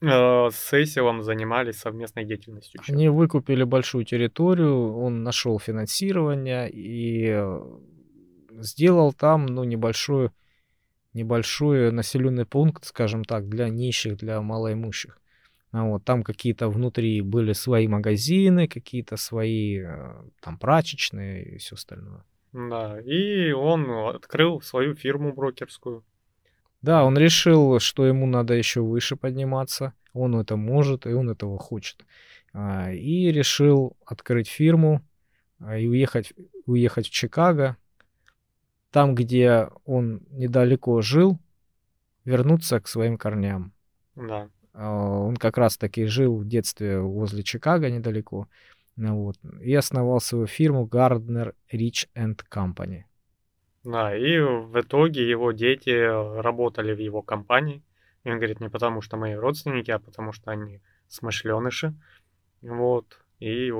[0.00, 0.06] э,
[0.50, 2.80] с Сесилом занимались совместной деятельностью.
[2.86, 7.60] Они выкупили большую территорию, он нашел финансирование и э,
[8.60, 10.30] сделал там, ну, небольшой,
[11.14, 15.18] небольшой населенный пункт, скажем так, для нищих, для малоимущих.
[15.72, 21.74] А вот, там какие-то внутри были свои магазины, какие-то свои э, там прачечные и все
[21.74, 22.22] остальное.
[22.52, 26.04] Да, и он открыл свою фирму брокерскую.
[26.80, 29.94] Да, он решил, что ему надо еще выше подниматься.
[30.12, 32.04] Он это может, и он этого хочет.
[32.52, 35.02] А, и решил открыть фирму
[35.58, 36.32] а, и уехать,
[36.66, 37.76] уехать в Чикаго.
[38.94, 41.40] Там, где он недалеко жил,
[42.24, 43.72] вернуться к своим корням.
[44.14, 44.48] Да.
[44.72, 48.46] А, он как раз-таки жил в детстве возле Чикаго недалеко.
[48.96, 53.02] Вот, и основал свою фирму Gardner Rich and Company.
[53.82, 55.90] Да, и в итоге его дети
[56.40, 57.82] работали в его компании.
[58.22, 61.92] И он говорит, не потому что мои родственники, а потому что они смышленыши.
[62.62, 63.06] Вот.
[63.40, 63.72] И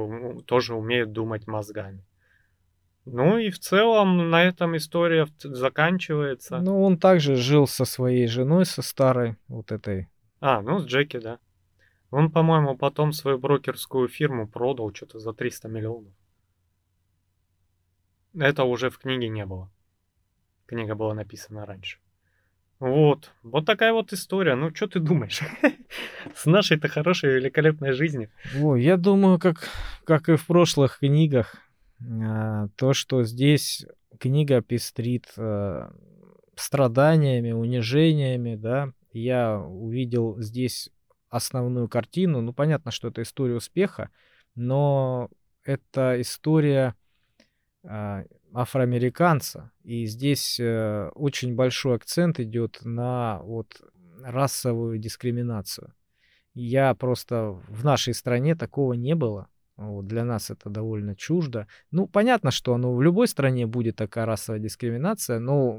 [0.47, 2.05] тоже умеют думать мозгами.
[3.07, 6.59] Ну и в целом на этом история заканчивается.
[6.61, 10.09] Ну, он также жил со своей женой, со старой вот этой.
[10.41, 11.39] А, ну с Джеки, да.
[12.11, 16.13] Он, по-моему, потом свою брокерскую фирму продал что-то за 300 миллионов.
[18.39, 19.71] Это уже в книге не было.
[20.67, 21.99] Книга была написана раньше.
[22.81, 23.33] Вот.
[23.43, 24.55] Вот такая вот история.
[24.57, 25.41] Ну, что ты думаешь?
[26.35, 28.31] С нашей-то хорошей, великолепной жизнью.
[28.61, 29.69] О, я думаю, как,
[30.05, 31.57] как и в прошлых книгах,
[32.77, 33.87] то, что здесь
[34.19, 35.93] книга пестрит а,
[36.57, 40.91] страданиями, унижениями, да, я увидел здесь
[41.29, 42.41] основную картину.
[42.41, 44.11] Ну, понятно, что это история успеха,
[44.55, 45.31] но
[45.63, 46.95] это история
[47.83, 49.73] а, афроамериканца.
[49.83, 53.83] И здесь э, очень большой акцент идет на вот
[54.23, 55.93] расовую дискриминацию.
[56.55, 59.49] Я просто в нашей стране такого не было.
[59.77, 61.67] Вот, для нас это довольно чуждо.
[61.91, 65.79] Ну, понятно, что оно в любой стране будет такая расовая дискриминация, но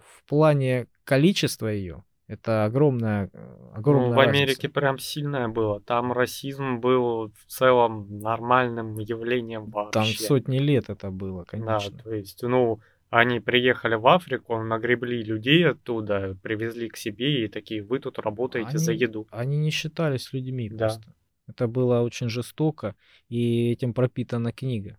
[0.00, 3.30] в плане количества ее это огромная,
[3.72, 4.42] огромная ну, в разница.
[4.42, 5.80] Америке прям сильное было.
[5.80, 9.92] Там расизм был в целом нормальным явлением вообще.
[9.92, 11.92] Там сотни лет это было, конечно.
[11.92, 17.48] Да, то есть, ну, они приехали в Африку, нагребли людей оттуда, привезли к себе и
[17.48, 19.28] такие, вы тут работаете они, за еду.
[19.30, 20.86] Они не считались людьми да.
[20.88, 21.14] просто.
[21.46, 22.94] Это было очень жестоко,
[23.28, 24.98] и этим пропитана книга.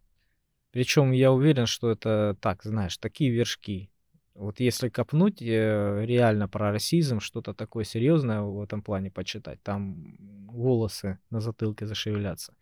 [0.72, 3.90] Причем я уверен, что это так, знаешь, такие вершки.
[4.34, 10.16] Вот если копнуть э, реально про расизм, что-то такое серьезное в этом плане почитать, там
[10.48, 12.54] волосы на затылке зашевелятся.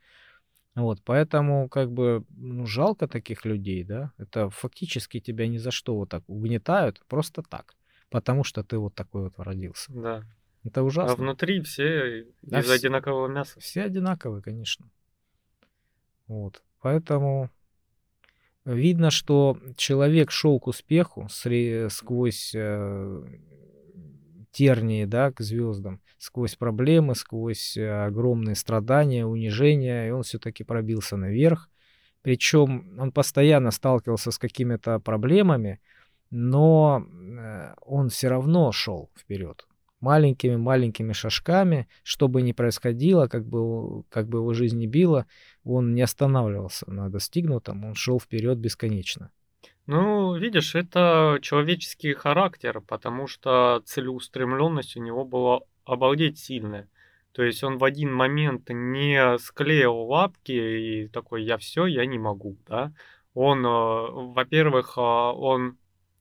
[0.76, 4.12] Вот, поэтому как бы ну, жалко таких людей, да.
[4.18, 7.76] Это фактически тебя ни за что вот так угнетают, просто так,
[8.10, 9.92] потому что ты вот такой вот родился.
[9.92, 10.24] Да.
[10.66, 11.14] Это а ужасно.
[11.14, 13.60] А внутри все да, из все, одинакового мяса.
[13.60, 14.90] Все одинаковые, конечно.
[16.28, 17.52] Вот, поэтому
[18.66, 23.24] видно, что человек шел к успеху сквозь э,
[24.52, 31.16] тернии, да, к звездам, сквозь проблемы, сквозь э, огромные страдания, унижения, и он все-таки пробился
[31.16, 31.70] наверх.
[32.24, 35.80] Причем он постоянно сталкивался с какими-то проблемами,
[36.32, 39.68] но э, он все равно шел вперед.
[40.06, 45.26] Маленькими-маленькими шажками, что бы ни происходило, как бы, как бы его жизнь не била,
[45.64, 49.32] он не останавливался на достигнутом, он шел вперед бесконечно.
[49.88, 56.88] Ну, видишь, это человеческий характер, потому что целеустремленность у него была обалдеть сильная.
[57.32, 62.20] То есть он в один момент не склеил лапки и такой, я все, я не
[62.20, 62.94] могу, да.
[63.34, 63.70] Он, э,
[64.34, 65.78] во-первых, э, он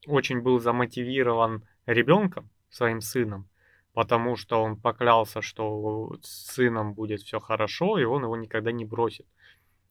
[0.07, 3.49] очень был замотивирован ребенком, своим сыном,
[3.95, 8.85] потому что он поклялся, что с сыном будет все хорошо, и он его никогда не
[8.85, 9.27] бросит.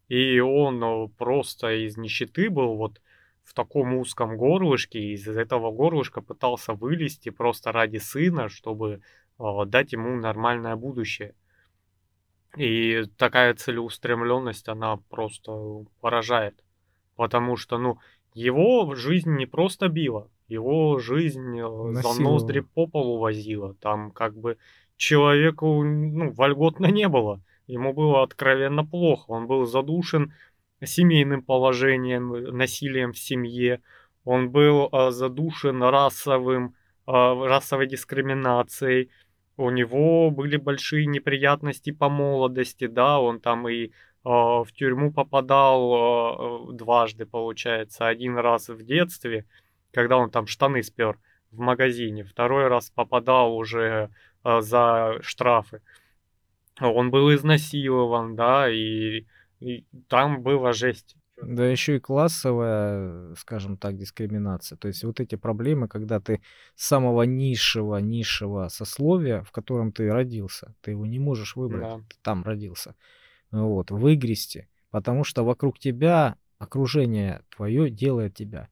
[0.10, 3.02] И он э, просто из нищеты был вот
[3.44, 9.02] в таком узком горлышке, и из этого горлышка пытался вылезти просто ради сына, чтобы
[9.40, 11.34] э, дать ему нормальное будущее.
[12.58, 16.62] И такая целеустремленность, она просто поражает.
[17.16, 18.00] Потому что, ну,
[18.34, 23.74] его жизнь не просто била, его жизнь э, за ноздри по полу возила.
[23.76, 24.58] Там как бы
[24.98, 27.42] человеку ну, вольготно не было.
[27.68, 29.32] Ему было откровенно плохо.
[29.32, 30.34] Он был задушен
[30.84, 33.82] семейным положением, насилием в семье.
[34.26, 36.76] Он был э, задушен расовым,
[37.08, 39.10] э, расовой дискриминацией.
[39.58, 43.90] У него были большие неприятности по молодости, да, он там и э,
[44.24, 48.08] в тюрьму попадал э, дважды, получается.
[48.08, 49.46] Один раз в детстве,
[49.94, 51.20] когда он там штаны спер
[51.52, 52.24] в магазине.
[52.24, 54.10] Второй раз попадал уже
[54.44, 55.82] э, за штрафы.
[56.82, 59.26] Он был изнасилован, да, и
[59.64, 61.16] и там была жесть.
[61.42, 64.78] Да еще и классовая, скажем так, дискриминация.
[64.78, 66.42] То есть вот эти проблемы, когда ты
[66.76, 71.98] самого низшего, низшего сословия, в котором ты родился, ты его не можешь выбрать, да.
[71.98, 72.96] ты там родился,
[73.52, 78.70] вот, выгрести, потому что вокруг тебя окружение твое делает тебя.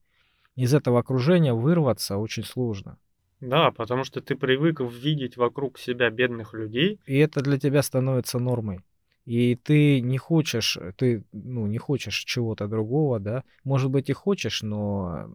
[0.56, 2.98] Из этого окружения вырваться очень сложно.
[3.40, 7.00] Да, потому что ты привык видеть вокруг себя бедных людей.
[7.06, 8.82] И это для тебя становится нормой
[9.26, 14.62] и ты не хочешь, ты, ну, не хочешь чего-то другого, да, может быть и хочешь,
[14.62, 15.30] но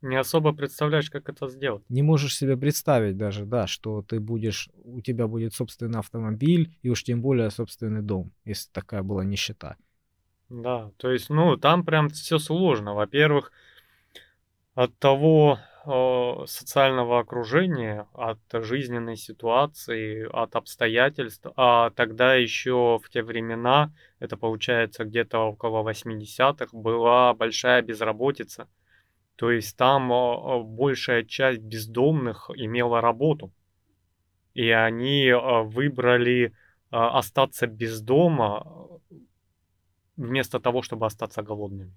[0.00, 1.82] не особо представляешь, как это сделать.
[1.88, 6.88] Не можешь себе представить даже, да, что ты будешь, у тебя будет собственный автомобиль и
[6.90, 9.76] уж тем более собственный дом, если такая была нищета.
[10.48, 12.94] Да, то есть, ну, там прям все сложно.
[12.94, 13.52] Во-первых,
[14.74, 15.58] от того,
[16.46, 21.46] социального окружения, от жизненной ситуации, от обстоятельств.
[21.56, 28.68] А тогда еще в те времена, это получается где-то около 80-х, была большая безработица.
[29.34, 30.08] То есть там
[30.76, 33.50] большая часть бездомных имела работу.
[34.54, 36.52] И они выбрали
[36.90, 38.86] остаться без дома
[40.16, 41.92] вместо того, чтобы остаться голодными.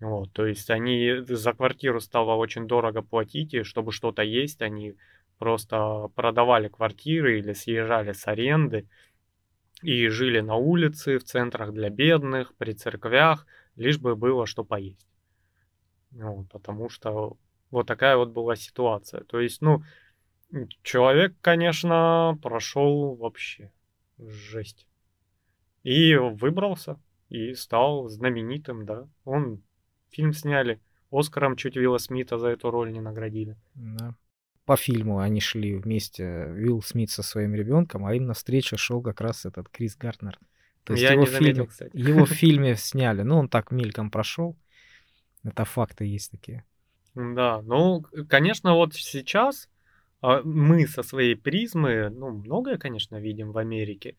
[0.00, 4.96] Вот, то есть они за квартиру стало очень дорого платить, и чтобы что-то есть, они
[5.38, 8.88] просто продавали квартиры или съезжали с аренды
[9.82, 13.46] и жили на улице, в центрах для бедных, при церквях,
[13.76, 15.06] лишь бы было что поесть.
[16.10, 17.36] Вот, потому что
[17.70, 19.24] вот такая вот была ситуация.
[19.24, 19.82] То есть, ну,
[20.82, 23.72] человек, конечно, прошел вообще
[24.18, 24.86] жесть.
[25.82, 29.08] И выбрался, и стал знаменитым, да.
[29.24, 29.60] Он
[30.14, 30.80] фильм сняли.
[31.10, 33.56] Оскаром чуть Вилла Смита за эту роль не наградили.
[33.74, 34.14] Да.
[34.64, 39.20] По фильму они шли вместе, Вилл Смит со своим ребенком, а им навстречу шел как
[39.20, 40.38] раз этот Крис Гартнер.
[40.84, 41.96] То есть Я его, не заметил, фильм, кстати.
[41.96, 44.56] его в фильме сняли, ну он так мельком прошел.
[45.42, 46.64] Это факты есть такие.
[47.14, 49.68] Да, ну, конечно, вот сейчас
[50.20, 54.16] а, мы со своей призмы, ну, многое, конечно, видим в Америке,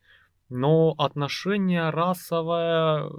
[0.48, 3.10] но отношение расовое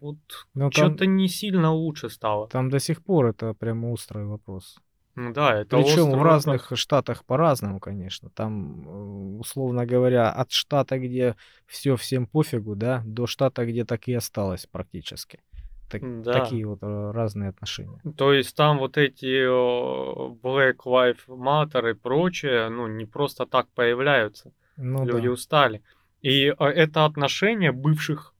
[0.00, 0.16] вот
[0.54, 2.48] ну, что-то не сильно лучше стало.
[2.48, 4.78] Там до сих пор это прям острый вопрос.
[5.14, 6.78] Ну да, это Причем в разных вопрос.
[6.78, 8.30] штатах по-разному, конечно.
[8.30, 11.36] Там, э, условно говоря, от штата, где
[11.66, 15.40] все всем пофигу, да, до штата, где так и осталось практически.
[15.90, 16.32] Так, да.
[16.32, 18.00] Такие вот э, разные отношения.
[18.16, 19.44] То есть там вот эти
[20.42, 24.52] Black Lives Matter и прочее, ну, не просто так появляются.
[24.78, 25.32] Ну, Люди да.
[25.32, 25.82] устали.
[26.22, 28.34] И это отношение бывших,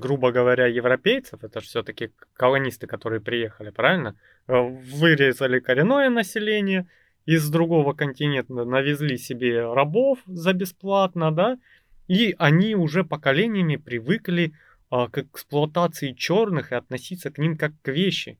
[0.00, 4.14] грубо говоря, европейцев, это же все-таки колонисты, которые приехали, правильно?
[4.46, 6.86] Э, вырезали коренное население,
[7.26, 11.58] из другого континента навезли себе рабов за бесплатно, да,
[12.06, 14.52] и они уже поколениями привыкли
[14.90, 18.38] а, к эксплуатации черных и относиться к ним как к вещи.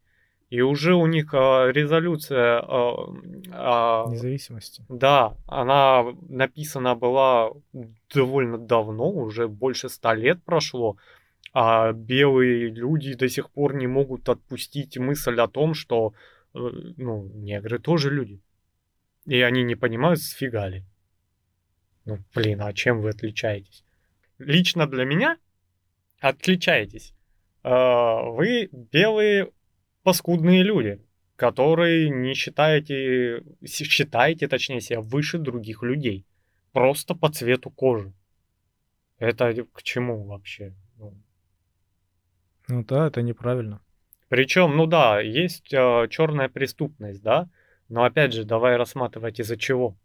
[0.49, 3.13] И уже у них а, резолюция а,
[3.51, 4.85] а, независимости.
[4.89, 7.51] Да, она написана была
[8.15, 10.97] довольно давно, уже больше ста лет прошло,
[11.53, 16.15] а белые люди до сих пор не могут отпустить мысль о том, что
[16.55, 16.59] э,
[16.97, 18.41] ну, негры тоже люди.
[19.27, 20.85] И они не понимают, сфига ли.
[22.05, 23.85] Ну, блин, а чем вы отличаетесь?
[24.39, 25.39] Лично для меня
[26.21, 27.15] отличаетесь.
[27.63, 29.51] А, вы белые
[30.05, 31.01] паскудные люди,
[31.35, 36.25] которые не считаете, считаете, точнее, себя выше других людей.
[36.73, 38.13] Просто по цвету кожи.
[39.19, 40.75] Это к чему вообще?
[40.97, 41.15] Ну,
[42.69, 43.81] Ну да, это неправильно.
[44.29, 47.49] Причем, ну да, есть э, черная преступность, да,
[47.89, 49.97] но опять же, давай рассматривать из-за чего.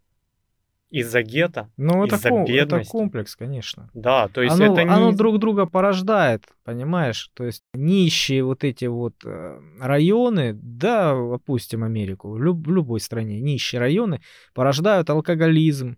[0.90, 3.88] Из-за гетто, Ну, это, из-за ком- это комплекс, конечно.
[3.94, 4.90] Да, то есть оно, это не...
[4.90, 7.30] оно друг друга порождает, понимаешь?
[7.32, 13.80] То есть нищие вот эти вот э, районы, да, опустим Америку, в любой стране нищие
[13.80, 14.20] районы
[14.52, 15.96] порождают алкоголизм,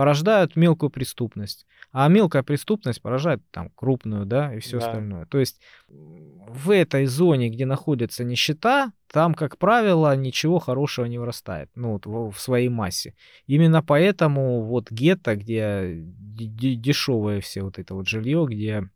[0.00, 1.66] порождают мелкую преступность.
[1.92, 4.86] А мелкая преступность порождает там крупную, да, и все Да.
[4.86, 5.26] остальное.
[5.26, 11.68] То есть в этой зоне, где находится нищета, там, как правило, ничего хорошего не вырастает,
[11.74, 13.14] ну, вот в, в своей массе.
[13.46, 18.88] Именно поэтому вот гетто, где дешевое все вот это вот жилье, где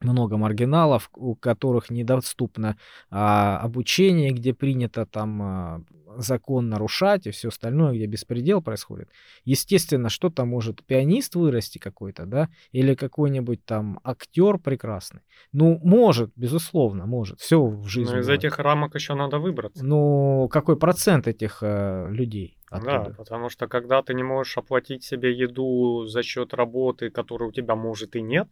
[0.00, 2.76] много маргиналов, у которых недоступно
[3.10, 5.82] а, обучение, где принято там а,
[6.18, 9.10] закон нарушать и все остальное, где беспредел происходит.
[9.44, 15.20] Естественно, что-то может пианист вырасти какой-то, да, или какой-нибудь там актер прекрасный.
[15.52, 17.40] Ну, может, безусловно, может.
[17.40, 18.12] Все в жизни.
[18.12, 18.44] Но из бывает.
[18.44, 19.84] этих рамок еще надо выбраться.
[19.84, 23.16] Ну, какой процент этих э, людей Да, оттуда?
[23.16, 27.74] потому что когда ты не можешь оплатить себе еду за счет работы, которой у тебя
[27.76, 28.48] может и нет,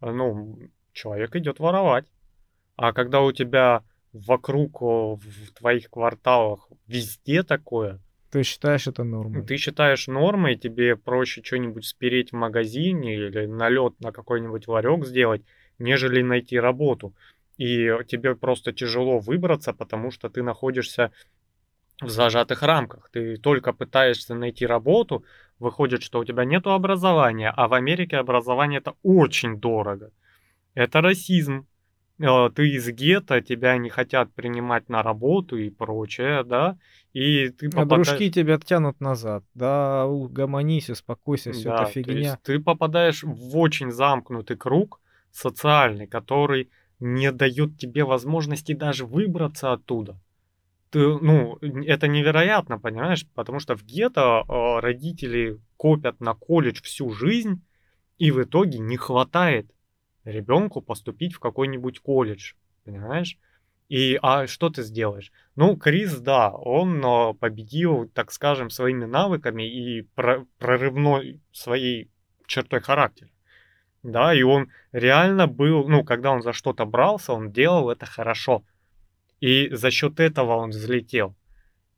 [0.00, 0.58] э, ну,
[0.98, 2.06] человек идет воровать.
[2.76, 8.00] А когда у тебя вокруг, в твоих кварталах везде такое,
[8.30, 9.44] Ты считаешь это нормой?
[9.46, 15.42] ты считаешь нормой, тебе проще что-нибудь спереть в магазине или налет на какой-нибудь ларек сделать,
[15.78, 17.14] нежели найти работу.
[17.56, 21.10] И тебе просто тяжело выбраться, потому что ты находишься
[22.00, 23.10] в зажатых рамках.
[23.10, 25.24] Ты только пытаешься найти работу,
[25.58, 30.12] выходит, что у тебя нет образования, а в Америке образование это очень дорого.
[30.74, 31.66] Это расизм.
[32.18, 36.78] Э, Ты из гетто, тебя не хотят принимать на работу и прочее, да,
[37.12, 38.06] и ты А попадаешь...
[38.08, 39.44] дружки тебя тянут назад.
[39.54, 42.14] Да, угомонись, успокойся, все Да, это то фигня.
[42.14, 45.00] есть ты попадаешь в очень замкнутый круг
[45.30, 46.70] социальный, который
[47.00, 50.20] не дает тебе возможности даже выбраться оттуда.
[50.90, 53.26] Ты, ну, это невероятно, понимаешь?
[53.34, 57.62] Потому что в гетто э, родители копят на колледж всю жизнь,
[58.16, 59.70] и в итоге не хватает
[60.30, 63.38] ребенку поступить в какой-нибудь колледж, понимаешь?
[63.88, 65.32] И а что ты сделаешь?
[65.56, 72.10] Ну, Крис, да, он э, победил, так скажем, своими навыками и про- прорывной своей
[72.46, 73.30] чертой характера.
[74.02, 78.62] Да, и он реально был, ну, когда он за что-то брался, он делал это хорошо.
[79.40, 81.34] И за счет этого он взлетел.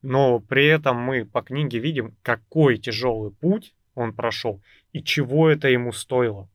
[0.03, 4.63] Но при этом мы по книге видим, какой тяжелый путь он прошел
[4.93, 6.49] и чего это ему стоило.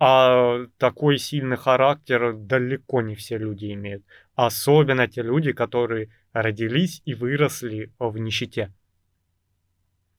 [0.00, 4.04] А такой сильный характер далеко не все люди имеют.
[4.34, 8.72] Особенно те люди, которые родились и выросли в нищете.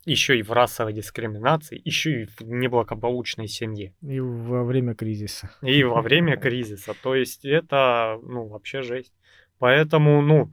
[0.05, 3.93] Еще и в расовой дискриминации, еще и в неблагополучной семье.
[4.01, 5.51] И во время кризиса.
[5.61, 6.93] И во время кризиса.
[7.01, 9.13] То есть это, ну, вообще жесть.
[9.59, 10.51] Поэтому, ну,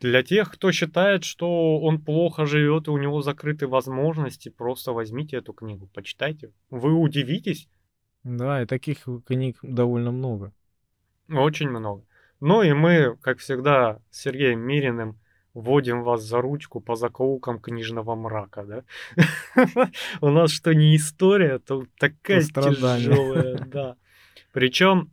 [0.00, 5.36] для тех, кто считает, что он плохо живет и у него закрыты возможности, просто возьмите
[5.36, 6.52] эту книгу, почитайте.
[6.70, 7.68] Вы удивитесь,
[8.24, 10.52] Да, и таких книг довольно много.
[11.28, 12.04] очень много.
[12.40, 15.18] Ну и мы, как всегда, с Сергеем Мириным
[15.54, 18.84] вводим вас за ручку по закоулкам книжного мрака, да?
[20.20, 23.96] У нас что не история, то такая тяжелая, да.
[24.52, 25.10] Причем,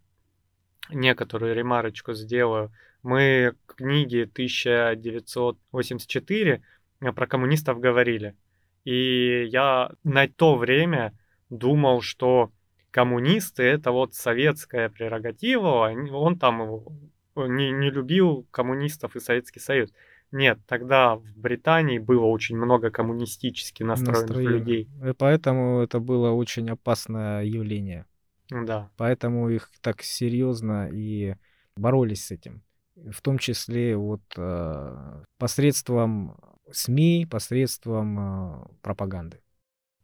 [0.90, 2.72] некоторую ремарочку сделаю,
[3.02, 6.62] мы книги 1984
[7.00, 8.36] про коммунистов говорили.
[8.84, 11.18] И я на то время
[11.50, 12.52] думал, что
[12.96, 16.94] коммунисты это вот советская прерогатива, он там его
[17.36, 19.92] не, не любил коммунистов и Советский Союз.
[20.32, 24.60] Нет, тогда в Британии было очень много коммунистически настроенных Настроение.
[24.60, 24.90] людей.
[25.10, 28.06] И поэтому это было очень опасное явление.
[28.50, 31.36] Да, Поэтому их так серьезно и
[31.76, 32.64] боролись с этим.
[32.96, 36.38] В том числе вот э, посредством
[36.72, 39.42] СМИ, посредством э, пропаганды.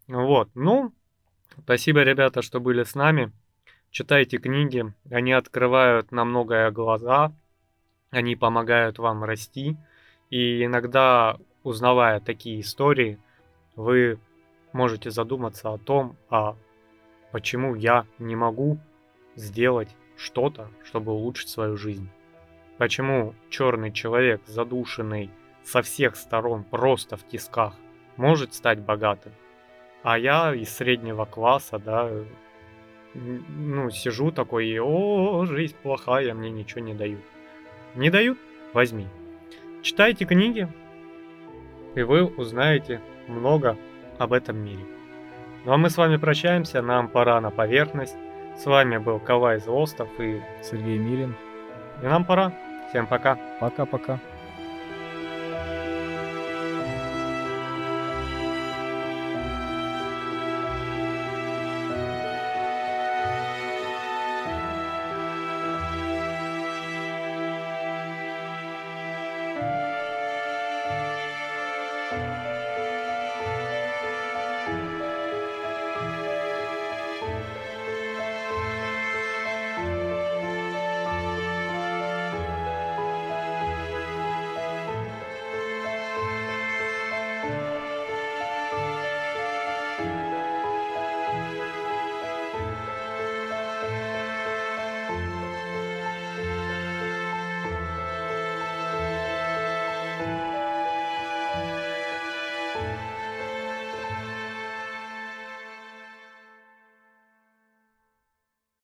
[0.08, 0.50] вот.
[0.56, 0.94] Ну,
[1.58, 3.32] спасибо, ребята, что были с нами.
[3.90, 7.34] Читайте книги, они открывают на многое глаза,
[8.10, 9.78] они помогают вам расти.
[10.30, 13.20] И иногда, узнавая такие истории,
[13.76, 14.20] вы
[14.74, 16.56] можете задуматься о том, а
[17.32, 18.80] почему я не могу
[19.36, 22.10] сделать что-то, чтобы улучшить свою жизнь.
[22.78, 25.30] Почему черный человек, задушенный
[25.64, 27.76] со всех сторон просто в тисках
[28.18, 29.34] может стать богатым.
[30.04, 32.10] А я из среднего класса, да,
[33.14, 37.22] ну, сижу такой, и, о, жизнь плохая, мне ничего не дают.
[37.96, 38.38] Не дают?
[38.74, 39.08] Возьми.
[39.84, 40.68] Читайте книги,
[41.96, 43.78] и вы узнаете много
[44.18, 44.86] об этом мире.
[45.66, 48.16] Ну а мы с вами прощаемся, нам пора на поверхность.
[48.58, 51.36] С вами был Кавай Злостов и Сергей Мирин.
[52.02, 52.54] И нам пора.
[52.90, 53.38] Всем пока.
[53.60, 54.20] Пока-пока.